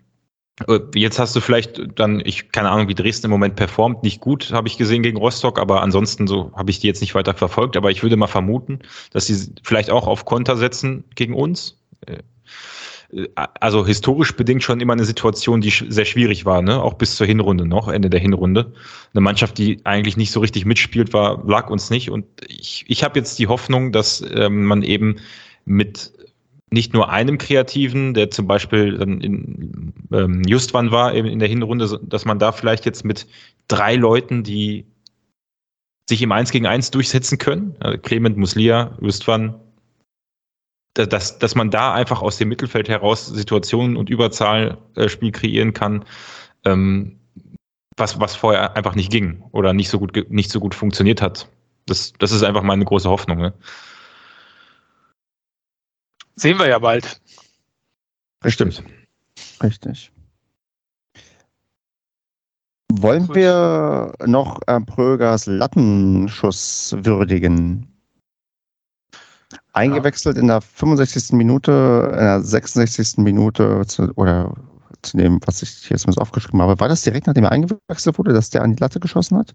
jetzt 0.94 1.18
hast 1.18 1.36
du 1.36 1.40
vielleicht 1.40 1.80
dann, 1.98 2.22
ich 2.24 2.50
keine 2.50 2.70
Ahnung, 2.70 2.88
wie 2.88 2.94
Dresden 2.94 3.26
im 3.26 3.30
Moment 3.30 3.56
performt, 3.56 4.02
nicht 4.02 4.20
gut, 4.20 4.52
habe 4.52 4.68
ich 4.68 4.78
gesehen 4.78 5.02
gegen 5.02 5.18
Rostock, 5.18 5.58
aber 5.58 5.82
ansonsten 5.82 6.26
so 6.26 6.50
habe 6.56 6.70
ich 6.70 6.78
die 6.78 6.86
jetzt 6.86 7.02
nicht 7.02 7.14
weiter 7.14 7.34
verfolgt. 7.34 7.76
Aber 7.76 7.90
ich 7.90 8.02
würde 8.02 8.16
mal 8.16 8.26
vermuten, 8.26 8.80
dass 9.12 9.26
sie 9.26 9.52
vielleicht 9.62 9.90
auch 9.90 10.06
auf 10.06 10.24
Konter 10.24 10.56
setzen 10.56 11.04
gegen 11.14 11.34
uns. 11.34 11.78
Äh, 12.06 12.18
also 13.60 13.86
historisch 13.86 14.34
bedingt 14.34 14.62
schon 14.62 14.80
immer 14.80 14.92
eine 14.92 15.04
Situation, 15.04 15.60
die 15.60 15.70
sehr 15.70 16.04
schwierig 16.04 16.44
war, 16.44 16.60
ne? 16.60 16.82
Auch 16.82 16.94
bis 16.94 17.16
zur 17.16 17.26
Hinrunde 17.26 17.64
noch, 17.64 17.88
Ende 17.88 18.10
der 18.10 18.20
Hinrunde. 18.20 18.72
Eine 19.14 19.20
Mannschaft, 19.20 19.58
die 19.58 19.80
eigentlich 19.84 20.16
nicht 20.16 20.32
so 20.32 20.40
richtig 20.40 20.64
mitspielt, 20.64 21.12
war, 21.12 21.44
lag 21.46 21.70
uns 21.70 21.90
nicht. 21.90 22.10
Und 22.10 22.26
ich, 22.48 22.84
ich 22.88 23.04
habe 23.04 23.18
jetzt 23.18 23.38
die 23.38 23.46
Hoffnung, 23.46 23.92
dass 23.92 24.24
ähm, 24.34 24.64
man 24.64 24.82
eben 24.82 25.16
mit 25.64 26.12
nicht 26.70 26.92
nur 26.92 27.10
einem 27.10 27.38
Kreativen, 27.38 28.14
der 28.14 28.30
zum 28.30 28.46
Beispiel 28.46 28.98
dann 28.98 29.20
in 29.20 29.92
ähm, 30.12 30.42
Justwan 30.44 30.90
war 30.90 31.14
in 31.14 31.38
der 31.38 31.48
Hinrunde, 31.48 32.00
dass 32.02 32.24
man 32.24 32.38
da 32.38 32.52
vielleicht 32.52 32.84
jetzt 32.84 33.04
mit 33.04 33.26
drei 33.68 33.94
Leuten, 33.94 34.42
die 34.42 34.84
sich 36.08 36.22
im 36.22 36.32
Eins 36.32 36.50
gegen 36.50 36.66
Eins 36.66 36.90
durchsetzen 36.90 37.38
können, 37.38 37.76
also 37.80 37.98
Clement, 37.98 38.36
Muslia, 38.36 38.96
Justwan, 39.00 39.60
dass, 40.94 41.38
dass 41.38 41.54
man 41.54 41.70
da 41.70 41.94
einfach 41.94 42.22
aus 42.22 42.38
dem 42.38 42.48
Mittelfeld 42.48 42.88
heraus 42.88 43.26
Situationen 43.26 43.96
und 43.96 44.08
Überzahlspiel 44.08 45.32
kreieren 45.32 45.72
kann, 45.72 46.04
ähm, 46.64 47.18
was, 47.96 48.18
was 48.20 48.34
vorher 48.34 48.76
einfach 48.76 48.94
nicht 48.94 49.10
ging 49.10 49.42
oder 49.52 49.72
nicht 49.72 49.88
so 49.88 49.98
gut, 49.98 50.30
nicht 50.30 50.50
so 50.50 50.60
gut 50.60 50.74
funktioniert 50.74 51.22
hat. 51.22 51.48
Das, 51.86 52.12
das 52.18 52.32
ist 52.32 52.42
einfach 52.42 52.62
meine 52.62 52.84
große 52.84 53.08
Hoffnung. 53.08 53.38
Ne? 53.38 53.54
Sehen 56.36 56.58
wir 56.58 56.68
ja 56.68 56.78
bald. 56.78 57.20
Stimmt. 58.44 58.82
Richtig. 59.62 60.12
Wollen 62.92 63.26
Gut. 63.26 63.36
wir 63.36 64.12
noch 64.24 64.60
äh, 64.66 64.80
Prögers 64.80 65.46
Lattenschuss 65.46 66.94
würdigen? 66.98 67.88
Eingewechselt 69.72 70.38
in 70.38 70.46
der 70.46 70.60
65. 70.60 71.32
Minute, 71.32 72.08
in 72.12 72.18
der 72.18 72.42
66. 72.42 73.18
Minute 73.18 73.84
zu, 73.86 74.10
oder 74.16 74.54
zu 75.02 75.16
dem, 75.16 75.40
was 75.44 75.62
ich 75.62 75.70
hier 75.70 75.96
jetzt 75.96 76.06
mal 76.06 76.12
so 76.12 76.20
aufgeschrieben 76.20 76.62
habe. 76.62 76.78
War 76.80 76.88
das 76.88 77.02
direkt 77.02 77.26
nachdem 77.26 77.44
er 77.44 77.52
eingewechselt 77.52 78.18
wurde, 78.18 78.32
dass 78.32 78.50
der 78.50 78.62
an 78.62 78.74
die 78.74 78.80
Latte 78.80 79.00
geschossen 79.00 79.38
hat? 79.38 79.52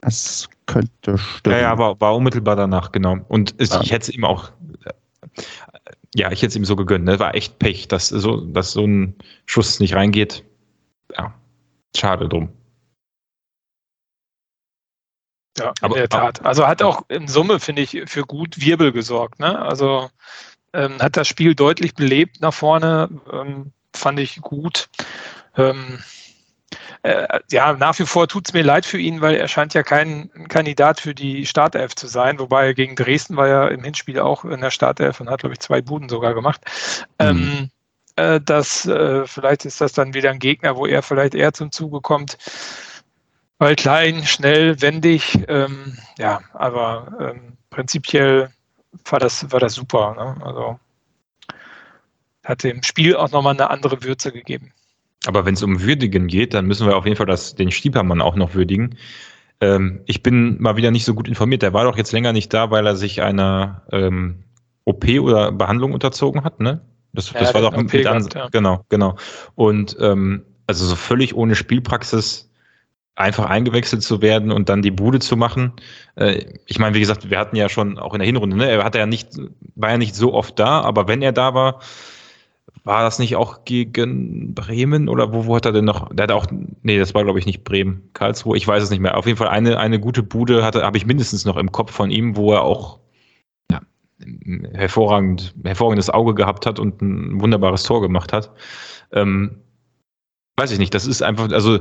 Das 0.00 0.48
könnte 0.66 1.18
stimmen. 1.18 1.56
Ja, 1.56 1.62
ja, 1.62 1.78
war, 1.78 2.00
war 2.00 2.16
unmittelbar 2.16 2.56
danach, 2.56 2.90
genau. 2.90 3.18
Und 3.28 3.54
es, 3.58 3.70
Ja. 3.70 3.80
ich 3.82 3.92
hätte 3.92 4.10
es 4.10 4.16
ihm 4.16 4.24
auch, 4.24 4.50
ja, 6.14 6.30
ich 6.32 6.42
hätte 6.42 6.48
es 6.48 6.56
ihm 6.56 6.64
so 6.64 6.76
gegönnt. 6.76 7.04
Ne? 7.04 7.18
War 7.18 7.34
echt 7.34 7.58
Pech, 7.58 7.88
dass 7.88 8.08
so, 8.08 8.40
dass 8.40 8.72
so 8.72 8.86
ein 8.86 9.16
Schuss 9.46 9.80
nicht 9.80 9.94
reingeht. 9.94 10.44
Ja, 11.16 11.34
schade 11.96 12.28
drum. 12.28 12.50
Ja, 15.58 15.72
Aber- 15.80 15.94
in 15.96 16.00
der 16.00 16.08
Tat. 16.08 16.44
Also 16.44 16.66
hat 16.66 16.82
auch 16.82 17.02
in 17.08 17.28
Summe, 17.28 17.60
finde 17.60 17.82
ich, 17.82 18.02
für 18.06 18.22
gut 18.22 18.60
Wirbel 18.60 18.92
gesorgt. 18.92 19.40
Ne? 19.40 19.58
Also 19.58 20.10
ähm, 20.72 21.00
hat 21.00 21.16
das 21.16 21.28
Spiel 21.28 21.54
deutlich 21.54 21.94
belebt 21.94 22.40
nach 22.40 22.54
vorne, 22.54 23.08
ähm, 23.32 23.72
fand 23.94 24.20
ich 24.20 24.40
gut. 24.40 24.88
Ähm, 25.56 25.98
äh, 27.02 27.40
ja, 27.50 27.72
nach 27.72 27.98
wie 27.98 28.06
vor 28.06 28.28
tut 28.28 28.48
es 28.48 28.52
mir 28.52 28.62
leid 28.62 28.86
für 28.86 28.98
ihn, 28.98 29.20
weil 29.20 29.36
er 29.36 29.48
scheint 29.48 29.74
ja 29.74 29.82
kein 29.82 30.30
Kandidat 30.48 31.00
für 31.00 31.14
die 31.14 31.46
Startelf 31.46 31.94
zu 31.94 32.06
sein. 32.06 32.38
Wobei 32.38 32.72
gegen 32.72 32.94
Dresden 32.94 33.36
war 33.36 33.48
er 33.48 33.70
im 33.70 33.82
Hinspiel 33.82 34.20
auch 34.20 34.44
in 34.44 34.60
der 34.60 34.70
Startelf 34.70 35.20
und 35.20 35.30
hat, 35.30 35.40
glaube 35.40 35.54
ich, 35.54 35.60
zwei 35.60 35.80
Buden 35.80 36.08
sogar 36.08 36.34
gemacht. 36.34 36.60
Ähm, 37.18 37.70
äh, 38.16 38.40
das, 38.40 38.86
äh, 38.86 39.26
vielleicht 39.26 39.64
ist 39.64 39.80
das 39.80 39.92
dann 39.92 40.14
wieder 40.14 40.30
ein 40.30 40.38
Gegner, 40.38 40.76
wo 40.76 40.86
er 40.86 41.02
vielleicht 41.02 41.34
eher 41.34 41.52
zum 41.52 41.72
Zuge 41.72 42.00
kommt. 42.00 42.38
Weil 43.58 43.76
klein, 43.76 44.24
schnell, 44.24 44.80
wendig, 44.80 45.38
ähm, 45.48 45.98
ja, 46.18 46.40
aber 46.54 47.12
ähm, 47.20 47.58
prinzipiell 47.68 48.50
war 49.04 49.18
das, 49.18 49.52
war 49.52 49.60
das 49.60 49.74
super. 49.74 50.14
Ne? 50.14 50.46
Also 50.46 50.80
hat 52.44 52.62
dem 52.62 52.82
Spiel 52.82 53.16
auch 53.16 53.30
nochmal 53.30 53.54
eine 53.54 53.70
andere 53.70 54.02
Würze 54.02 54.32
gegeben. 54.32 54.72
Aber 55.26 55.44
wenn 55.44 55.54
es 55.54 55.62
um 55.62 55.82
Würdigen 55.82 56.26
geht, 56.26 56.54
dann 56.54 56.66
müssen 56.66 56.86
wir 56.86 56.96
auf 56.96 57.04
jeden 57.04 57.16
Fall 57.16 57.26
das, 57.26 57.54
den 57.54 57.70
Stiepermann 57.70 58.20
auch 58.20 58.36
noch 58.36 58.54
würdigen. 58.54 58.96
Ähm, 59.60 60.00
ich 60.06 60.22
bin 60.22 60.60
mal 60.60 60.76
wieder 60.76 60.90
nicht 60.90 61.04
so 61.04 61.14
gut 61.14 61.28
informiert. 61.28 61.62
Der 61.62 61.74
war 61.74 61.84
doch 61.84 61.96
jetzt 61.96 62.12
länger 62.12 62.32
nicht 62.32 62.52
da, 62.54 62.70
weil 62.70 62.86
er 62.86 62.96
sich 62.96 63.20
einer 63.20 63.82
ähm, 63.92 64.44
OP 64.84 65.06
oder 65.20 65.52
Behandlung 65.52 65.92
unterzogen 65.92 66.42
hat, 66.44 66.60
ne? 66.60 66.80
Das, 67.12 67.32
Ja, 67.32 67.40
das 67.40 67.54
war 67.54 67.60
doch 67.60 67.76
mit 67.76 67.90
gehabt, 67.90 68.34
ja. 68.34 68.48
genau, 68.48 68.84
genau. 68.88 69.16
Und 69.56 69.96
ähm, 70.00 70.42
also 70.66 70.86
so 70.86 70.96
völlig 70.96 71.34
ohne 71.34 71.56
Spielpraxis 71.56 72.50
einfach 73.16 73.46
eingewechselt 73.46 74.02
zu 74.02 74.22
werden 74.22 74.52
und 74.52 74.68
dann 74.68 74.80
die 74.80 74.92
Bude 74.92 75.18
zu 75.18 75.36
machen. 75.36 75.72
Äh, 76.14 76.44
ich 76.66 76.78
meine, 76.78 76.94
wie 76.94 77.00
gesagt, 77.00 77.28
wir 77.28 77.38
hatten 77.38 77.56
ja 77.56 77.68
schon 77.68 77.98
auch 77.98 78.14
in 78.14 78.20
der 78.20 78.26
Hinrunde, 78.26 78.56
ne? 78.56 78.70
Er 78.70 78.84
hat 78.84 78.94
ja 78.94 79.06
nicht, 79.06 79.28
war 79.74 79.90
ja 79.90 79.98
nicht 79.98 80.14
so 80.14 80.32
oft 80.32 80.58
da, 80.58 80.80
aber 80.80 81.08
wenn 81.08 81.20
er 81.20 81.32
da 81.32 81.52
war, 81.52 81.80
war 82.84 83.02
das 83.02 83.18
nicht 83.18 83.36
auch 83.36 83.64
gegen 83.64 84.54
Bremen 84.54 85.08
oder 85.08 85.32
wo, 85.32 85.46
wo 85.46 85.56
hat 85.56 85.66
er 85.66 85.72
denn 85.72 85.84
noch? 85.84 86.08
Der 86.14 86.24
hat 86.24 86.32
auch, 86.32 86.46
nee, 86.82 86.98
das 86.98 87.14
war 87.14 87.24
glaube 87.24 87.38
ich 87.38 87.46
nicht 87.46 87.64
Bremen, 87.64 88.10
Karlsruhe, 88.14 88.56
ich 88.56 88.66
weiß 88.66 88.82
es 88.82 88.90
nicht 88.90 89.00
mehr. 89.00 89.16
Auf 89.16 89.26
jeden 89.26 89.38
Fall 89.38 89.48
eine, 89.48 89.78
eine 89.78 90.00
gute 90.00 90.22
Bude 90.22 90.64
hatte, 90.64 90.82
habe 90.82 90.96
ich 90.96 91.06
mindestens 91.06 91.44
noch 91.44 91.56
im 91.56 91.72
Kopf 91.72 91.92
von 91.92 92.10
ihm, 92.10 92.36
wo 92.36 92.52
er 92.52 92.62
auch 92.62 92.98
ja, 93.70 93.80
hervorragend, 94.72 95.54
hervorragendes 95.64 96.10
Auge 96.10 96.34
gehabt 96.34 96.66
hat 96.66 96.78
und 96.78 97.02
ein 97.02 97.40
wunderbares 97.40 97.82
Tor 97.82 98.00
gemacht 98.00 98.32
hat. 98.32 98.50
Ähm, 99.12 99.58
weiß 100.56 100.72
ich 100.72 100.78
nicht, 100.78 100.94
das 100.94 101.06
ist 101.06 101.22
einfach, 101.22 101.50
also 101.50 101.80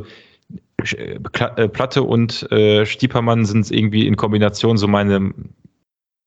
Kla- 0.81 1.57
äh, 1.57 1.67
Platte 1.67 2.03
und 2.03 2.51
äh, 2.51 2.85
Stiepermann 2.85 3.45
sind 3.45 3.69
irgendwie 3.69 4.07
in 4.07 4.15
Kombination 4.15 4.77
so 4.77 4.87
meine, 4.87 5.33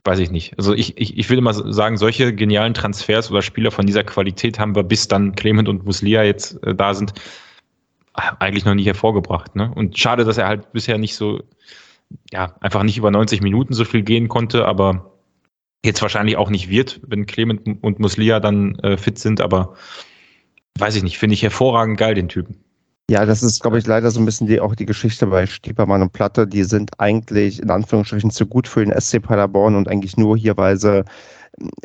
weiß 0.04 0.18
ich 0.18 0.30
nicht. 0.30 0.58
Also 0.58 0.74
ich, 0.74 0.96
ich, 0.96 1.16
ich 1.16 1.30
will 1.30 1.38
immer 1.38 1.54
sagen, 1.54 1.96
solche 1.96 2.34
genialen 2.34 2.74
Transfers 2.74 3.30
oder 3.30 3.42
Spieler 3.42 3.70
von 3.70 3.86
dieser 3.86 4.04
Qualität 4.04 4.58
haben 4.58 4.74
wir, 4.74 4.82
bis 4.82 5.08
dann 5.08 5.34
Clement 5.34 5.68
und 5.68 5.84
Muslia 5.84 6.24
jetzt 6.24 6.62
äh, 6.64 6.74
da 6.74 6.94
sind, 6.94 7.12
eigentlich 8.14 8.64
noch 8.64 8.74
nie 8.74 8.84
hervorgebracht. 8.84 9.56
Ne? 9.56 9.72
Und 9.74 9.98
schade, 9.98 10.24
dass 10.24 10.38
er 10.38 10.46
halt 10.46 10.72
bisher 10.72 10.98
nicht 10.98 11.14
so, 11.14 11.42
ja, 12.30 12.54
einfach 12.60 12.82
nicht 12.82 12.98
über 12.98 13.10
90 13.10 13.40
Minuten 13.40 13.74
so 13.74 13.84
viel 13.84 14.02
gehen 14.02 14.28
konnte, 14.28 14.66
aber 14.66 15.12
jetzt 15.84 16.02
wahrscheinlich 16.02 16.36
auch 16.36 16.50
nicht 16.50 16.68
wird, 16.68 17.00
wenn 17.06 17.26
Clement 17.26 17.82
und 17.82 17.98
Muslia 18.00 18.40
dann 18.40 18.78
äh, 18.80 18.96
fit 18.96 19.18
sind, 19.18 19.40
aber 19.40 19.74
weiß 20.78 20.96
ich 20.96 21.02
nicht, 21.02 21.18
finde 21.18 21.34
ich 21.34 21.42
hervorragend 21.42 21.98
geil, 21.98 22.14
den 22.14 22.28
Typen. 22.28 22.62
Ja, 23.12 23.26
das 23.26 23.42
ist, 23.42 23.60
glaube 23.60 23.78
ich, 23.78 23.86
leider 23.86 24.10
so 24.10 24.20
ein 24.20 24.24
bisschen 24.24 24.46
die, 24.46 24.58
auch 24.58 24.74
die 24.74 24.86
Geschichte 24.86 25.26
bei 25.26 25.44
Stiepermann 25.46 26.00
und 26.00 26.14
Platte. 26.14 26.46
Die 26.46 26.64
sind 26.64 26.98
eigentlich 26.98 27.60
in 27.60 27.70
Anführungsstrichen 27.70 28.30
zu 28.30 28.46
gut 28.46 28.66
für 28.66 28.82
den 28.82 28.98
SC 28.98 29.20
Paderborn 29.20 29.74
und 29.74 29.86
eigentlich 29.86 30.16
nur 30.16 30.34
hier, 30.38 30.56
weil 30.56 30.78
sie 30.78 31.04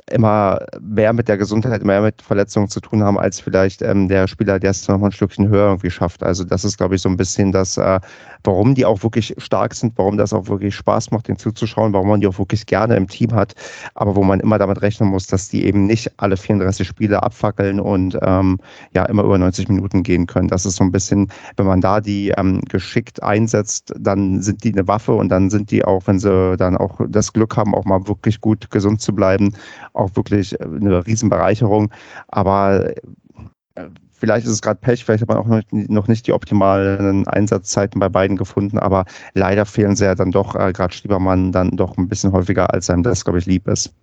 immer 0.10 0.60
mehr 0.80 1.14
mit 1.14 1.28
der 1.28 1.38
Gesundheit, 1.38 1.84
mehr 1.84 2.02
mit 2.02 2.22
Verletzungen 2.22 2.70
zu 2.70 2.80
tun 2.80 3.04
haben, 3.04 3.20
als 3.20 3.40
vielleicht 3.40 3.82
ähm, 3.82 4.08
der 4.08 4.28
Spieler, 4.28 4.60
der 4.60 4.72
es 4.72 4.88
noch 4.88 5.02
ein 5.02 5.12
Stückchen 5.12 5.50
höher 5.50 5.68
irgendwie 5.68 5.92
schafft. 5.92 6.24
Also 6.24 6.44
das 6.44 6.64
ist, 6.64 6.78
glaube 6.78 6.96
ich, 6.96 7.02
so 7.02 7.10
ein 7.10 7.18
bisschen 7.18 7.52
das, 7.52 7.78
äh, 7.78 8.00
warum 8.44 8.76
die 8.76 8.86
auch 8.86 9.04
wirklich 9.04 9.36
stark 9.38 9.74
sind, 9.74 9.94
warum 9.98 10.18
das 10.18 10.34
auch 10.34 10.48
wirklich 10.48 10.76
Spaß 10.76 11.12
macht, 11.12 11.28
den 11.28 11.38
zuzuschauen, 11.38 11.92
warum 11.94 12.08
man 12.08 12.22
die 12.22 12.28
auch 12.28 12.40
wirklich 12.40 12.66
gerne 12.66 12.96
im 12.96 13.08
Team 13.08 13.34
hat, 13.34 13.56
aber 13.94 14.16
wo 14.16 14.24
man 14.24 14.40
immer 14.40 14.58
damit 14.58 14.82
rechnen 14.82 15.10
muss, 15.10 15.28
dass 15.28 15.50
die 15.50 15.66
eben 15.66 15.86
nicht 15.86 16.12
alle 16.18 16.38
34 16.38 16.88
Spiele 16.88 17.22
abfackeln 17.22 17.80
und 17.80 18.18
ähm, 18.22 18.60
ja 18.94 19.04
immer 19.06 19.24
über 19.24 19.38
90 19.38 19.68
Minuten 19.68 20.04
gehen 20.04 20.28
können. 20.28 20.48
Das 20.48 20.66
ist 20.66 20.78
so 20.78 20.84
ein 20.86 20.92
bisschen, 20.92 21.30
wenn 21.58 21.66
man 21.66 21.82
da 21.82 22.00
die 22.00 22.30
ähm, 22.38 22.62
geschickt 22.62 23.22
einsetzt, 23.22 23.94
dann 24.00 24.42
sind 24.42 24.64
die 24.64 24.72
eine 24.72 24.88
Waffe 24.88 25.14
und 25.14 25.30
dann 25.30 25.50
sind 25.50 25.72
die 25.72 25.84
auch, 25.84 26.04
wenn 26.06 26.20
sie 26.20 26.56
dann 26.58 26.78
auch 26.78 27.02
das 27.10 27.34
Glück 27.34 27.58
haben, 27.58 27.76
auch 27.76 27.86
mal 27.86 28.08
wirklich 28.08 28.40
gut 28.40 28.72
gesund 28.72 29.02
zu 29.02 29.14
bleiben, 29.14 29.54
auch 29.94 30.16
wirklich 30.16 30.60
eine 30.62 31.06
Riesenbereicherung. 31.06 31.92
Aber 32.28 32.96
äh, 33.76 33.90
vielleicht 34.12 34.46
ist 34.46 34.54
es 34.54 34.62
gerade 34.62 34.80
Pech, 34.80 35.04
vielleicht 35.04 35.22
hat 35.22 35.30
man 35.30 35.38
auch 35.38 35.48
noch, 35.72 36.08
nicht 36.08 36.28
die 36.28 36.34
optimalen 36.34 37.28
Einsatzzeiten 37.28 38.00
bei 38.00 38.10
beiden 38.10 38.38
gefunden, 38.38 38.80
aber 38.80 39.06
leider 39.34 39.66
fehlen 39.66 39.96
sie 39.96 40.06
ja 40.06 40.16
dann 40.16 40.32
doch, 40.32 40.56
äh, 40.56 40.74
gerade 40.74 40.94
Stiebermann, 40.94 41.52
dann 41.52 41.72
doch 41.72 41.98
ein 41.98 42.08
bisschen 42.08 42.32
häufiger, 42.32 42.74
als 42.74 42.90
einem 42.90 43.04
das, 43.04 43.24
glaube 43.24 43.40
ich, 43.40 43.46
lieb 43.46 43.68
ist. 43.68 43.94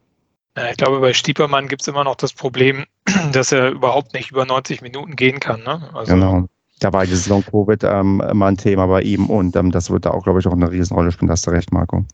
Ja, 0.56 0.70
ich 0.70 0.76
glaube, 0.76 1.00
bei 1.00 1.12
Stiepermann 1.12 1.66
gibt 1.66 1.82
es 1.82 1.88
immer 1.88 2.04
noch 2.04 2.14
das 2.14 2.32
Problem, 2.32 2.84
dass 3.32 3.50
er 3.52 3.70
überhaupt 3.70 4.14
nicht 4.14 4.30
über 4.30 4.46
90 4.46 4.82
Minuten 4.82 5.16
gehen 5.16 5.40
kann. 5.40 5.62
Ne? 5.62 5.88
Also, 5.92 6.14
Genau. 6.14 6.44
Da 6.80 6.92
war 6.92 7.04
dieses 7.06 7.28
Long-Covid 7.28 7.84
ähm, 7.84 8.20
immer 8.28 8.46
ein 8.46 8.56
Thema 8.56 8.86
bei 8.86 9.00
ihm 9.02 9.30
und 9.30 9.54
ähm, 9.54 9.70
das 9.70 9.90
wird 9.90 10.06
da 10.06 10.10
auch, 10.10 10.24
glaube 10.24 10.40
ich, 10.40 10.46
auch 10.48 10.52
eine 10.52 10.70
Riesenrolle 10.70 11.12
spielen. 11.12 11.28
Da 11.28 11.32
hast 11.32 11.46
du 11.46 11.52
recht, 11.52 11.72
Marco. 11.72 12.04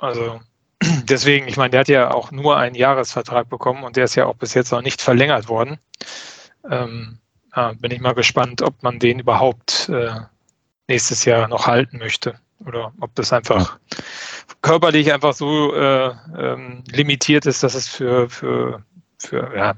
Also 0.00 0.40
deswegen, 1.04 1.48
ich 1.48 1.56
meine, 1.56 1.70
der 1.70 1.80
hat 1.80 1.88
ja 1.88 2.10
auch 2.12 2.30
nur 2.30 2.56
einen 2.56 2.74
Jahresvertrag 2.74 3.48
bekommen 3.48 3.84
und 3.84 3.96
der 3.96 4.04
ist 4.04 4.14
ja 4.14 4.26
auch 4.26 4.36
bis 4.36 4.54
jetzt 4.54 4.72
noch 4.72 4.82
nicht 4.82 5.00
verlängert 5.00 5.48
worden. 5.48 5.78
Ähm, 6.70 7.18
ja, 7.54 7.72
bin 7.78 7.90
ich 7.90 8.00
mal 8.00 8.14
gespannt, 8.14 8.62
ob 8.62 8.82
man 8.82 8.98
den 8.98 9.18
überhaupt 9.18 9.88
äh, 9.88 10.10
nächstes 10.88 11.24
Jahr 11.24 11.48
noch 11.48 11.66
halten 11.66 11.98
möchte 11.98 12.38
oder 12.64 12.92
ob 13.00 13.14
das 13.14 13.32
einfach 13.32 13.78
körperlich 14.62 15.12
einfach 15.12 15.32
so 15.32 15.74
äh, 15.74 16.12
ähm, 16.38 16.84
limitiert 16.90 17.46
ist, 17.46 17.62
dass 17.62 17.74
es 17.74 17.88
für, 17.88 18.28
für, 18.28 18.84
für, 19.18 19.56
ja, 19.56 19.74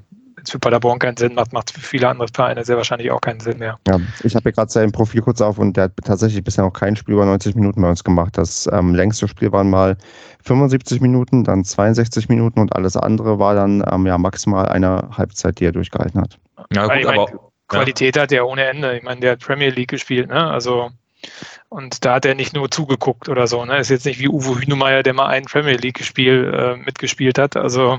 für 0.47 0.59
Paderborn 0.59 0.99
keinen 0.99 1.17
Sinn 1.17 1.35
macht, 1.35 1.53
macht 1.53 1.71
für 1.71 1.79
viele 1.79 2.07
andere 2.07 2.27
Vereine 2.33 2.63
sehr 2.63 2.77
wahrscheinlich 2.77 3.11
auch 3.11 3.21
keinen 3.21 3.39
Sinn 3.39 3.59
mehr. 3.59 3.79
Ja, 3.87 3.99
ich 4.23 4.35
habe 4.35 4.43
hier 4.43 4.51
gerade 4.53 4.71
sein 4.71 4.91
Profil 4.91 5.21
kurz 5.21 5.41
auf 5.41 5.57
und 5.57 5.77
der 5.77 5.85
hat 5.85 5.93
tatsächlich 6.03 6.43
bisher 6.43 6.63
noch 6.63 6.73
kein 6.73 6.95
Spiel 6.95 7.15
über 7.15 7.25
90 7.25 7.55
Minuten 7.55 7.81
bei 7.81 7.89
uns 7.89 8.03
gemacht. 8.03 8.37
Das 8.37 8.69
ähm, 8.71 8.95
längste 8.95 9.27
Spiel 9.27 9.51
waren 9.51 9.69
mal 9.69 9.97
75 10.43 11.01
Minuten, 11.01 11.43
dann 11.43 11.63
62 11.63 12.29
Minuten 12.29 12.59
und 12.59 12.75
alles 12.75 12.97
andere 12.97 13.39
war 13.39 13.55
dann 13.55 13.83
ähm, 13.91 14.05
ja 14.05 14.17
maximal 14.17 14.67
eine 14.67 15.09
Halbzeit, 15.17 15.59
die 15.59 15.65
er 15.65 15.71
durchgehalten 15.71 16.21
hat. 16.21 16.37
Ja, 16.73 16.87
gut, 16.87 16.97
ich 16.97 17.05
mein, 17.05 17.19
aber 17.19 17.31
Qualität 17.67 18.17
hat 18.17 18.31
er 18.31 18.47
ohne 18.47 18.65
Ende. 18.65 18.97
Ich 18.97 19.03
meine, 19.03 19.21
der 19.21 19.31
hat 19.33 19.39
Premier 19.39 19.69
League 19.69 19.89
gespielt, 19.89 20.29
ne? 20.29 20.49
Also 20.49 20.91
und 21.69 22.05
da 22.05 22.15
hat 22.15 22.25
er 22.25 22.35
nicht 22.35 22.53
nur 22.53 22.69
zugeguckt 22.69 23.29
oder 23.29 23.47
so. 23.47 23.63
Ne? 23.65 23.77
Ist 23.77 23.89
jetzt 23.89 24.05
nicht 24.05 24.19
wie 24.19 24.27
Uwe 24.29 24.61
Hünemeyer, 24.61 25.03
der 25.03 25.13
mal 25.13 25.27
ein 25.27 25.45
Premier 25.45 25.77
League-Spiel 25.77 26.53
äh, 26.53 26.77
mitgespielt 26.77 27.37
hat. 27.37 27.55
Also 27.55 27.97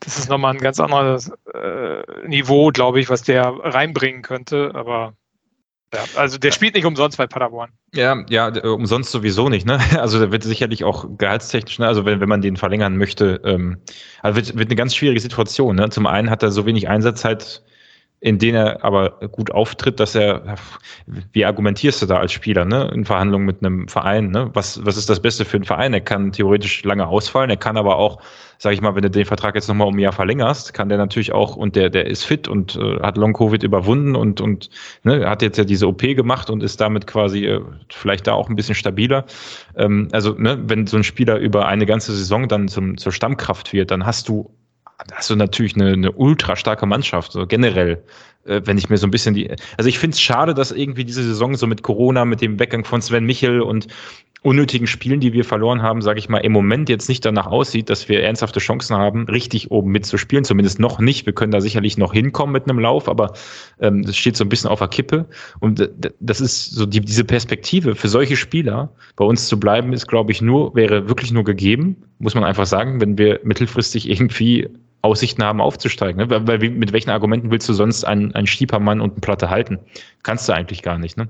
das 0.00 0.18
ist 0.18 0.28
nochmal 0.28 0.54
ein 0.54 0.60
ganz 0.60 0.80
anderes 0.80 1.30
äh, 1.54 2.26
Niveau, 2.26 2.70
glaube 2.70 3.00
ich, 3.00 3.08
was 3.10 3.22
der 3.22 3.44
reinbringen 3.46 4.22
könnte. 4.22 4.72
Aber 4.74 5.14
ja, 5.94 6.00
also 6.16 6.38
der 6.38 6.52
spielt 6.52 6.74
nicht 6.74 6.86
umsonst 6.86 7.18
bei 7.18 7.26
Paderborn. 7.26 7.70
Ja, 7.94 8.24
ja, 8.30 8.50
d- 8.50 8.60
umsonst 8.66 9.12
sowieso 9.12 9.48
nicht, 9.50 9.66
ne? 9.66 9.78
Also 10.00 10.18
da 10.18 10.32
wird 10.32 10.42
sicherlich 10.42 10.84
auch 10.84 11.06
gehaltstechnisch, 11.18 11.78
ne? 11.78 11.86
also 11.86 12.06
wenn, 12.06 12.20
wenn 12.20 12.28
man 12.30 12.40
den 12.40 12.56
verlängern 12.56 12.96
möchte, 12.96 13.40
ähm, 13.44 13.76
also 14.22 14.36
wird, 14.36 14.56
wird 14.56 14.68
eine 14.68 14.76
ganz 14.76 14.94
schwierige 14.96 15.20
Situation. 15.20 15.76
Ne? 15.76 15.90
Zum 15.90 16.06
einen 16.06 16.30
hat 16.30 16.42
er 16.42 16.50
so 16.50 16.64
wenig 16.64 16.88
Einsatzzeit 16.88 17.62
in 18.22 18.38
denen 18.38 18.54
er 18.54 18.84
aber 18.84 19.18
gut 19.32 19.50
auftritt, 19.50 19.98
dass 19.98 20.14
er, 20.14 20.54
wie 21.32 21.44
argumentierst 21.44 22.00
du 22.02 22.06
da 22.06 22.18
als 22.18 22.30
Spieler, 22.30 22.64
ne, 22.64 22.88
in 22.94 23.04
Verhandlungen 23.04 23.44
mit 23.44 23.64
einem 23.64 23.88
Verein, 23.88 24.30
ne? 24.30 24.48
Was, 24.54 24.86
was 24.86 24.96
ist 24.96 25.10
das 25.10 25.18
Beste 25.18 25.44
für 25.44 25.56
einen 25.56 25.64
Verein? 25.64 25.92
Er 25.92 26.02
kann 26.02 26.30
theoretisch 26.30 26.84
lange 26.84 27.08
ausfallen, 27.08 27.50
er 27.50 27.56
kann 27.56 27.76
aber 27.76 27.96
auch, 27.96 28.22
sag 28.58 28.74
ich 28.74 28.80
mal, 28.80 28.94
wenn 28.94 29.02
du 29.02 29.10
den 29.10 29.24
Vertrag 29.24 29.56
jetzt 29.56 29.66
nochmal 29.66 29.88
um 29.88 29.96
ein 29.96 29.98
Jahr 29.98 30.12
verlängerst, 30.12 30.72
kann 30.72 30.88
der 30.88 30.98
natürlich 30.98 31.32
auch, 31.32 31.56
und 31.56 31.74
der, 31.74 31.90
der 31.90 32.06
ist 32.06 32.22
fit 32.22 32.46
und 32.46 32.76
äh, 32.76 33.00
hat 33.00 33.16
Long-Covid 33.16 33.64
überwunden 33.64 34.14
und, 34.14 34.40
und 34.40 34.70
ne, 35.02 35.28
hat 35.28 35.42
jetzt 35.42 35.58
ja 35.58 35.64
diese 35.64 35.88
OP 35.88 36.02
gemacht 36.02 36.48
und 36.48 36.62
ist 36.62 36.80
damit 36.80 37.08
quasi 37.08 37.44
äh, 37.44 37.60
vielleicht 37.88 38.28
da 38.28 38.34
auch 38.34 38.48
ein 38.48 38.54
bisschen 38.54 38.76
stabiler. 38.76 39.24
Ähm, 39.76 40.06
also, 40.12 40.34
ne, 40.34 40.62
wenn 40.68 40.86
so 40.86 40.96
ein 40.96 41.02
Spieler 41.02 41.38
über 41.38 41.66
eine 41.66 41.86
ganze 41.86 42.12
Saison 42.12 42.46
dann 42.46 42.68
zum, 42.68 42.98
zur 42.98 43.10
Stammkraft 43.10 43.72
wird, 43.72 43.90
dann 43.90 44.06
hast 44.06 44.28
du 44.28 44.54
hast 45.12 45.30
du 45.30 45.36
natürlich 45.36 45.74
eine, 45.74 45.92
eine 45.92 46.12
ultra 46.12 46.56
starke 46.56 46.86
Mannschaft, 46.86 47.32
so 47.32 47.46
generell. 47.46 48.02
Äh, 48.44 48.62
wenn 48.64 48.78
ich 48.78 48.90
mir 48.90 48.96
so 48.96 49.06
ein 49.06 49.10
bisschen 49.10 49.34
die. 49.34 49.50
Also 49.76 49.88
ich 49.88 49.98
finde 49.98 50.14
es 50.14 50.20
schade, 50.20 50.54
dass 50.54 50.72
irgendwie 50.72 51.04
diese 51.04 51.22
Saison 51.22 51.54
so 51.54 51.66
mit 51.66 51.82
Corona, 51.82 52.24
mit 52.24 52.40
dem 52.40 52.58
Weggang 52.58 52.84
von 52.84 53.00
Sven 53.00 53.24
Michel 53.24 53.60
und 53.60 53.86
unnötigen 54.42 54.88
Spielen, 54.88 55.20
die 55.20 55.32
wir 55.32 55.44
verloren 55.44 55.82
haben, 55.82 56.02
sage 56.02 56.18
ich 56.18 56.28
mal, 56.28 56.38
im 56.38 56.50
Moment 56.50 56.88
jetzt 56.88 57.08
nicht 57.08 57.24
danach 57.24 57.46
aussieht, 57.46 57.88
dass 57.88 58.08
wir 58.08 58.24
ernsthafte 58.24 58.58
Chancen 58.58 58.96
haben, 58.96 59.28
richtig 59.28 59.70
oben 59.70 59.92
mitzuspielen. 59.92 60.44
Zumindest 60.44 60.80
noch 60.80 60.98
nicht. 60.98 61.26
Wir 61.26 61.32
können 61.32 61.52
da 61.52 61.60
sicherlich 61.60 61.96
noch 61.96 62.12
hinkommen 62.12 62.52
mit 62.52 62.68
einem 62.68 62.80
Lauf, 62.80 63.08
aber 63.08 63.34
ähm, 63.78 64.02
das 64.02 64.16
steht 64.16 64.36
so 64.36 64.44
ein 64.44 64.48
bisschen 64.48 64.68
auf 64.68 64.80
der 64.80 64.88
Kippe. 64.88 65.26
Und 65.60 65.88
das 66.18 66.40
ist 66.40 66.72
so 66.72 66.86
die, 66.86 67.00
diese 67.00 67.24
Perspektive 67.24 67.94
für 67.94 68.08
solche 68.08 68.36
Spieler 68.36 68.92
bei 69.14 69.24
uns 69.24 69.46
zu 69.46 69.60
bleiben, 69.60 69.92
ist, 69.92 70.08
glaube 70.08 70.32
ich, 70.32 70.42
nur, 70.42 70.74
wäre 70.74 71.08
wirklich 71.08 71.30
nur 71.30 71.44
gegeben, 71.44 72.02
muss 72.18 72.34
man 72.34 72.42
einfach 72.42 72.66
sagen, 72.66 73.00
wenn 73.00 73.18
wir 73.18 73.38
mittelfristig 73.44 74.10
irgendwie 74.10 74.68
Aussichten 75.02 75.42
haben, 75.42 75.60
aufzusteigen. 75.60 76.16
Ne? 76.16 76.30
Weil, 76.30 76.46
weil, 76.46 76.70
mit 76.70 76.92
welchen 76.92 77.10
Argumenten 77.10 77.50
willst 77.50 77.68
du 77.68 77.72
sonst 77.72 78.04
einen, 78.04 78.34
einen 78.34 78.46
Stiepermann 78.46 79.00
und 79.00 79.12
eine 79.12 79.20
Platte 79.20 79.50
halten? 79.50 79.78
Kannst 80.22 80.48
du 80.48 80.52
eigentlich 80.52 80.82
gar 80.82 80.98
nicht, 80.98 81.16
ne? 81.16 81.28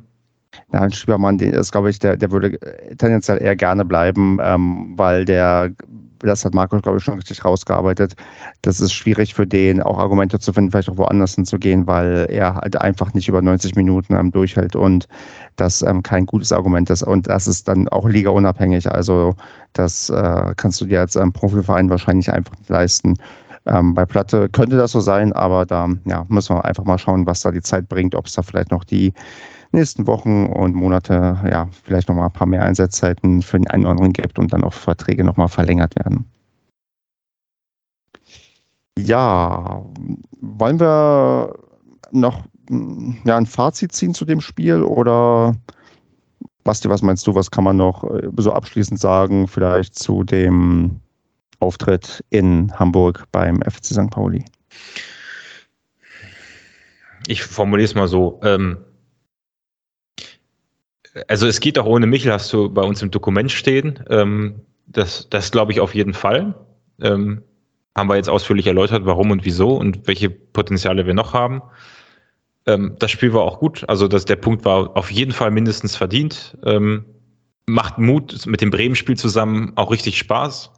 Ja, 0.73 0.81
ein 0.81 0.93
Stiepermann, 0.93 1.39
der 1.39 1.55
ist, 1.55 1.73
glaube 1.73 1.91
ich, 1.91 1.99
der, 1.99 2.17
der 2.17 2.31
würde 2.31 2.59
tendenziell 2.99 3.41
eher 3.41 3.57
gerne 3.57 3.87
bleiben, 3.87 4.39
ähm, 4.43 4.93
weil 4.97 5.25
der, 5.25 5.71
das 6.19 6.45
hat 6.45 6.55
Markus, 6.55 6.83
glaube 6.83 6.99
ich, 6.99 7.05
schon 7.05 7.15
richtig 7.15 7.45
rausgearbeitet. 7.45 8.15
Das 8.61 8.81
ist 8.81 8.93
schwierig 8.93 9.33
für 9.33 9.47
den, 9.47 9.83
auch 9.83 9.99
Argumente 9.99 10.39
zu 10.39 10.53
finden, 10.53 10.71
vielleicht 10.71 10.91
auch 10.91 10.99
woanders 10.99 11.35
hinzugehen, 11.35 11.87
weil 11.87 12.27
er 12.29 12.57
halt 12.57 12.79
einfach 12.81 13.15
nicht 13.15 13.29
über 13.29 13.41
90 13.41 13.75
Minuten 13.77 14.15
ähm, 14.15 14.31
durchhält 14.31 14.77
und 14.77 15.09
das 15.57 15.81
ähm, 15.81 16.03
kein 16.03 16.27
gutes 16.27 16.53
Argument 16.53 16.91
ist. 16.91 17.03
Und 17.03 17.29
das 17.29 17.47
ist 17.47 17.69
dann 17.69 17.89
auch 17.89 18.07
ligaunabhängig. 18.07 18.91
Also 18.91 19.35
das 19.73 20.11
äh, 20.11 20.55
kannst 20.57 20.81
du 20.83 20.85
dir 20.85 21.01
als 21.01 21.17
ähm, 21.17 21.33
Profiverein 21.33 21.89
wahrscheinlich 21.89 22.31
einfach 22.31 22.57
nicht 22.59 22.69
leisten. 22.69 23.17
Ähm, 23.67 23.95
bei 23.95 24.05
Platte 24.05 24.49
könnte 24.49 24.77
das 24.77 24.93
so 24.93 25.01
sein, 25.01 25.33
aber 25.33 25.65
da 25.67 25.89
ja, 26.05 26.27
müssen 26.29 26.57
wir 26.57 26.65
einfach 26.65 26.85
mal 26.85 26.99
schauen, 26.99 27.27
was 27.27 27.41
da 27.41 27.51
die 27.51 27.61
Zeit 27.61 27.89
bringt, 27.89 28.15
ob 28.15 28.27
es 28.27 28.33
da 28.33 28.43
vielleicht 28.43 28.71
noch 28.71 28.85
die 28.85 29.13
nächsten 29.71 30.07
Wochen 30.07 30.47
und 30.47 30.75
Monate, 30.75 31.39
ja, 31.51 31.69
vielleicht 31.85 32.09
noch 32.09 32.17
mal 32.17 32.27
ein 32.27 32.33
paar 32.33 32.47
mehr 32.47 32.63
Einsatzzeiten 32.63 33.43
für 33.43 33.59
den 33.59 33.69
einen 33.69 33.85
oder 33.85 33.93
anderen 33.93 34.13
gibt 34.13 34.39
und 34.39 34.53
dann 34.53 34.65
auch 34.65 34.73
Verträge 34.73 35.25
noch 35.25 35.37
mal 35.37 35.49
verlängert 35.49 35.95
werden. 35.97 36.25
Ja, 38.99 39.83
wollen 40.41 40.79
wir 40.79 41.55
noch 42.11 42.43
ja, 43.25 43.37
ein 43.37 43.47
Fazit 43.47 43.93
ziehen 43.93 44.15
zu 44.15 44.25
dem 44.25 44.41
Spiel 44.41 44.83
oder 44.83 45.55
Basti, 46.65 46.89
was 46.89 47.03
meinst 47.03 47.27
du, 47.27 47.35
was 47.35 47.51
kann 47.51 47.65
man 47.65 47.77
noch 47.77 48.05
äh, 48.05 48.29
so 48.37 48.53
abschließend 48.53 49.01
sagen, 49.01 49.49
vielleicht 49.49 49.99
zu 49.99 50.25
dem 50.25 51.01
Auftritt 51.63 52.25
in 52.31 52.73
Hamburg 52.79 53.25
beim 53.33 53.63
FC 53.63 53.87
St. 53.87 54.11
Pauli? 54.11 54.45
Ich 57.27 57.43
formuliere 57.43 57.85
es 57.85 57.95
mal 57.95 58.09
so. 58.09 58.41
Ähm, 58.43 58.79
also 61.29 61.47
es 61.47 61.61
geht 61.61 61.79
auch 61.79 61.87
ohne 61.87 62.07
Michel, 62.07 62.33
hast 62.33 62.53
du 62.53 62.69
bei 62.69 62.83
uns 62.83 63.03
im 63.03 63.11
Dokument 63.11 63.51
stehen. 63.51 64.03
Ähm, 64.11 64.61
das 64.87 65.29
das 65.31 65.51
glaube 65.53 65.73
ich 65.73 65.81
auf 65.81 65.95
jeden 65.95 66.15
Fall. 66.15 66.55
Ähm, 67.01 67.43
haben 67.97 68.09
wir 68.09 68.17
jetzt 68.17 68.29
ausführlich 68.29 68.67
erläutert, 68.67 69.05
warum 69.05 69.31
und 69.31 69.45
wieso 69.45 69.77
und 69.77 70.07
welche 70.07 70.31
Potenziale 70.31 71.07
wir 71.07 71.15
noch 71.15 71.35
haben. 71.35 71.63
Ähm, 72.67 72.97
das 72.99 73.11
Spiel 73.11 73.33
war 73.35 73.43
auch 73.43 73.59
gut. 73.59 73.85
Also 73.89 74.09
das, 74.09 74.25
der 74.25 74.37
Punkt 74.37 74.65
war 74.65 74.97
auf 74.97 75.11
jeden 75.11 75.33
Fall 75.33 75.51
mindestens 75.51 75.97
verdient. 75.97 76.57
Ähm, 76.65 77.05
macht 77.67 77.99
Mut 77.99 78.47
mit 78.47 78.61
dem 78.61 78.71
Bremen-Spiel 78.71 79.17
zusammen 79.17 79.73
auch 79.77 79.91
richtig 79.91 80.19
Spaß. 80.19 80.73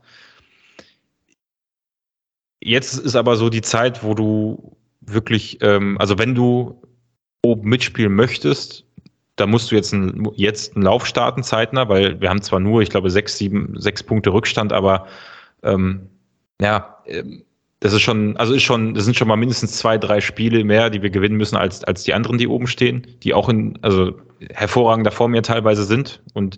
Jetzt 2.65 2.95
ist 2.99 3.15
aber 3.15 3.37
so 3.37 3.51
die 3.51 3.61
Zeit, 3.61 4.03
wo 4.03 4.15
du 4.15 4.75
wirklich, 5.03 5.59
ähm, 5.61 5.99
also 6.01 6.19
wenn 6.19 6.35
du 6.35 6.81
oben 7.43 7.69
mitspielen 7.69 8.15
möchtest, 8.15 8.87
da 9.37 9.47
musst 9.47 9.71
du 9.71 9.75
jetzt, 9.75 9.93
ein, 9.93 10.27
jetzt 10.37 10.75
einen 10.75 10.85
Lauf 10.85 11.05
starten, 11.05 11.43
zeitnah, 11.43 11.91
weil 11.91 12.23
wir 12.23 12.31
haben 12.31 12.41
zwar 12.41 12.61
nur, 12.61 12.81
ich 12.81 12.89
glaube, 12.89 13.11
sechs, 13.11 13.37
sieben, 13.37 13.75
sechs 13.79 14.03
Punkte 14.03 14.33
Rückstand, 14.33 14.73
aber 14.73 15.07
ähm, 15.63 16.09
ja, 16.59 16.97
ähm, 17.05 17.45
das 17.81 17.93
ist 17.93 18.01
schon, 18.01 18.35
also 18.39 18.55
ist 18.55 18.63
schon, 18.63 18.95
das 18.95 19.05
sind 19.05 19.15
schon 19.15 19.29
mal 19.29 19.37
mindestens 19.37 19.73
zwei, 19.77 19.99
drei 19.99 20.23
Spiele 20.23 20.65
mehr, 20.65 20.89
die 20.89 21.03
wir 21.03 21.11
gewinnen 21.11 21.37
müssen 21.37 21.57
als, 21.57 21.85
als 21.85 22.05
die 22.05 22.15
anderen, 22.15 22.39
die 22.39 22.49
oben 22.49 22.67
stehen, 22.67 23.07
die 23.23 23.35
auch 23.35 23.51
in, 23.51 23.79
also 23.83 24.19
hervorragender 24.55 25.11
Form 25.11 25.35
ja 25.35 25.43
teilweise 25.43 25.85
sind. 25.85 26.23
Und 26.33 26.57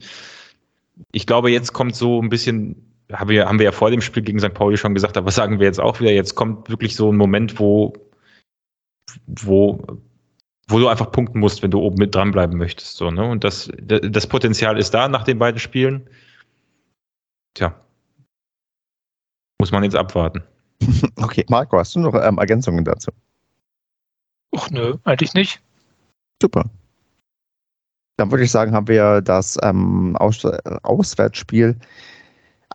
ich 1.10 1.26
glaube, 1.26 1.50
jetzt 1.50 1.72
kommt 1.72 1.96
so 1.96 2.22
ein 2.22 2.28
bisschen 2.28 2.85
haben 3.12 3.30
wir, 3.30 3.46
haben 3.46 3.58
wir 3.58 3.66
ja 3.66 3.72
vor 3.72 3.90
dem 3.90 4.00
Spiel 4.00 4.22
gegen 4.22 4.40
St. 4.40 4.54
Pauli 4.54 4.76
schon 4.76 4.94
gesagt, 4.94 5.16
aber 5.16 5.30
sagen 5.30 5.60
wir 5.60 5.66
jetzt 5.66 5.80
auch 5.80 6.00
wieder, 6.00 6.12
jetzt 6.12 6.34
kommt 6.34 6.68
wirklich 6.68 6.96
so 6.96 7.12
ein 7.12 7.16
Moment, 7.16 7.58
wo, 7.58 7.92
wo, 9.26 9.84
wo 10.68 10.78
du 10.78 10.88
einfach 10.88 11.12
punkten 11.12 11.38
musst, 11.38 11.62
wenn 11.62 11.70
du 11.70 11.80
oben 11.80 11.98
mit 11.98 12.14
dranbleiben 12.14 12.58
möchtest. 12.58 12.96
So, 12.96 13.10
ne? 13.10 13.28
Und 13.28 13.44
das, 13.44 13.70
das 13.80 14.26
Potenzial 14.26 14.78
ist 14.78 14.92
da 14.92 15.08
nach 15.08 15.24
den 15.24 15.38
beiden 15.38 15.60
Spielen. 15.60 16.08
Tja. 17.54 17.74
Muss 19.60 19.72
man 19.72 19.84
jetzt 19.84 19.96
abwarten. 19.96 20.42
Okay, 21.16 21.46
Marco, 21.48 21.78
hast 21.78 21.94
du 21.94 22.00
noch 22.00 22.14
ähm, 22.14 22.36
Ergänzungen 22.36 22.84
dazu? 22.84 23.10
Ach 24.54 24.70
nö, 24.70 24.96
eigentlich 25.04 25.32
nicht. 25.32 25.62
Super. 26.40 26.68
Dann 28.18 28.30
würde 28.30 28.44
ich 28.44 28.50
sagen, 28.50 28.72
haben 28.72 28.86
wir 28.86 29.22
das 29.22 29.58
ähm, 29.62 30.14
Aus 30.16 30.44
Auswärtsspiel 30.82 31.78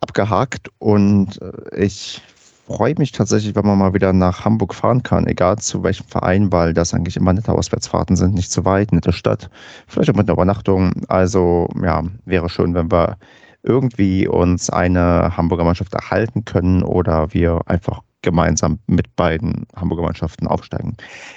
abgehakt 0.02 0.68
und 0.78 1.40
äh, 1.40 1.84
ich 1.84 2.20
freue 2.66 2.94
mich 2.98 3.12
tatsächlich, 3.12 3.54
wenn 3.54 3.66
man 3.66 3.78
mal 3.78 3.94
wieder 3.94 4.12
nach 4.12 4.44
Hamburg 4.44 4.74
fahren 4.74 5.02
kann, 5.02 5.26
egal 5.26 5.58
zu 5.58 5.82
welchem 5.82 6.06
Verein, 6.06 6.52
weil 6.52 6.72
das 6.72 6.94
eigentlich 6.94 7.16
immer 7.16 7.32
nette 7.32 7.52
Auswärtsfahrten 7.52 8.16
sind, 8.16 8.34
nicht 8.34 8.50
zu 8.50 8.64
weit, 8.64 8.92
nette 8.92 9.12
Stadt, 9.12 9.50
vielleicht 9.86 10.10
auch 10.10 10.14
mit 10.14 10.28
einer 10.28 10.34
Übernachtung. 10.34 10.92
Also 11.08 11.68
ja, 11.82 12.02
wäre 12.24 12.48
schön, 12.48 12.74
wenn 12.74 12.90
wir 12.90 13.16
irgendwie 13.62 14.26
uns 14.26 14.70
eine 14.70 15.36
Hamburger 15.36 15.64
Mannschaft 15.64 15.94
erhalten 15.94 16.44
können 16.44 16.82
oder 16.82 17.32
wir 17.32 17.60
einfach 17.66 18.00
gemeinsam 18.22 18.78
mit 18.86 19.14
beiden 19.16 19.66
Hamburger 19.76 20.04
Mannschaften 20.04 20.46
aufsteigen. 20.46 20.96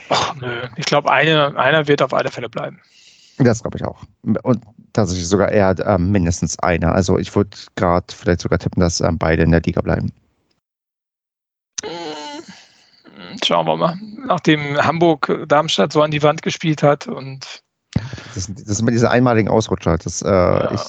Ach 0.10 0.36
nö, 0.36 0.62
ich 0.76 0.86
glaube, 0.86 1.12
eine, 1.12 1.58
einer 1.58 1.88
wird 1.88 2.02
auf 2.02 2.14
alle 2.14 2.30
Fälle 2.30 2.50
bleiben. 2.50 2.80
Das 3.38 3.62
glaube 3.62 3.78
ich 3.78 3.84
auch. 3.84 4.02
Und 4.44 4.62
tatsächlich 4.94 5.28
sogar 5.28 5.52
eher 5.52 5.76
ähm, 5.86 6.12
mindestens 6.12 6.58
einer. 6.60 6.94
Also 6.94 7.18
ich 7.18 7.36
würde 7.36 7.58
gerade 7.76 8.06
vielleicht 8.10 8.42
sogar 8.42 8.60
tippen, 8.60 8.80
dass 8.80 9.02
ähm, 9.02 9.18
beide 9.18 9.44
in 9.44 9.52
der 9.52 9.62
Liga 9.62 9.82
bleiben. 9.82 10.12
Hm, 11.84 13.38
schauen 13.44 13.68
wir 13.68 13.76
mal. 13.76 13.98
Nachdem 14.26 14.78
Hamburg 14.78 15.46
Darmstadt 15.48 15.92
so 15.92 16.02
an 16.02 16.12
die 16.12 16.24
Wand 16.24 16.42
gespielt 16.42 16.82
hat 16.82 17.08
und 17.08 17.62
das, 18.34 18.48
das 18.48 18.68
ist 18.68 18.82
immer 18.82 18.92
diese 18.92 19.10
einmaligen 19.10 19.50
Ausrutscher. 19.50 19.98
Das, 19.98 20.22
äh, 20.22 20.30
ja, 20.30 20.72
ich, 20.74 20.82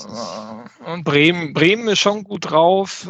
und 0.86 1.04
Bremen, 1.04 1.52
Bremen 1.52 1.88
ist 1.88 1.98
schon 1.98 2.24
gut 2.24 2.50
drauf. 2.50 3.08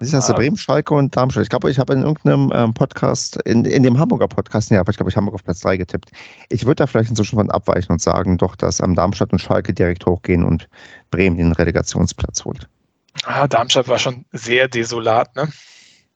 Das 0.00 0.12
ist 0.12 0.28
ja. 0.28 0.34
Bremen, 0.34 0.56
Schalke 0.56 0.94
und 0.94 1.16
Darmstadt. 1.16 1.42
Ich 1.42 1.48
glaube, 1.48 1.70
ich 1.70 1.78
habe 1.78 1.92
in 1.92 2.02
irgendeinem 2.02 2.52
ähm, 2.54 2.72
Podcast, 2.72 3.36
in, 3.42 3.64
in 3.64 3.82
dem 3.82 3.98
Hamburger 3.98 4.28
Podcast, 4.28 4.70
ja, 4.70 4.80
aber 4.80 4.90
ich 4.90 4.96
glaube, 4.96 5.10
ich 5.10 5.16
Hamburg 5.16 5.34
auf 5.34 5.42
Platz 5.42 5.60
3 5.60 5.76
getippt. 5.76 6.12
Ich 6.50 6.64
würde 6.64 6.76
da 6.76 6.86
vielleicht 6.86 7.10
inzwischen 7.10 7.36
von 7.36 7.50
abweichen 7.50 7.90
und 7.90 8.00
sagen, 8.00 8.38
doch, 8.38 8.54
dass 8.54 8.78
ähm, 8.78 8.94
Darmstadt 8.94 9.32
und 9.32 9.40
Schalke 9.40 9.74
direkt 9.74 10.06
hochgehen 10.06 10.44
und 10.44 10.68
Bremen 11.10 11.36
den 11.36 11.52
Relegationsplatz 11.52 12.44
holt. 12.44 12.68
Ah, 13.24 13.48
Darmstadt 13.48 13.88
war 13.88 13.98
schon 13.98 14.24
sehr 14.32 14.68
desolat, 14.68 15.34
ne? 15.34 15.48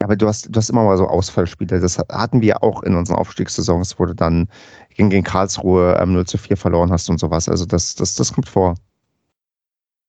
Ja, 0.00 0.06
aber 0.06 0.16
du 0.16 0.28
hast, 0.28 0.48
du 0.50 0.58
hast 0.58 0.70
immer 0.70 0.84
mal 0.84 0.96
so 0.96 1.08
Ausfallspiele. 1.08 1.80
Das 1.80 1.98
hatten 1.98 2.40
wir 2.40 2.62
auch 2.62 2.82
in 2.84 2.94
unseren 2.94 3.16
Aufstiegssaisons, 3.16 3.98
wo 3.98 4.06
du 4.06 4.14
dann 4.14 4.48
gegen, 4.94 5.10
gegen 5.10 5.24
Karlsruhe 5.24 5.96
ähm, 6.00 6.12
0 6.12 6.26
zu 6.26 6.38
4 6.38 6.56
verloren 6.56 6.92
hast 6.92 7.08
und 7.10 7.18
sowas. 7.18 7.48
Also 7.48 7.66
das, 7.66 7.96
das, 7.96 8.14
das 8.14 8.32
kommt 8.32 8.48
vor. 8.48 8.74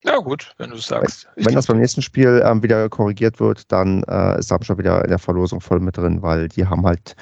Ja, 0.06 0.18
gut, 0.18 0.54
wenn 0.58 0.70
du 0.70 0.76
es 0.76 0.88
sagst. 0.88 1.28
Wenn, 1.36 1.46
wenn 1.46 1.56
das 1.56 1.68
beim 1.68 1.80
nächsten 1.80 2.02
Spiel 2.02 2.44
ähm, 2.46 2.62
wieder 2.62 2.90
korrigiert 2.90 3.40
wird, 3.40 3.72
dann 3.72 4.04
äh, 4.04 4.38
ist 4.38 4.52
Darmstadt 4.52 4.78
wieder 4.78 5.04
in 5.04 5.10
der 5.10 5.20
Verlosung 5.20 5.62
voll 5.62 5.80
mit 5.80 5.98
drin, 5.98 6.22
weil 6.22 6.50
die 6.50 6.66
haben 6.66 6.86
halt, 6.86 7.16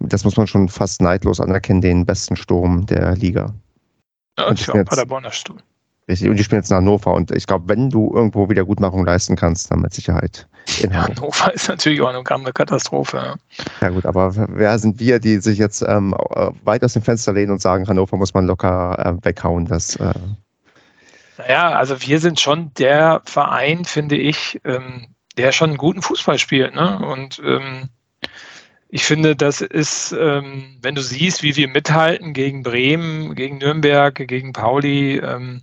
das 0.00 0.24
muss 0.24 0.36
man 0.36 0.46
schon 0.46 0.68
fast 0.68 1.00
neidlos 1.00 1.40
anerkennen, 1.40 1.80
den 1.80 2.04
besten 2.04 2.34
Sturm 2.36 2.86
der 2.86 3.14
Liga. 3.14 3.54
Ja, 4.38 4.48
und 4.48 4.58
ich 4.58 4.66
glaube, 4.66 4.84
Paderborner 4.84 5.30
Sturm. 5.30 5.58
Richtig, 6.08 6.28
und 6.28 6.36
die 6.36 6.44
spielen 6.44 6.60
jetzt 6.60 6.70
in 6.70 6.76
Hannover 6.76 7.14
und 7.14 7.30
ich 7.30 7.46
glaube, 7.46 7.66
wenn 7.68 7.88
du 7.88 8.12
irgendwo 8.14 8.50
Wiedergutmachung 8.50 9.06
leisten 9.06 9.36
kannst, 9.36 9.70
dann 9.70 9.80
mit 9.80 9.94
Sicherheit 9.94 10.46
In 10.82 10.90
ja, 10.90 11.08
Hannover 11.08 11.54
ist 11.54 11.68
natürlich 11.68 12.02
auch 12.02 12.08
eine 12.08 12.52
Katastrophe. 12.52 13.16
Ja. 13.16 13.34
ja 13.80 13.88
gut, 13.88 14.04
aber 14.04 14.34
wer 14.34 14.78
sind 14.78 14.98
wir, 14.98 15.18
die 15.18 15.38
sich 15.38 15.56
jetzt 15.56 15.82
ähm, 15.86 16.14
weit 16.64 16.84
aus 16.84 16.92
dem 16.92 17.02
Fenster 17.02 17.32
lehnen 17.32 17.52
und 17.52 17.62
sagen, 17.62 17.88
Hannover 17.88 18.18
muss 18.18 18.34
man 18.34 18.46
locker 18.46 18.98
äh, 18.98 19.24
weghauen? 19.24 19.64
Das, 19.64 19.96
äh 19.96 20.12
naja, 21.38 21.70
also 21.70 22.00
wir 22.02 22.20
sind 22.20 22.40
schon 22.40 22.72
der 22.74 23.22
Verein, 23.24 23.84
finde 23.84 24.16
ich, 24.16 24.60
ähm, 24.64 25.14
der 25.36 25.52
schon 25.52 25.70
einen 25.70 25.78
guten 25.78 26.02
Fußball 26.02 26.38
spielt. 26.38 26.74
Ne? 26.74 26.98
Und 26.98 27.40
ähm, 27.44 27.88
ich 28.88 29.04
finde, 29.04 29.34
das 29.34 29.60
ist, 29.60 30.12
ähm, 30.12 30.78
wenn 30.80 30.94
du 30.94 31.02
siehst, 31.02 31.42
wie 31.42 31.56
wir 31.56 31.68
mithalten 31.68 32.32
gegen 32.32 32.62
Bremen, 32.62 33.34
gegen 33.34 33.58
Nürnberg, 33.58 34.14
gegen 34.14 34.52
Pauli, 34.52 35.16
ähm, 35.16 35.62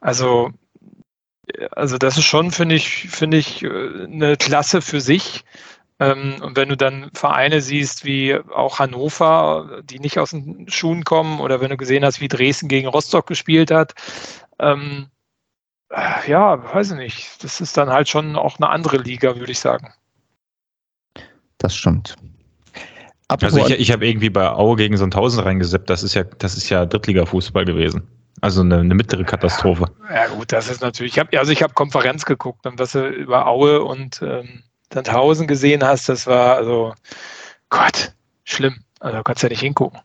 also, 0.00 0.50
also 1.72 1.98
das 1.98 2.16
ist 2.16 2.24
schon, 2.24 2.50
finde 2.52 2.76
ich, 2.76 3.08
finde 3.10 3.36
ich, 3.36 3.62
äh, 3.62 4.04
eine 4.04 4.36
Klasse 4.38 4.80
für 4.80 5.02
sich. 5.02 5.44
Ähm, 6.00 6.36
und 6.42 6.56
wenn 6.56 6.70
du 6.70 6.76
dann 6.76 7.10
Vereine 7.14 7.60
siehst 7.60 8.04
wie 8.04 8.34
auch 8.34 8.78
Hannover, 8.78 9.82
die 9.84 10.00
nicht 10.00 10.18
aus 10.18 10.30
den 10.30 10.68
Schuhen 10.68 11.04
kommen, 11.04 11.40
oder 11.40 11.60
wenn 11.60 11.70
du 11.70 11.76
gesehen 11.76 12.04
hast, 12.04 12.20
wie 12.20 12.28
Dresden 12.28 12.68
gegen 12.68 12.88
Rostock 12.88 13.26
gespielt 13.26 13.70
hat, 13.70 13.94
ähm, 14.58 15.08
äh, 15.90 16.30
ja, 16.30 16.74
weiß 16.74 16.92
ich 16.92 16.96
nicht. 16.96 17.44
Das 17.44 17.60
ist 17.60 17.76
dann 17.76 17.90
halt 17.90 18.08
schon 18.08 18.36
auch 18.36 18.58
eine 18.58 18.68
andere 18.68 18.98
Liga, 18.98 19.36
würde 19.36 19.52
ich 19.52 19.60
sagen. 19.60 19.92
Das 21.58 21.74
stimmt. 21.74 22.16
Also 23.28 23.66
ich, 23.66 23.80
ich 23.80 23.92
habe 23.92 24.06
irgendwie 24.06 24.30
bei 24.30 24.48
Aue 24.50 24.76
gegen 24.76 24.96
so 24.96 25.04
ein 25.04 25.10
reingesippt. 25.12 25.88
Das 25.88 26.02
ist 26.02 26.14
ja, 26.14 26.24
das 26.24 26.56
ist 26.56 26.68
ja 26.68 26.84
Drittliga-Fußball 26.84 27.64
gewesen. 27.64 28.06
Also 28.40 28.60
eine, 28.60 28.80
eine, 28.80 28.94
mittlere 28.94 29.24
Katastrophe. 29.24 29.86
Ja, 30.12 30.26
gut, 30.26 30.52
das 30.52 30.68
ist 30.68 30.82
natürlich. 30.82 31.14
Ich 31.14 31.18
hab, 31.18 31.34
also 31.34 31.50
ich 31.50 31.62
habe 31.62 31.72
Konferenz 31.72 32.26
geguckt 32.26 32.66
und 32.66 32.78
was 32.78 32.92
du 32.92 33.08
über 33.08 33.46
Aue 33.46 33.82
und 33.82 34.20
ähm, 34.22 34.62
Sandhausen 34.92 35.46
gesehen 35.46 35.82
hast, 35.82 36.08
das 36.08 36.26
war 36.26 36.56
also 36.56 36.94
Gott, 37.70 38.12
schlimm. 38.44 38.84
Also 39.00 39.22
kannst 39.22 39.42
ja 39.42 39.48
nicht 39.48 39.60
hingucken. 39.60 40.00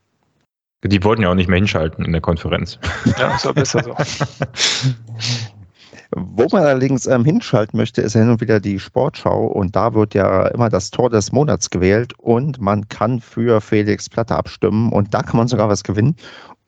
Die 0.84 1.03
wollten 1.03 1.23
ja 1.23 1.30
auch 1.30 1.36
nicht 1.36 1.49
mehr 1.49 1.57
hinschalten 1.57 2.05
in 2.05 2.11
der 2.13 2.21
Konferenz. 2.21 2.80
Ja, 3.17 3.36
ist 3.36 3.45
doch 3.45 3.53
besser 3.53 3.84
so. 3.84 3.93
Wo 6.11 6.47
man 6.51 6.63
allerdings 6.63 7.05
ähm, 7.05 7.23
hinschalten 7.23 7.77
möchte, 7.77 8.01
ist 8.01 8.15
ja 8.15 8.21
hin 8.21 8.32
und 8.32 8.41
wieder 8.41 8.59
die 8.59 8.80
Sportschau 8.80 9.45
und 9.45 9.75
da 9.75 9.93
wird 9.93 10.15
ja 10.15 10.47
immer 10.47 10.69
das 10.69 10.89
Tor 10.89 11.11
des 11.11 11.32
Monats 11.32 11.69
gewählt 11.69 12.13
und 12.17 12.59
man 12.59 12.89
kann 12.89 13.19
für 13.19 13.61
Felix 13.61 14.09
Platte 14.09 14.36
abstimmen 14.36 14.91
und 14.91 15.13
da 15.13 15.21
kann 15.21 15.38
man 15.38 15.47
sogar 15.47 15.69
was 15.69 15.84
gewinnen. 15.84 16.15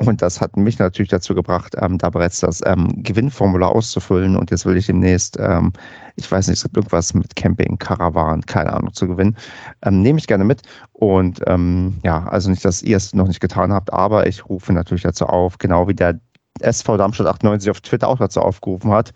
Und 0.06 0.22
das 0.22 0.41
hat 0.41 0.58
mich 0.58 0.80
natürlich 0.80 1.10
dazu 1.10 1.36
gebracht, 1.36 1.76
ähm, 1.80 1.97
da 1.97 2.10
bereits 2.10 2.39
das 2.39 2.62
ähm, 2.66 2.89
Gewinnformular 3.04 3.72
auszufüllen. 3.72 4.36
Und 4.36 4.49
jetzt 4.49 4.66
will 4.66 4.76
ich 4.76 4.88
demnächst, 4.88 5.38
ähm, 5.39 5.74
ich 6.16 6.30
weiß 6.32 6.47
nicht, 6.47 6.58
es 6.58 6.64
gibt 6.64 6.76
irgendwas 6.76 7.14
mit 7.14 7.36
Camping, 7.36 7.78
Caravan, 7.78 8.41
keine 8.41 8.74
Ahnung, 8.74 8.93
zu 8.93 9.08
gewinnen. 9.08 9.38
Ähm, 9.84 10.02
nehme 10.02 10.18
ich 10.18 10.26
gerne 10.26 10.43
mit. 10.43 10.64
Und 10.93 11.41
ähm, 11.45 11.99
ja, 12.04 12.26
also 12.28 12.49
nicht, 12.49 12.66
dass 12.66 12.82
ihr 12.82 12.97
es 12.97 13.14
noch 13.14 13.28
nicht 13.28 13.41
getan 13.41 13.72
habt, 13.72 13.93
aber 13.93 14.26
ich 14.26 14.49
rufe 14.49 14.74
natürlich 14.74 15.04
dazu 15.04 15.28
auf, 15.28 15.60
genau 15.60 15.88
wie 15.88 15.93
der 15.93 16.20
SV 16.62 16.97
Darmstadt 16.97 17.28
98 17.28 17.70
auf 17.70 17.82
Twitter 17.82 18.08
auch 18.08 18.18
dazu 18.18 18.41
aufgerufen 18.41 18.91
hat, 18.91 19.14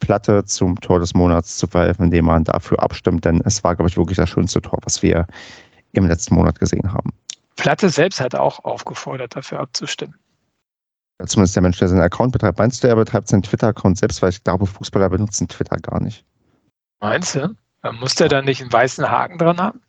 Platte 0.00 0.44
zum 0.44 0.78
Tor 0.80 1.00
des 1.00 1.14
Monats 1.14 1.56
zu 1.56 1.66
verhelfen, 1.66 2.06
indem 2.06 2.26
man 2.26 2.44
dafür 2.44 2.82
abstimmt. 2.82 3.24
Denn 3.24 3.40
es 3.44 3.64
war, 3.64 3.74
glaube 3.74 3.88
ich, 3.88 3.96
wirklich 3.96 4.18
das 4.18 4.28
schönste 4.28 4.60
Tor, 4.60 4.78
was 4.84 5.02
wir 5.02 5.26
im 5.92 6.06
letzten 6.06 6.34
Monat 6.34 6.58
gesehen 6.58 6.92
haben. 6.92 7.10
Platte 7.56 7.88
selbst 7.88 8.20
hat 8.20 8.34
auch 8.34 8.62
aufgefordert, 8.64 9.34
dafür 9.34 9.60
abzustimmen. 9.60 10.14
Zumindest 11.24 11.56
der 11.56 11.62
Mensch, 11.62 11.78
der 11.78 11.88
seinen 11.88 12.02
Account 12.02 12.32
betreibt. 12.32 12.58
Meinst 12.58 12.84
du, 12.84 12.88
er 12.88 12.96
betreibt 12.96 13.28
seinen 13.28 13.42
Twitter-Account 13.42 13.98
selbst? 13.98 14.20
Weil 14.20 14.30
ich 14.30 14.44
glaube, 14.44 14.66
Fußballer 14.66 15.08
benutzen 15.08 15.48
Twitter 15.48 15.76
gar 15.76 16.00
nicht. 16.00 16.24
Meinst 17.00 17.34
du? 17.34 17.54
Muss 18.00 18.16
der 18.16 18.28
dann 18.28 18.44
nicht 18.44 18.60
einen 18.60 18.72
weißen 18.72 19.08
Haken 19.08 19.38
dran 19.38 19.58
haben? 19.58 19.80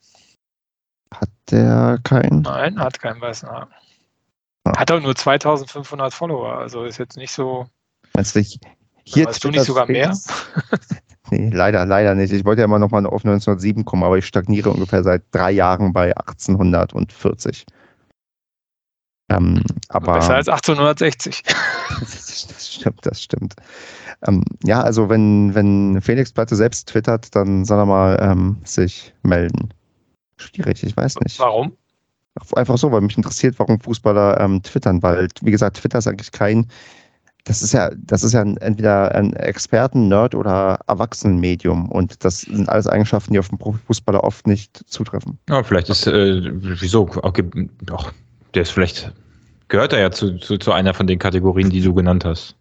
Hat 1.14 1.30
der 1.52 2.00
keinen? 2.04 2.42
Nein, 2.42 2.80
hat 2.80 3.00
keinen 3.00 3.20
weißen 3.20 3.50
Haken. 3.50 3.74
Hat 4.76 4.92
auch 4.92 5.02
nur 5.02 5.16
2500 5.16 6.14
Follower, 6.14 6.58
also 6.58 6.84
ist 6.84 6.98
jetzt 6.98 7.18
nicht 7.18 7.32
so. 7.32 7.68
Meinst 8.14 8.36
du, 8.36 8.42
hier 9.04 9.26
hast 9.26 9.44
du 9.44 9.50
nicht 9.50 9.64
sogar 9.64 9.88
mehr? 9.88 10.16
nee, 11.32 11.50
leider, 11.50 11.86
leider 11.86 12.16
nicht. 12.16 12.34
Ich 12.34 12.44
wollte 12.44 12.62
ja 12.62 12.66
immer 12.66 12.80
noch 12.80 12.92
mal 12.92 13.06
auf 13.06 13.24
1907 13.24 13.86
kommen, 13.86 14.04
aber 14.04 14.18
ich 14.18 14.26
stagniere 14.26 14.70
ungefähr 14.70 15.04
seit 15.04 15.24
drei 15.32 15.52
Jahren 15.52 15.94
bei 15.94 16.16
1840. 16.18 17.66
Ähm, 19.30 19.62
aber, 19.90 20.14
Besser 20.14 20.36
als 20.36 20.48
1860. 20.48 21.44
das 22.00 22.74
stimmt, 22.74 23.06
das 23.06 23.22
stimmt. 23.22 23.56
Ähm, 24.26 24.44
ja, 24.64 24.82
also 24.82 25.10
wenn, 25.10 25.54
wenn 25.54 26.02
Felix 26.02 26.32
Platte 26.32 26.56
selbst 26.56 26.88
twittert, 26.88 27.36
dann 27.36 27.66
soll 27.66 27.80
er 27.80 27.86
mal 27.86 28.18
ähm, 28.22 28.58
sich 28.64 29.14
melden. 29.24 29.74
Schwierig, 30.38 30.84
ich 30.84 30.96
weiß 30.96 31.20
nicht. 31.20 31.40
Warum? 31.40 31.76
Einfach 32.56 32.78
so, 32.78 32.92
weil 32.92 33.02
mich 33.02 33.18
interessiert, 33.18 33.58
warum 33.58 33.80
Fußballer 33.80 34.40
ähm, 34.40 34.62
twittern, 34.62 35.02
weil, 35.02 35.28
wie 35.42 35.52
gesagt, 35.52 35.78
Twitter 35.78 35.98
ist 35.98 36.08
eigentlich 36.08 36.32
kein, 36.32 36.68
das 37.46 37.64
ist 37.64 37.74
ja, 37.74 37.90
das 37.98 38.24
ist 38.24 38.34
ja 38.34 38.42
ein, 38.42 38.58
entweder 38.58 39.16
ein 39.16 39.34
Experten, 39.34 40.08
Nerd 40.08 40.36
oder 40.36 40.80
Erwachsenenmedium 40.88 41.90
und 41.90 42.24
das 42.24 42.42
sind 42.42 42.70
alles 42.70 42.86
Eigenschaften, 42.86 43.34
die 43.34 43.40
auf 43.40 43.50
den 43.50 43.58
Profifußballer 43.58 44.24
oft 44.24 44.46
nicht 44.46 44.84
zutreffen. 44.88 45.40
Ja, 45.50 45.64
vielleicht 45.64 45.90
ist, 45.90 46.06
äh, 46.06 46.42
wieso, 46.54 47.10
okay, 47.24 47.50
doch, 47.82 48.14
der 48.58 48.64
ist 48.64 48.72
vielleicht, 48.72 49.12
gehört 49.68 49.94
er 49.94 50.00
ja 50.00 50.12
zu, 50.12 50.40
zu, 50.40 50.58
zu 50.58 50.72
einer 50.72 50.96
von 50.96 51.06
den 51.06 51.20
Kategorien, 51.20 51.70
die 51.70 51.82
du 51.82 51.94
genannt 51.94 52.26
hast. 52.26 52.56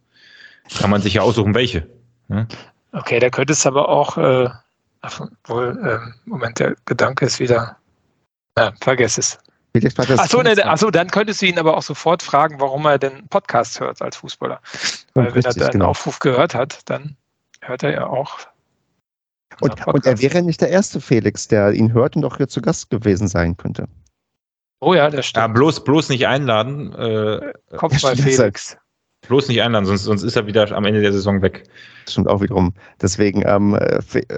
Kann 0.78 0.90
man 0.90 1.01
sich 1.01 1.14
ja 1.14 1.22
aussuchen, 1.22 1.55
welche. 1.55 1.86
Ja? 2.28 2.47
Okay, 2.92 3.18
da 3.18 3.30
könnte 3.30 3.55
es 3.55 3.66
aber 3.66 3.88
auch, 3.88 4.18
äh, 4.18 4.51
wohl, 5.47 5.78
äh, 5.82 6.28
Moment, 6.28 6.59
der 6.59 6.76
Gedanke 6.84 7.24
ist 7.24 7.40
wieder, 7.40 7.76
äh, 8.57 8.72
vergess 8.82 9.16
es. 9.16 9.38
Achso, 10.16 10.42
ne, 10.42 10.55
achso, 10.64 10.90
dann 10.90 11.09
könntest 11.09 11.42
du 11.42 11.47
ihn 11.47 11.59
aber 11.59 11.76
auch 11.76 11.82
sofort 11.82 12.22
fragen, 12.22 12.61
warum 12.61 12.86
er 12.86 12.99
denn 12.99 13.26
Podcast 13.28 13.80
hört 13.80 14.01
als 14.01 14.16
Fußballer. 14.16 14.61
Weil 15.14 15.34
wenn 15.34 15.44
er 15.44 15.53
den 15.53 15.70
genau. 15.70 15.88
Aufruf 15.88 16.18
gehört 16.18 16.55
hat, 16.55 16.80
dann 16.86 17.16
hört 17.61 17.82
er 17.82 17.92
ja 17.92 18.07
auch. 18.07 18.38
Und, 19.61 19.86
und, 19.86 20.07
er 20.07 20.20
wäre 20.20 20.42
nicht 20.42 20.61
der 20.61 20.70
erste 20.70 21.01
Felix, 21.01 21.49
der 21.49 21.72
ihn 21.72 21.92
hört 21.92 22.16
und 22.16 22.24
auch 22.24 22.38
hier 22.38 22.49
zu 22.49 22.61
Gast 22.61 22.90
gewesen 22.90 23.28
sein 23.28 23.57
könnte. 23.57 23.86
Oh 24.81 24.95
ja, 24.95 25.11
das 25.11 25.27
stimmt. 25.27 25.43
Ja, 25.43 25.47
bloß, 25.49 25.85
bloß 25.85 26.09
nicht 26.11 26.27
einladen. 26.27 26.93
Äh, 26.95 27.53
bei 27.70 27.89
Felix. 28.16 28.77
Bloß 29.27 29.49
nicht 29.49 29.62
einladen, 29.62 29.87
sonst, 29.87 30.05
sonst 30.05 30.22
ist 30.22 30.37
er 30.37 30.47
wieder 30.47 30.70
am 30.70 30.85
Ende 30.85 31.01
der 31.01 31.12
Saison 31.12 31.43
weg. 31.43 31.64
Das 32.05 32.12
stimmt 32.12 32.29
auch 32.29 32.41
wiederum. 32.41 32.74
Deswegen, 33.01 33.43
ähm, 33.45 33.79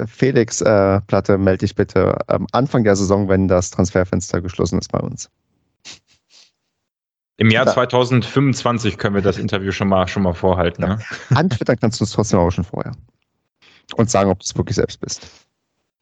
Felix 0.07 0.62
äh, 0.62 1.01
Platte, 1.03 1.36
melde 1.36 1.59
dich 1.59 1.74
bitte 1.74 2.16
am 2.28 2.47
Anfang 2.53 2.84
der 2.84 2.97
Saison, 2.97 3.28
wenn 3.28 3.49
das 3.49 3.70
Transferfenster 3.70 4.41
geschlossen 4.41 4.78
ist 4.78 4.91
bei 4.91 5.01
uns. 5.01 5.28
Im 7.36 7.51
Jahr 7.51 7.66
2025 7.66 8.99
können 8.99 9.14
wir 9.14 9.22
das 9.22 9.39
Interview 9.39 9.70
schon 9.70 9.89
mal, 9.89 10.09
schon 10.09 10.24
mal 10.24 10.34
vorhalten. 10.34 10.82
Ja. 10.82 10.97
Ne? 10.97 10.99
Antwittern 11.30 11.76
kannst 11.78 12.01
du 12.01 12.05
es 12.05 12.11
trotzdem 12.11 12.41
auch 12.41 12.51
schon 12.51 12.64
vorher. 12.64 12.93
Und 13.97 14.11
sagen, 14.11 14.30
ob 14.30 14.41
du 14.41 14.45
es 14.45 14.57
wirklich 14.57 14.76
selbst 14.76 15.01
bist. 15.01 15.28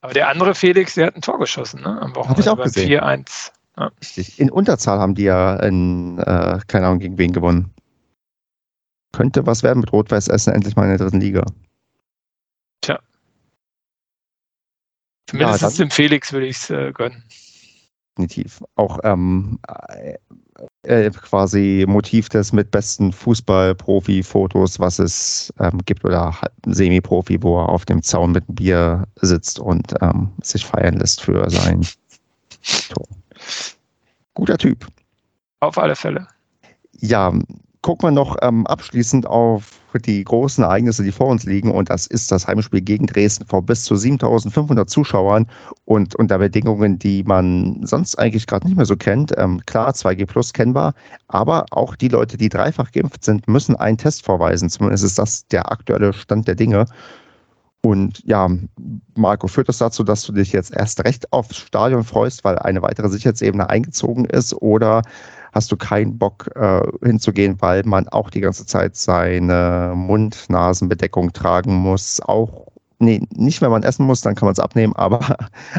Aber 0.01 0.15
der 0.15 0.29
andere 0.29 0.55
Felix, 0.55 0.95
der 0.95 1.09
hat 1.09 1.17
ein 1.17 1.23
Tor 1.23 1.39
geschossen, 1.39 1.83
ne? 1.83 2.01
Am 2.01 2.15
Wochenende 2.15 2.29
Hab 2.29 2.39
ich 2.39 2.49
auch 2.49 2.63
gesehen. 2.63 3.01
4-1. 3.01 3.51
Ja. 3.79 3.91
In 4.37 4.51
Unterzahl 4.51 4.99
haben 4.99 5.15
die 5.15 5.25
ja 5.25 5.57
in, 5.57 6.19
äh, 6.19 6.61
keine 6.67 6.87
Ahnung, 6.87 7.01
gegen 7.01 7.19
wen 7.19 7.33
gewonnen 7.33 7.75
könnte 9.17 9.47
was 9.47 9.63
werden 9.63 9.81
mit 9.81 9.93
Rot-Weiß 9.93 10.29
Essen 10.29 10.53
endlich 10.53 10.77
mal 10.77 10.85
in 10.85 10.91
der 10.91 10.99
dritten 10.99 11.21
Liga. 11.21 11.45
Tja. 12.83 12.99
Zumindest 15.27 15.63
ja, 15.63 15.71
dem 15.71 15.91
Felix 15.91 16.33
würde 16.33 16.47
ich 16.47 16.57
es 16.57 16.71
äh, 16.71 16.93
gönnen. 16.93 17.25
Definitiv. 18.19 18.63
Auch 18.77 18.99
ähm, 19.05 19.59
äh, 19.89 20.17
äh, 20.83 21.11
quasi 21.11 21.85
Motiv 21.89 22.29
des 22.29 22.53
mit 22.53 22.71
besten 22.71 23.11
Fußball-Profi-Fotos, 23.13 24.79
was 24.79 24.99
es 24.99 25.53
ähm, 25.61 25.81
gibt, 25.87 26.05
oder 26.05 26.35
Semi-Profi, 26.67 27.43
wo 27.43 27.59
er 27.59 27.71
auf 27.71 27.87
dem 27.87 28.03
Zaun 28.03 28.33
mit 28.33 28.47
einem 28.49 28.55
Bier 28.55 29.05
sitzt 29.23 29.59
und 29.59 29.95
ähm, 30.03 30.31
sich 30.43 30.65
feiern 30.65 30.99
lässt 30.99 31.23
für 31.23 31.49
sein 31.51 31.81
Tor. 32.91 33.06
Guter 34.47 34.59
Typ. 34.59 34.87
Auf 35.59 35.77
alle 35.77 35.97
Fälle. 35.97 36.29
Ja, 36.93 37.33
gucken 37.83 38.09
wir 38.09 38.13
noch 38.13 38.37
ähm, 38.43 38.65
abschließend 38.69 39.27
auf 39.27 39.81
die 40.05 40.23
großen 40.23 40.63
Ereignisse, 40.63 41.03
die 41.03 41.11
vor 41.11 41.27
uns 41.27 41.43
liegen. 41.45 41.73
Und 41.73 41.91
das 41.91 42.07
ist 42.07 42.31
das 42.31 42.47
Heimspiel 42.47 42.81
gegen 42.81 43.07
Dresden 43.07 43.45
vor 43.45 43.63
bis 43.63 43.83
zu 43.83 43.97
7500 43.97 44.89
Zuschauern 44.89 45.49
und 45.85 46.15
unter 46.15 46.39
Bedingungen, 46.39 46.97
die 46.97 47.25
man 47.25 47.85
sonst 47.85 48.17
eigentlich 48.21 48.47
gerade 48.47 48.69
nicht 48.69 48.77
mehr 48.77 48.87
so 48.87 48.97
kennt. 48.97 49.33
Ähm, 49.37 49.61
klar, 49.67 49.91
2G 49.91 50.27
Plus 50.27 50.53
kennbar, 50.53 50.95
aber 51.27 51.67
auch 51.73 51.97
die 51.97 52.09
Leute, 52.09 52.37
die 52.37 52.49
dreifach 52.49 52.93
geimpft 52.93 53.25
sind, 53.25 53.49
müssen 53.49 53.75
einen 53.75 53.99
Test 53.99 54.25
vorweisen. 54.25 54.71
Zumindest 54.71 55.03
ist 55.03 55.19
das 55.19 55.49
der 55.49 55.73
aktuelle 55.73 56.13
Stand 56.13 56.47
der 56.47 56.55
Dinge. 56.55 56.87
Und 57.83 58.23
ja, 58.25 58.49
Marco, 59.15 59.47
führt 59.47 59.69
das 59.69 59.79
dazu, 59.79 60.03
dass 60.03 60.23
du 60.23 60.33
dich 60.33 60.53
jetzt 60.53 60.75
erst 60.75 61.05
recht 61.05 61.33
aufs 61.33 61.57
Stadion 61.57 62.05
freust, 62.05 62.43
weil 62.43 62.59
eine 62.59 62.83
weitere 62.83 63.09
Sicherheitsebene 63.09 63.71
eingezogen 63.71 64.25
ist? 64.25 64.55
Oder 64.55 65.03
hast 65.53 65.71
du 65.73 65.77
keinen 65.77 66.19
Bock 66.19 66.51
äh, 66.57 66.83
hinzugehen, 67.03 67.61
weil 67.61 67.83
man 67.85 68.09
auch 68.09 68.31
die 68.31 68.41
ganze 68.41 68.67
Zeit 68.67 68.97
seine 68.97 69.93
Mund-Nasen-Bedeckung 69.95 71.33
tragen 71.33 71.75
muss, 71.75 72.21
auch 72.21 72.67
nee, 72.99 73.23
nicht 73.35 73.63
wenn 73.63 73.71
man 73.71 73.83
essen 73.83 74.07
muss, 74.07 74.21
dann 74.21 74.35
kann 74.35 74.47
man 74.47 74.53
es 74.53 74.61
abnehmen, 74.61 74.93
aber, 74.97 75.37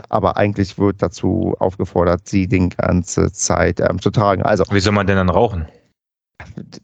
aber 0.09 0.37
eigentlich 0.37 0.77
wird 0.77 1.01
dazu 1.01 1.55
aufgefordert, 1.59 2.27
sie 2.27 2.47
die 2.47 2.69
ganze 2.69 3.31
Zeit 3.31 3.79
ähm, 3.79 4.01
zu 4.01 4.11
tragen. 4.11 4.43
Also, 4.43 4.63
Wie 4.71 4.79
soll 4.79 4.93
man 4.93 5.07
denn 5.07 5.17
dann 5.17 5.29
rauchen? 5.29 5.67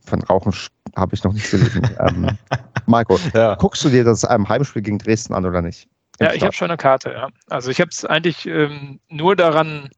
Von 0.06 0.22
Rauchen 0.24 0.54
habe 0.96 1.16
ich 1.16 1.24
noch 1.24 1.34
nicht 1.34 1.50
gelesen. 1.50 1.82
ähm, 2.00 2.38
Marco, 2.86 3.20
Ja. 3.34 3.56
guckst 3.56 3.84
du 3.84 3.90
dir 3.90 4.04
das 4.04 4.24
ähm, 4.30 4.48
Heimspiel 4.48 4.82
gegen 4.82 5.00
Dresden 5.00 5.34
an 5.34 5.46
oder 5.46 5.62
nicht? 5.62 5.88
Im 6.20 6.28
Ja, 6.28 6.34
ich 6.34 6.44
habe 6.44 6.54
schon 6.54 6.70
eine 6.70 6.78
Karte, 6.78 7.12
ja. 7.12 7.30
Also 7.50 7.72
ich 7.72 7.80
habe 7.80 7.90
es 7.92 8.06
eigentlich 8.06 8.46
ähm, 8.46 9.00
nur 9.10 9.36
daran 9.36 9.90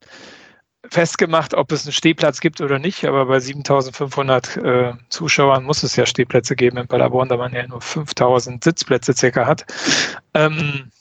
festgemacht, 0.89 1.53
ob 1.53 1.71
es 1.71 1.85
einen 1.85 1.93
Stehplatz 1.93 2.39
gibt 2.39 2.61
oder 2.61 2.79
nicht, 2.79 3.05
aber 3.05 3.25
bei 3.25 3.39
7500 3.39 4.57
äh, 4.57 4.93
Zuschauern 5.09 5.63
muss 5.63 5.83
es 5.83 5.95
ja 5.95 6.05
Stehplätze 6.05 6.55
geben 6.55 6.77
in 6.77 6.87
Paderborn, 6.87 7.29
da 7.29 7.37
man 7.37 7.53
ja 7.53 7.67
nur 7.67 7.81
5000 7.81 8.63
Sitzplätze 8.63 9.13
circa 9.13 9.45
hat. 9.45 9.65
Ähm, 10.33 10.91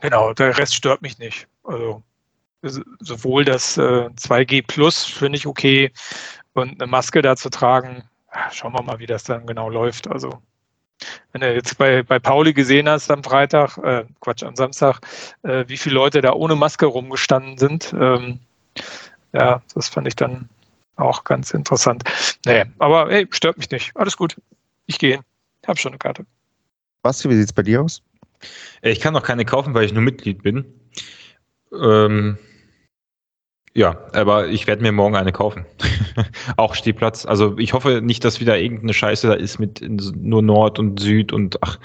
genau, 0.00 0.32
der 0.32 0.56
Rest 0.56 0.74
stört 0.74 1.02
mich 1.02 1.18
nicht. 1.18 1.46
Also 1.64 2.02
sowohl 3.00 3.44
das 3.44 3.76
äh, 3.76 4.08
2G 4.16 4.66
Plus 4.66 5.04
finde 5.04 5.38
ich 5.38 5.46
okay 5.46 5.92
und 6.54 6.80
eine 6.80 6.90
Maske 6.90 7.22
da 7.22 7.36
zu 7.36 7.50
tragen, 7.50 8.04
ja, 8.34 8.50
schauen 8.50 8.72
wir 8.72 8.82
mal, 8.82 8.98
wie 8.98 9.06
das 9.06 9.24
dann 9.24 9.46
genau 9.46 9.68
läuft. 9.70 10.08
Also 10.08 10.42
wenn 11.32 11.40
du 11.40 11.54
jetzt 11.54 11.78
bei, 11.78 12.02
bei 12.02 12.18
Pauli 12.18 12.52
gesehen 12.52 12.88
hast 12.88 13.10
am 13.10 13.22
Freitag, 13.22 13.78
äh, 13.78 14.04
Quatsch, 14.20 14.42
am 14.42 14.56
Samstag, 14.56 15.00
äh, 15.42 15.64
wie 15.68 15.76
viele 15.76 15.94
Leute 15.94 16.20
da 16.20 16.32
ohne 16.32 16.56
Maske 16.56 16.86
rumgestanden 16.86 17.58
sind, 17.58 17.94
ähm, 17.98 18.40
ja, 19.32 19.62
das 19.74 19.88
fand 19.88 20.08
ich 20.08 20.16
dann 20.16 20.48
auch 20.96 21.24
ganz 21.24 21.52
interessant. 21.52 22.02
Nee, 22.44 22.64
aber 22.78 23.08
hey, 23.10 23.26
stört 23.30 23.58
mich 23.58 23.70
nicht. 23.70 23.96
Alles 23.96 24.16
gut. 24.16 24.36
Ich 24.86 24.98
gehe 24.98 25.12
hin. 25.12 25.22
Ich 25.62 25.68
habe 25.68 25.78
schon 25.78 25.92
eine 25.92 25.98
Karte. 25.98 26.24
Basti, 27.02 27.28
wie 27.28 27.36
sieht 27.36 27.46
es 27.46 27.52
bei 27.52 27.62
dir 27.62 27.82
aus? 27.82 28.02
Ich 28.82 29.00
kann 29.00 29.14
noch 29.14 29.22
keine 29.22 29.44
kaufen, 29.44 29.74
weil 29.74 29.84
ich 29.84 29.92
nur 29.92 30.02
Mitglied 30.02 30.42
bin. 30.42 30.64
Ähm, 31.72 32.38
ja, 33.78 33.96
aber 34.12 34.48
ich 34.48 34.66
werde 34.66 34.82
mir 34.82 34.90
morgen 34.90 35.14
eine 35.14 35.30
kaufen. 35.30 35.64
auch 36.56 36.74
Stehplatz. 36.74 37.24
Also 37.24 37.56
ich 37.58 37.74
hoffe 37.74 38.00
nicht, 38.02 38.24
dass 38.24 38.40
wieder 38.40 38.58
irgendeine 38.58 38.92
Scheiße 38.92 39.28
da 39.28 39.34
ist 39.34 39.60
mit 39.60 39.80
nur 39.80 40.42
Nord 40.42 40.80
und 40.80 40.98
Süd 40.98 41.32
und 41.32 41.62
ach, 41.62 41.78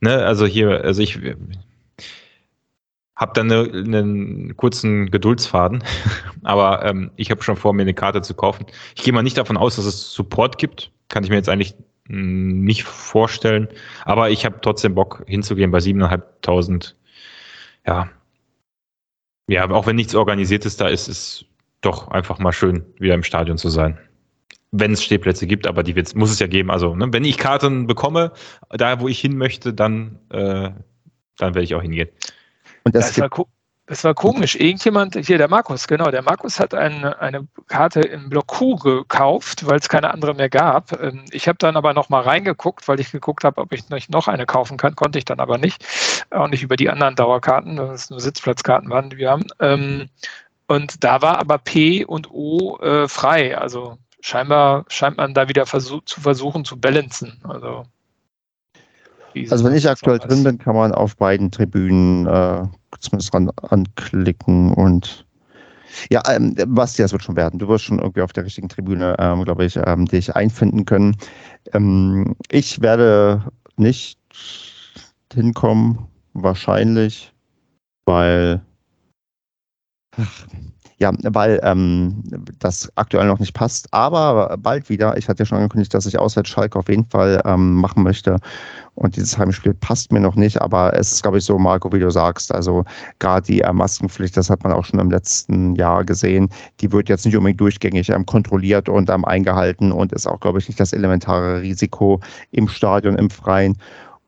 ne, 0.00 0.24
also 0.24 0.46
hier, 0.46 0.82
also 0.82 1.02
ich 1.02 1.20
habe 3.14 3.32
dann 3.34 3.52
eine, 3.52 3.70
einen 3.70 4.56
kurzen 4.56 5.10
Geduldsfaden, 5.10 5.84
aber 6.44 6.82
ähm, 6.82 7.10
ich 7.16 7.30
habe 7.30 7.42
schon 7.42 7.56
vor, 7.56 7.74
mir 7.74 7.82
eine 7.82 7.92
Karte 7.92 8.22
zu 8.22 8.32
kaufen. 8.32 8.64
Ich 8.96 9.02
gehe 9.02 9.12
mal 9.12 9.22
nicht 9.22 9.36
davon 9.36 9.58
aus, 9.58 9.76
dass 9.76 9.84
es 9.84 10.14
Support 10.14 10.56
gibt. 10.56 10.92
Kann 11.10 11.24
ich 11.24 11.28
mir 11.28 11.36
jetzt 11.36 11.50
eigentlich 11.50 11.74
mh, 12.08 12.64
nicht 12.64 12.84
vorstellen. 12.84 13.68
Aber 14.06 14.30
ich 14.30 14.46
habe 14.46 14.62
trotzdem 14.62 14.94
Bock 14.94 15.22
hinzugehen 15.26 15.70
bei 15.70 15.78
7.500. 15.78 16.94
Ja. 17.86 18.08
Ja, 19.46 19.62
aber 19.62 19.76
auch 19.76 19.86
wenn 19.86 19.96
nichts 19.96 20.14
Organisiertes 20.14 20.76
da 20.76 20.88
ist, 20.88 21.08
ist 21.08 21.46
doch 21.80 22.08
einfach 22.08 22.38
mal 22.38 22.52
schön, 22.52 22.84
wieder 22.98 23.14
im 23.14 23.22
Stadion 23.22 23.58
zu 23.58 23.68
sein. 23.68 23.98
Wenn 24.72 24.92
es 24.92 25.04
Stehplätze 25.04 25.46
gibt, 25.46 25.66
aber 25.66 25.82
die 25.82 25.94
wird's, 25.94 26.14
muss 26.14 26.30
es 26.30 26.38
ja 26.38 26.46
geben. 26.46 26.70
Also, 26.70 26.96
ne, 26.96 27.12
wenn 27.12 27.24
ich 27.24 27.38
Karten 27.38 27.86
bekomme, 27.86 28.32
da 28.70 29.00
wo 29.00 29.08
ich 29.08 29.20
hin 29.20 29.36
möchte, 29.36 29.72
dann, 29.72 30.18
äh, 30.30 30.70
dann 31.36 31.54
werde 31.54 31.62
ich 31.62 31.74
auch 31.74 31.82
hingehen. 31.82 32.08
Und 32.84 32.94
Das 32.94 33.18
war, 33.20 33.28
gibt, 33.28 33.48
das 33.86 34.02
war 34.04 34.14
komisch. 34.14 34.54
Irgendjemand, 34.54 35.14
hier 35.14 35.38
der 35.38 35.48
Markus, 35.48 35.86
genau, 35.86 36.10
der 36.10 36.22
Markus 36.22 36.58
hat 36.58 36.74
eine, 36.74 37.20
eine 37.20 37.46
Karte 37.68 38.00
im 38.00 38.30
Block 38.30 38.46
Q 38.46 38.76
gekauft, 38.76 39.66
weil 39.66 39.78
es 39.78 39.88
keine 39.88 40.12
andere 40.12 40.34
mehr 40.34 40.48
gab. 40.48 40.98
Ähm, 41.00 41.24
Ich 41.30 41.48
habe 41.48 41.58
dann 41.58 41.76
aber 41.76 41.92
noch 41.92 42.08
mal 42.08 42.22
reingeguckt, 42.22 42.88
weil 42.88 43.00
ich 43.00 43.12
geguckt 43.12 43.44
habe, 43.44 43.60
ob 43.60 43.72
ich 43.72 43.88
noch 44.08 44.28
eine 44.28 44.46
kaufen 44.46 44.76
kann. 44.76 44.96
Konnte 44.96 45.18
ich 45.18 45.24
dann 45.24 45.40
aber 45.40 45.58
nicht. 45.58 45.84
Auch 46.30 46.48
nicht 46.48 46.62
über 46.62 46.76
die 46.76 46.88
anderen 46.88 47.14
Dauerkarten, 47.16 47.76
das 47.76 48.04
es 48.04 48.10
nur 48.10 48.20
Sitzplatzkarten 48.20 48.88
waren, 48.88 49.10
die 49.10 49.18
wir 49.18 49.30
haben. 49.30 49.46
Ähm, 49.60 50.08
Und 50.66 51.04
da 51.04 51.20
war 51.20 51.38
aber 51.38 51.58
P 51.58 52.06
und 52.06 52.30
O 52.30 52.78
äh, 52.78 53.06
frei. 53.06 53.58
Also 53.58 53.98
scheinbar 54.20 54.86
scheint 54.88 55.18
man 55.18 55.34
da 55.34 55.48
wieder 55.48 55.66
versuch, 55.66 56.02
zu 56.06 56.22
versuchen 56.22 56.64
zu 56.64 56.80
balancen. 56.80 57.38
Also, 57.44 57.84
also 59.50 59.64
wenn 59.64 59.74
ich 59.74 59.86
aktuell 59.86 60.18
drin 60.18 60.42
bin, 60.42 60.58
kann 60.58 60.74
man 60.74 60.92
auf 60.92 61.16
beiden 61.16 61.50
Tribünen 61.50 62.26
äh, 62.26 62.66
zumindest 62.98 63.34
ran, 63.34 63.50
anklicken 63.62 64.72
und 64.72 65.26
ja, 66.10 66.22
ähm, 66.28 66.54
Basti, 66.68 67.02
das 67.02 67.12
wird 67.12 67.22
schon 67.22 67.36
werden. 67.36 67.58
Du 67.58 67.68
wirst 67.68 67.84
schon 67.84 67.98
irgendwie 67.98 68.22
auf 68.22 68.32
der 68.32 68.44
richtigen 68.44 68.68
Tribüne, 68.68 69.14
ähm, 69.18 69.44
glaube 69.44 69.64
ich, 69.64 69.76
ähm, 69.76 70.06
dich 70.06 70.34
einfinden 70.34 70.84
können. 70.84 71.16
Ähm, 71.72 72.34
ich 72.50 72.80
werde 72.80 73.44
nicht 73.76 74.18
hinkommen, 75.32 76.06
wahrscheinlich, 76.32 77.32
weil 78.06 78.60
ja, 81.04 81.12
weil 81.34 81.60
ähm, 81.62 82.22
das 82.60 82.90
aktuell 82.94 83.26
noch 83.26 83.38
nicht 83.38 83.52
passt, 83.52 83.92
aber 83.92 84.56
bald 84.58 84.88
wieder. 84.88 85.18
Ich 85.18 85.28
hatte 85.28 85.42
ja 85.42 85.46
schon 85.46 85.58
angekündigt, 85.58 85.92
dass 85.92 86.06
ich 86.06 86.18
auswärts 86.18 86.48
Schalke 86.48 86.78
auf 86.78 86.88
jeden 86.88 87.04
Fall 87.04 87.42
ähm, 87.44 87.74
machen 87.74 88.02
möchte. 88.02 88.38
Und 88.94 89.16
dieses 89.16 89.36
Heimspiel 89.36 89.74
passt 89.74 90.12
mir 90.12 90.20
noch 90.20 90.34
nicht, 90.34 90.62
aber 90.62 90.96
es 90.96 91.12
ist, 91.12 91.22
glaube 91.22 91.38
ich, 91.38 91.44
so, 91.44 91.58
Marco, 91.58 91.92
wie 91.92 91.98
du 91.98 92.10
sagst. 92.10 92.54
Also 92.54 92.84
gerade 93.18 93.46
die 93.46 93.60
äh, 93.60 93.72
Maskenpflicht, 93.72 94.34
das 94.34 94.48
hat 94.48 94.64
man 94.64 94.72
auch 94.72 94.84
schon 94.86 94.98
im 94.98 95.10
letzten 95.10 95.74
Jahr 95.74 96.04
gesehen, 96.04 96.48
die 96.80 96.90
wird 96.90 97.10
jetzt 97.10 97.26
nicht 97.26 97.36
unbedingt 97.36 97.60
durchgängig 97.60 98.08
ähm, 98.08 98.24
kontrolliert 98.24 98.88
und 98.88 99.10
ähm, 99.10 99.26
eingehalten 99.26 99.92
und 99.92 100.12
ist 100.12 100.26
auch, 100.26 100.40
glaube 100.40 100.58
ich, 100.58 100.68
nicht 100.68 100.80
das 100.80 100.94
elementare 100.94 101.60
Risiko 101.60 102.20
im 102.50 102.66
Stadion, 102.66 103.16
im 103.16 103.28
Freien. 103.28 103.76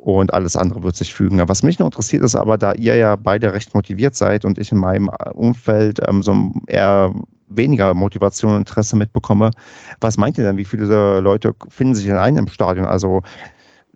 Und 0.07 0.32
alles 0.32 0.54
andere 0.54 0.84
wird 0.84 0.94
sich 0.94 1.12
fügen. 1.12 1.42
Was 1.48 1.64
mich 1.64 1.80
noch 1.80 1.86
interessiert 1.86 2.22
ist 2.22 2.36
aber, 2.36 2.57
da 2.57 2.74
ihr 2.74 2.94
ja 2.94 3.16
beide 3.16 3.52
recht 3.52 3.74
motiviert 3.74 4.14
seid 4.14 4.44
und 4.44 4.57
ich 4.57 4.70
in 4.70 4.78
meinem 4.78 5.11
Umfeld 5.34 5.98
ähm, 6.07 6.22
so 6.22 6.52
eher 6.68 7.12
weniger 7.48 7.92
Motivation 7.92 8.52
und 8.52 8.59
Interesse 8.59 8.94
mitbekomme, 8.94 9.50
was 10.00 10.16
meint 10.16 10.38
ihr 10.38 10.44
denn, 10.44 10.59
wie 10.59 10.64
viele 10.64 11.18
Leute 11.18 11.57
finden 11.70 11.96
sich 11.96 12.07
denn 12.07 12.18
ein 12.18 12.36
im 12.36 12.46
Stadion? 12.46 12.86
Also 12.86 13.22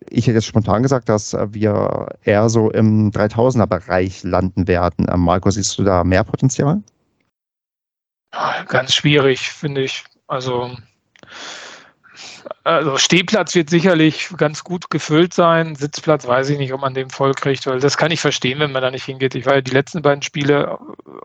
ich 0.08 0.26
hätte 0.26 0.38
jetzt 0.38 0.46
spontan 0.46 0.82
gesagt, 0.82 1.08
dass 1.08 1.32
wir 1.32 2.08
eher 2.24 2.48
so 2.48 2.72
im 2.72 3.12
3000er-Bereich 3.12 4.24
landen 4.24 4.66
werden. 4.66 5.06
Ähm, 5.08 5.20
Marco, 5.20 5.48
siehst 5.48 5.78
du 5.78 5.84
da 5.84 6.02
mehr 6.02 6.24
Potenzial? 6.24 6.82
Ganz 8.66 8.94
schwierig, 8.94 9.48
finde 9.52 9.82
ich. 9.82 10.02
Also, 10.26 10.72
also 12.62 12.98
Stehplatz 12.98 13.54
wird 13.54 13.70
sicherlich 13.70 14.28
ganz 14.36 14.64
gut 14.64 14.90
gefüllt 14.90 15.32
sein. 15.32 15.74
Sitzplatz 15.76 16.26
weiß 16.26 16.50
ich 16.50 16.58
nicht, 16.58 16.72
ob 16.74 16.82
man 16.82 16.92
den 16.92 17.08
voll 17.08 17.32
kriegt, 17.32 17.66
weil 17.66 17.80
das 17.80 17.96
kann 17.96 18.10
ich 18.10 18.20
verstehen, 18.20 18.58
wenn 18.58 18.72
man 18.72 18.82
da 18.82 18.90
nicht 18.90 19.04
hingeht. 19.04 19.34
Ich 19.34 19.46
war 19.46 19.54
ja 19.54 19.60
die 19.62 19.70
letzten 19.70 20.02
beiden 20.02 20.22
Spiele 20.22 20.78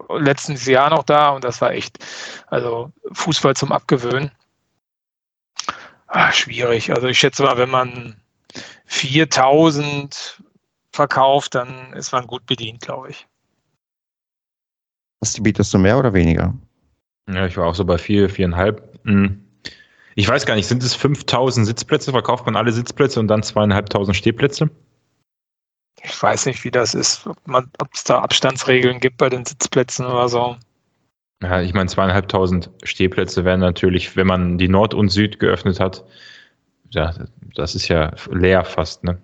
äh, 0.09 0.17
letztes 0.17 0.65
Jahr 0.65 0.89
noch 0.89 1.03
da 1.03 1.29
und 1.29 1.43
das 1.43 1.59
war 1.59 1.71
echt, 1.71 1.99
also 2.47 2.91
Fußball 3.11 3.55
zum 3.55 3.73
Abgewöhnen. 3.73 4.31
Ah, 6.07 6.31
schwierig. 6.31 6.93
Also 6.93 7.07
ich 7.07 7.19
schätze 7.19 7.43
mal, 7.43 7.57
wenn 7.57 7.69
man 7.69 8.15
4000 8.85 10.41
verkauft, 10.93 11.55
dann 11.55 11.91
ist 11.93 12.13
man 12.13 12.25
gut 12.27 12.45
bedient, 12.45 12.79
glaube 12.79 13.09
ich. 13.09 13.27
Was 15.19 15.41
bietest 15.41 15.73
du 15.73 15.79
mehr 15.79 15.97
oder 15.97 16.13
weniger? 16.13 16.53
Ja, 17.27 17.45
ich 17.45 17.57
war 17.57 17.67
auch 17.67 17.75
so 17.75 17.83
bei 17.83 17.97
vier, 17.97 18.29
viereinhalb. 18.29 18.99
Hm. 19.03 19.44
Ich 20.17 20.27
weiß 20.27 20.45
gar 20.45 20.55
nicht, 20.55 20.67
sind 20.67 20.81
es 20.81 20.95
5000 20.95 21.67
Sitzplätze? 21.67 22.11
Verkauft 22.11 22.45
man 22.45 22.55
alle 22.55 22.71
Sitzplätze 22.71 23.19
und 23.19 23.27
dann 23.27 23.43
zweieinhalbtausend 23.43 24.15
Stehplätze? 24.15 24.69
Ich 26.01 26.21
weiß 26.21 26.45
nicht, 26.45 26.63
wie 26.63 26.71
das 26.71 26.93
ist, 26.93 27.27
ob 27.27 27.93
es 27.93 28.05
da 28.05 28.19
Abstandsregeln 28.19 28.99
gibt 28.99 29.17
bei 29.17 29.29
den 29.29 29.43
Sitzplätzen 29.43 30.05
oder 30.05 30.29
so. 30.29 30.55
Ja, 31.41 31.61
ich 31.61 31.73
meine, 31.73 31.89
zweieinhalbtausend 31.89 32.69
Stehplätze 32.83 33.43
wären 33.43 33.59
natürlich, 33.59 34.15
wenn 34.15 34.27
man 34.27 34.57
die 34.57 34.69
Nord 34.69 34.93
und 34.93 35.09
Süd 35.09 35.39
geöffnet 35.39 35.81
hat, 35.81 36.05
ja, 36.91 37.13
das 37.53 37.75
ist 37.75 37.89
ja 37.89 38.13
leer 38.31 38.63
fast, 38.63 39.03
ne? 39.03 39.21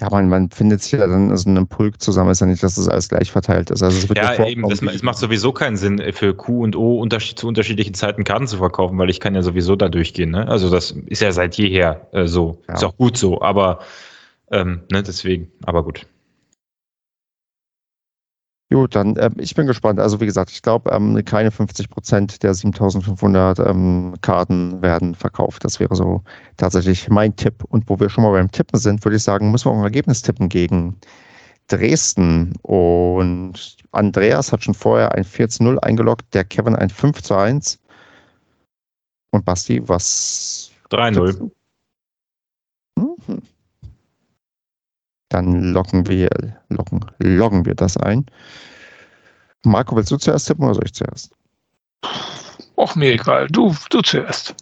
Ja, 0.00 0.08
man, 0.10 0.28
man 0.28 0.50
findet 0.50 0.82
sich 0.82 0.92
ja 0.92 1.06
dann 1.06 1.36
so 1.36 1.48
einen 1.48 1.66
Pulk 1.66 2.00
zusammen, 2.00 2.30
ist 2.30 2.40
ja 2.40 2.46
nicht, 2.46 2.62
dass 2.62 2.76
das 2.76 2.88
alles 2.88 3.10
gleich 3.10 3.30
verteilt 3.30 3.70
ist. 3.70 3.82
Also 3.82 3.98
es 3.98 4.08
wird 4.08 4.18
Ja, 4.18 4.32
ja 4.32 4.46
eben, 4.46 4.66
das, 4.68 4.80
es 4.80 5.02
macht 5.02 5.18
sowieso 5.18 5.52
keinen 5.52 5.76
Sinn, 5.76 6.02
für 6.12 6.34
Q 6.34 6.62
und 6.62 6.74
O 6.74 6.98
unterschied, 6.98 7.38
zu 7.38 7.46
unterschiedlichen 7.46 7.92
Zeiten 7.92 8.24
Karten 8.24 8.46
zu 8.46 8.56
verkaufen, 8.56 8.96
weil 8.98 9.10
ich 9.10 9.20
kann 9.20 9.34
ja 9.34 9.42
sowieso 9.42 9.76
da 9.76 9.90
durchgehen, 9.90 10.30
ne? 10.30 10.48
Also 10.48 10.70
das 10.70 10.92
ist 10.92 11.20
ja 11.20 11.32
seit 11.32 11.56
jeher 11.56 12.08
äh, 12.12 12.26
so. 12.26 12.62
Ja. 12.66 12.74
Ist 12.74 12.84
auch 12.84 12.96
gut 12.96 13.18
so, 13.18 13.42
aber 13.42 13.80
ähm, 14.50 14.80
ne, 14.90 15.02
deswegen, 15.02 15.52
aber 15.64 15.84
gut. 15.84 16.06
Gut, 18.72 18.94
dann 18.94 19.16
ähm, 19.18 19.34
ich 19.38 19.56
bin 19.56 19.66
gespannt. 19.66 19.98
Also 19.98 20.20
wie 20.20 20.26
gesagt, 20.26 20.52
ich 20.52 20.62
glaube, 20.62 20.90
ähm, 20.92 21.24
keine 21.24 21.50
50 21.50 21.90
Prozent 21.90 22.42
der 22.44 22.54
7500 22.54 23.58
ähm, 23.58 24.14
Karten 24.20 24.80
werden 24.80 25.16
verkauft. 25.16 25.64
Das 25.64 25.80
wäre 25.80 25.96
so 25.96 26.22
tatsächlich 26.56 27.08
mein 27.08 27.34
Tipp. 27.34 27.64
Und 27.68 27.88
wo 27.88 27.98
wir 27.98 28.08
schon 28.08 28.22
mal 28.22 28.30
beim 28.30 28.50
Tippen 28.50 28.78
sind, 28.78 29.04
würde 29.04 29.16
ich 29.16 29.24
sagen, 29.24 29.50
müssen 29.50 29.66
wir 29.66 29.72
auch 29.72 29.78
ein 29.78 29.84
Ergebnis 29.84 30.22
tippen 30.22 30.48
gegen 30.48 30.96
Dresden. 31.66 32.52
Und 32.62 33.76
Andreas 33.90 34.52
hat 34.52 34.62
schon 34.62 34.74
vorher 34.74 35.12
ein 35.16 35.24
4 35.24 35.48
zu 35.48 35.64
0 35.64 35.80
eingeloggt, 35.80 36.32
der 36.32 36.44
Kevin 36.44 36.76
ein 36.76 36.90
5 36.90 37.22
zu 37.22 37.34
1. 37.34 37.80
Und 39.32 39.44
Basti, 39.44 39.88
was? 39.88 40.70
3-0. 40.90 41.50
Dann 45.30 45.72
locken 45.72 46.06
wir, 46.08 46.28
locken, 46.68 47.06
loggen 47.18 47.64
wir 47.64 47.74
das 47.74 47.96
ein. 47.96 48.26
Marco, 49.64 49.96
willst 49.96 50.10
du 50.10 50.16
zuerst 50.16 50.48
tippen 50.48 50.64
oder 50.64 50.74
soll 50.74 50.86
ich 50.86 50.94
zuerst? 50.94 51.32
Och, 52.76 52.96
mir 52.96 53.12
egal. 53.12 53.46
Du, 53.48 53.74
du 53.90 54.02
zuerst. 54.02 54.54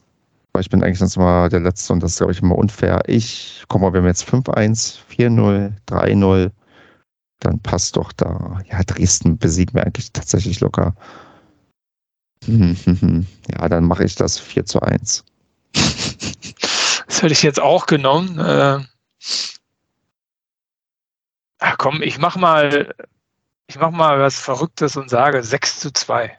Weil 0.53 0.63
ich 0.63 0.71
bin 0.71 0.83
eigentlich 0.83 0.99
sonst 0.99 1.17
mal 1.17 1.49
der 1.49 1.61
Letzte 1.61 1.93
und 1.93 2.03
das 2.03 2.13
ist, 2.13 2.19
glaube 2.19 2.33
ich, 2.33 2.43
immer 2.43 2.57
unfair. 2.57 3.03
Ich, 3.07 3.65
guck 3.69 3.81
mal, 3.81 3.93
wir 3.93 4.01
haben 4.01 4.07
jetzt 4.07 4.29
5-1, 4.29 4.99
4-0, 5.11 5.73
3-0. 5.89 6.51
Dann 7.41 7.61
passt 7.61 7.97
doch 7.97 8.13
da. 8.13 8.59
Ja, 8.71 8.83
Dresden 8.83 9.39
besiegen 9.39 9.75
wir 9.75 9.85
eigentlich 9.85 10.13
tatsächlich 10.13 10.61
locker. 10.61 10.95
Ja, 12.47 13.69
dann 13.69 13.85
mache 13.85 14.05
ich 14.05 14.15
das 14.15 14.39
4 14.39 14.65
zu 14.65 14.81
1. 14.81 15.25
Das 15.73 17.23
hätte 17.23 17.33
ich 17.33 17.43
jetzt 17.43 17.61
auch 17.61 17.87
genommen. 17.87 18.39
Ach 21.59 21.77
komm, 21.79 22.03
ich 22.03 22.19
mach 22.19 22.37
mal, 22.37 22.95
ich 23.67 23.79
mach 23.79 23.91
mal 23.91 24.21
was 24.21 24.39
Verrücktes 24.39 24.97
und 24.97 25.11
sage 25.11 25.43
6 25.43 25.81
zu 25.81 25.93
2. 25.93 26.37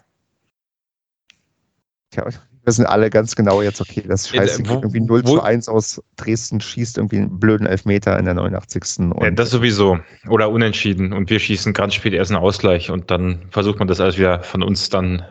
Ja, 2.16 2.26
wir 2.26 2.34
wissen 2.64 2.86
alle 2.86 3.10
ganz 3.10 3.36
genau 3.36 3.62
jetzt, 3.62 3.82
okay, 3.82 4.04
das 4.08 4.30
scheiße, 4.30 4.64
ja, 4.64 4.72
irgendwie 4.72 5.02
0 5.02 5.24
wo, 5.26 5.36
zu 5.36 5.44
1 5.44 5.68
aus 5.68 6.02
Dresden 6.16 6.62
schießt 6.62 6.98
irgendwie 6.98 7.18
einen 7.18 7.40
blöden 7.40 7.68
Elfmeter 7.68 8.18
in 8.18 8.26
der 8.26 8.34
89. 8.34 9.12
Und 9.12 9.22
ja, 9.22 9.32
das 9.32 9.50
sowieso. 9.50 10.00
Oder 10.28 10.50
unentschieden. 10.50 11.14
Und 11.14 11.30
wir 11.30 11.40
schießen 11.40 11.74
ganz 11.74 11.96
spät 11.96 12.14
erst 12.14 12.32
einen 12.32 12.42
Ausgleich 12.42 12.90
und 12.90 13.12
dann 13.12 13.48
versucht 13.52 13.80
man 13.80 13.88
das 13.88 14.00
alles 14.00 14.18
wieder 14.18 14.42
von 14.44 14.64
uns 14.64 14.90
dann 14.90 15.26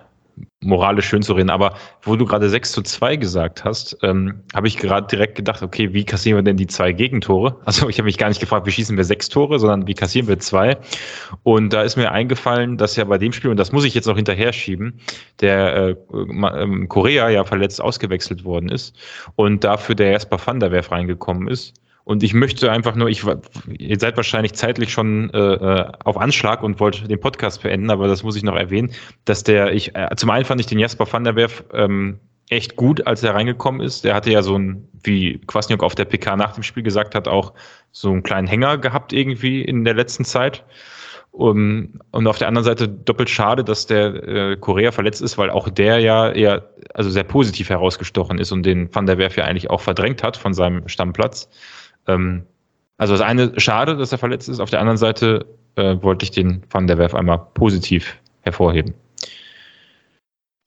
moralisch 0.61 1.07
schön 1.07 1.22
zu 1.22 1.34
reden, 1.34 1.51
aber 1.51 1.74
wo 2.03 2.16
du 2.16 2.24
gerade 2.24 2.49
6 2.49 2.72
zu 2.72 2.82
2 2.82 3.16
gesagt 3.16 3.64
hast, 3.64 3.97
ähm, 4.03 4.43
habe 4.55 4.66
ich 4.68 4.76
gerade 4.76 5.07
direkt 5.07 5.36
gedacht, 5.36 5.62
okay, 5.62 5.93
wie 5.93 6.05
kassieren 6.05 6.39
wir 6.39 6.43
denn 6.43 6.57
die 6.57 6.66
zwei 6.66 6.93
Gegentore? 6.93 7.57
Also 7.68 7.89
ich 7.89 7.99
habe 7.99 8.07
mich 8.07 8.18
gar 8.18 8.28
nicht 8.28 8.41
gefragt, 8.41 8.66
wie 8.66 8.70
schießen 8.70 8.97
wir 8.97 9.05
sechs 9.05 9.28
Tore, 9.28 9.59
sondern 9.59 9.86
wie 9.86 9.95
kassieren 9.95 10.26
wir 10.26 10.39
zwei? 10.39 10.78
Und 11.43 11.72
da 11.72 11.82
ist 11.82 11.97
mir 11.97 12.11
eingefallen, 12.11 12.76
dass 12.76 12.97
ja 12.97 13.05
bei 13.05 13.18
dem 13.18 13.32
Spiel, 13.32 13.51
und 13.51 13.59
das 13.59 13.72
muss 13.72 13.84
ich 13.84 13.95
jetzt 13.95 14.07
noch 14.07 14.16
hinterher 14.16 14.53
schieben, 14.53 15.01
der 15.41 15.76
äh, 15.76 15.91
äh, 15.91 16.86
Korea 16.86 17.28
ja 17.28 17.45
verletzt 17.45 17.80
ausgewechselt 17.80 18.45
worden 18.45 18.70
ist 18.70 18.97
und 19.36 19.64
dafür 19.64 19.95
der 19.95 20.12
Jasper 20.12 20.39
van 20.45 20.61
der 20.61 20.72
Werf 20.72 20.91
reingekommen 20.91 21.47
ist. 21.49 21.74
Und 22.09 22.22
ich 22.22 22.32
möchte 22.32 22.72
einfach 22.72 22.94
nur, 22.94 23.11
ich, 23.11 23.22
ihr 23.68 24.00
seid 24.00 24.16
wahrscheinlich 24.16 24.54
zeitlich 24.54 24.90
schon 24.90 25.28
äh, 25.34 25.38
äh, 25.38 25.92
auf 26.04 26.16
Anschlag 26.16 26.62
und 26.62 26.80
wollt 26.80 27.11
den 27.11 27.20
Podcast 27.20 27.62
beenden, 27.62 27.90
aber 27.90 28.09
das 28.09 28.22
muss 28.22 28.34
ich 28.34 28.42
noch 28.42 28.56
erwähnen, 28.56 28.92
dass 29.26 29.44
der, 29.44 29.74
ich, 29.74 29.94
äh, 29.94 30.09
zum 30.16 30.30
einen 30.30 30.46
fand 30.46 30.59
ich 30.59 30.66
den 30.66 30.78
Jasper 30.78 31.06
van 31.12 31.24
der 31.24 31.36
Werf 31.36 31.64
ähm, 31.74 32.18
echt 32.48 32.76
gut, 32.76 33.06
als 33.06 33.22
er 33.22 33.34
reingekommen 33.34 33.82
ist. 33.82 34.06
Der 34.06 34.14
hatte 34.14 34.30
ja 34.30 34.42
so 34.42 34.56
ein, 34.56 34.88
wie 35.04 35.38
Kwasniok 35.46 35.82
auf 35.82 35.94
der 35.94 36.06
PK 36.06 36.36
nach 36.36 36.52
dem 36.52 36.62
Spiel 36.62 36.82
gesagt 36.82 37.14
hat, 37.14 37.28
auch 37.28 37.52
so 37.92 38.11
einen 38.11 38.22
kleinen 38.22 38.46
Hänger 38.46 38.78
gehabt 38.78 39.12
irgendwie 39.12 39.61
in 39.61 39.84
der 39.84 39.92
letzten 39.92 40.24
Zeit. 40.24 40.64
Um, 41.32 42.00
und 42.11 42.26
auf 42.26 42.38
der 42.38 42.48
anderen 42.48 42.64
Seite 42.64 42.88
doppelt 42.88 43.28
schade, 43.28 43.62
dass 43.62 43.86
der 43.86 44.14
äh, 44.26 44.56
Korea 44.56 44.92
verletzt 44.92 45.20
ist, 45.20 45.36
weil 45.36 45.50
auch 45.50 45.68
der 45.68 45.98
ja 45.98 46.30
eher 46.30 46.70
also 46.94 47.11
sehr 47.11 47.22
positiv 47.22 47.68
herausgestochen 47.68 48.38
ist 48.38 48.50
und 48.50 48.64
den 48.64 48.92
Van 48.94 49.04
der 49.04 49.18
Werf 49.18 49.36
ja 49.36 49.44
eigentlich 49.44 49.68
auch 49.68 49.82
verdrängt 49.82 50.22
hat 50.22 50.38
von 50.38 50.54
seinem 50.54 50.88
Stammplatz. 50.88 51.50
Ähm, 52.09 52.42
also 52.96 53.14
das 53.14 53.22
eine, 53.22 53.59
schade, 53.61 53.96
dass 53.96 54.11
er 54.11 54.18
verletzt 54.18 54.48
ist. 54.48 54.61
Auf 54.61 54.70
der 54.70 54.80
anderen 54.80 54.96
Seite 54.98 55.46
äh, 55.76 55.96
wollte 56.02 56.24
ich 56.24 56.32
den 56.32 56.64
Van 56.70 56.86
der 56.86 56.98
Werf 56.98 57.14
einmal 57.14 57.38
positiv 57.54 58.16
hervorheben. 58.40 58.94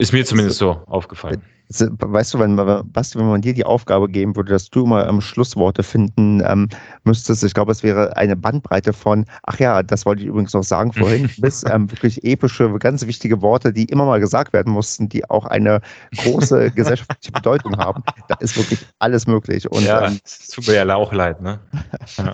Ist 0.02 0.14
mir 0.14 0.26
zumindest 0.26 0.58
so 0.58 0.82
aufgefallen. 0.88 1.44
Weißt 1.70 2.34
du, 2.34 2.40
wenn 2.40 2.56
man, 2.56 2.92
Basti, 2.92 3.20
wenn 3.20 3.28
man 3.28 3.42
dir 3.42 3.54
die 3.54 3.64
Aufgabe 3.64 4.10
geben 4.10 4.36
würde, 4.36 4.52
dass 4.52 4.72
du 4.72 4.88
mal 4.88 5.06
am 5.06 5.22
Schlussworte 5.22 5.84
finden 5.84 6.42
ähm, 6.44 6.70
müsstest, 7.04 7.44
ich 7.44 7.54
glaube, 7.54 7.72
es 7.72 7.84
wäre 7.84 8.18
eine 8.18 8.36
Bandbreite 8.36 8.94
von, 8.94 9.26
ach 9.44 9.60
ja, 9.60 9.84
das 9.84 10.08
wollte 10.08 10.24
ich 10.24 10.28
übrigens 10.28 10.54
noch 10.54 10.64
sagen 10.64 10.92
vorhin, 10.92 11.30
bis 11.38 11.64
ähm, 11.72 11.90
wirklich 11.92 12.24
epische, 12.24 12.68
ganz 12.80 13.06
wichtige 13.06 13.44
Worte, 13.44 13.72
die 13.72 13.86
immer 13.86 14.06
mal 14.06 14.20
gesagt 14.20 14.54
werden 14.54 14.74
mussten, 14.74 15.08
die 15.08 15.30
auch 15.30 15.46
eine 15.46 15.82
große 16.18 16.72
gesellschaftliche 16.76 17.32
Bedeutung 17.32 17.78
haben. 17.78 18.04
Da 18.28 18.36
ist 18.40 18.58
wirklich 18.58 18.80
alles 18.98 19.28
möglich. 19.28 19.70
Und, 19.70 19.84
ja, 19.84 20.08
ähm, 20.08 20.20
es 20.26 20.48
tut 20.48 20.66
mir 20.66 20.74
ja 20.74 20.96
auch 20.96 21.14
leid, 21.14 21.42
ne? 21.42 21.60
Ja. 22.18 22.34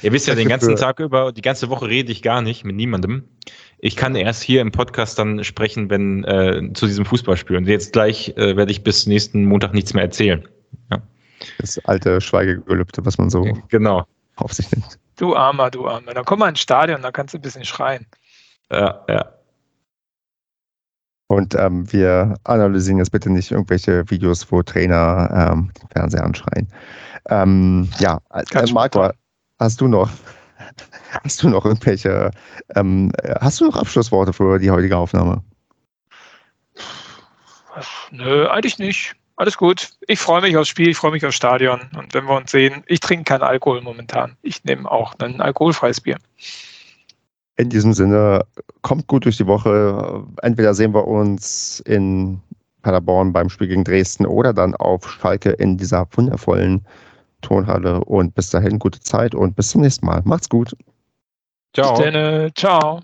Ihr 0.00 0.12
wisst 0.12 0.28
ja, 0.28 0.34
den 0.34 0.48
ganzen 0.48 0.76
Tag 0.76 1.00
über, 1.00 1.32
die 1.32 1.42
ganze 1.42 1.68
Woche 1.68 1.86
rede 1.86 2.10
ich 2.10 2.22
gar 2.22 2.40
nicht 2.40 2.64
mit 2.64 2.76
niemandem. 2.76 3.24
Ich 3.84 3.96
kann 3.96 4.14
erst 4.14 4.44
hier 4.44 4.60
im 4.60 4.70
Podcast 4.70 5.18
dann 5.18 5.42
sprechen, 5.42 5.90
wenn 5.90 6.22
äh, 6.22 6.72
zu 6.72 6.86
diesem 6.86 7.04
Fußballspiel. 7.04 7.56
Und 7.56 7.66
jetzt 7.66 7.92
gleich 7.92 8.28
äh, 8.36 8.56
werde 8.56 8.70
ich 8.70 8.84
bis 8.84 9.08
nächsten 9.08 9.44
Montag 9.44 9.74
nichts 9.74 9.92
mehr 9.92 10.04
erzählen. 10.04 10.46
Ja. 10.92 11.02
Das 11.58 11.84
alte 11.86 12.20
Schweigegelübde, 12.20 13.04
was 13.04 13.18
man 13.18 13.28
so 13.28 13.42
genau. 13.68 14.06
auf 14.36 14.52
sich 14.52 14.70
nimmt. 14.70 15.00
Du 15.16 15.34
Armer, 15.34 15.68
du 15.68 15.88
Armer. 15.88 16.14
Dann 16.14 16.24
komm 16.24 16.38
mal 16.38 16.48
ins 16.48 16.60
Stadion, 16.60 17.02
dann 17.02 17.12
kannst 17.12 17.34
du 17.34 17.38
ein 17.38 17.42
bisschen 17.42 17.64
schreien. 17.64 18.06
Ja, 18.70 19.04
ja. 19.08 19.32
Und 21.26 21.56
ähm, 21.56 21.92
wir 21.92 22.36
analysieren 22.44 22.98
jetzt 22.98 23.10
bitte 23.10 23.30
nicht 23.30 23.50
irgendwelche 23.50 24.08
Videos, 24.08 24.46
wo 24.52 24.62
Trainer 24.62 25.50
ähm, 25.50 25.72
den 25.80 25.88
Fernseher 25.88 26.22
anschreien. 26.22 26.68
Ähm, 27.30 27.88
ja, 27.98 28.20
äh, 28.30 28.72
Marco, 28.72 29.10
hast 29.58 29.80
du 29.80 29.88
noch 29.88 30.08
Hast 31.24 31.42
du 31.42 31.48
noch 31.48 31.64
irgendwelche, 31.64 32.30
ähm, 32.74 33.12
hast 33.40 33.60
du 33.60 33.66
noch 33.66 33.76
Abschlussworte 33.76 34.32
für 34.32 34.58
die 34.58 34.70
heutige 34.70 34.96
Aufnahme? 34.96 35.42
Nö, 38.10 38.48
eigentlich 38.48 38.78
nicht. 38.78 39.14
Alles 39.36 39.56
gut. 39.56 39.90
Ich 40.06 40.18
freue 40.18 40.42
mich 40.42 40.56
aufs 40.56 40.68
Spiel, 40.68 40.88
ich 40.88 40.96
freue 40.96 41.12
mich 41.12 41.24
aufs 41.24 41.36
Stadion. 41.36 41.80
Und 41.96 42.14
wenn 42.14 42.26
wir 42.26 42.36
uns 42.36 42.50
sehen, 42.50 42.82
ich 42.86 43.00
trinke 43.00 43.24
keinen 43.24 43.42
Alkohol 43.42 43.80
momentan. 43.80 44.36
Ich 44.42 44.62
nehme 44.64 44.90
auch 44.90 45.14
ein 45.18 45.40
alkoholfreies 45.40 46.00
Bier. 46.00 46.18
In 47.56 47.68
diesem 47.68 47.92
Sinne, 47.92 48.44
kommt 48.82 49.06
gut 49.06 49.24
durch 49.24 49.36
die 49.36 49.46
Woche. 49.46 50.24
Entweder 50.42 50.74
sehen 50.74 50.94
wir 50.94 51.06
uns 51.06 51.80
in 51.86 52.40
Paderborn 52.82 53.32
beim 53.32 53.48
Spiel 53.48 53.68
gegen 53.68 53.84
Dresden 53.84 54.26
oder 54.26 54.52
dann 54.52 54.74
auf 54.74 55.10
Schalke 55.10 55.50
in 55.50 55.76
dieser 55.76 56.06
wundervollen 56.12 56.86
Tonhalle. 57.40 58.04
Und 58.04 58.34
bis 58.34 58.50
dahin 58.50 58.78
gute 58.78 59.00
Zeit 59.00 59.34
und 59.34 59.56
bis 59.56 59.70
zum 59.70 59.80
nächsten 59.80 60.06
Mal. 60.06 60.22
Macht's 60.24 60.48
gut. 60.48 60.76
Ciao. 61.74 61.96
Bis 61.96 62.12
dann, 62.12 62.52
ciao. 62.54 63.02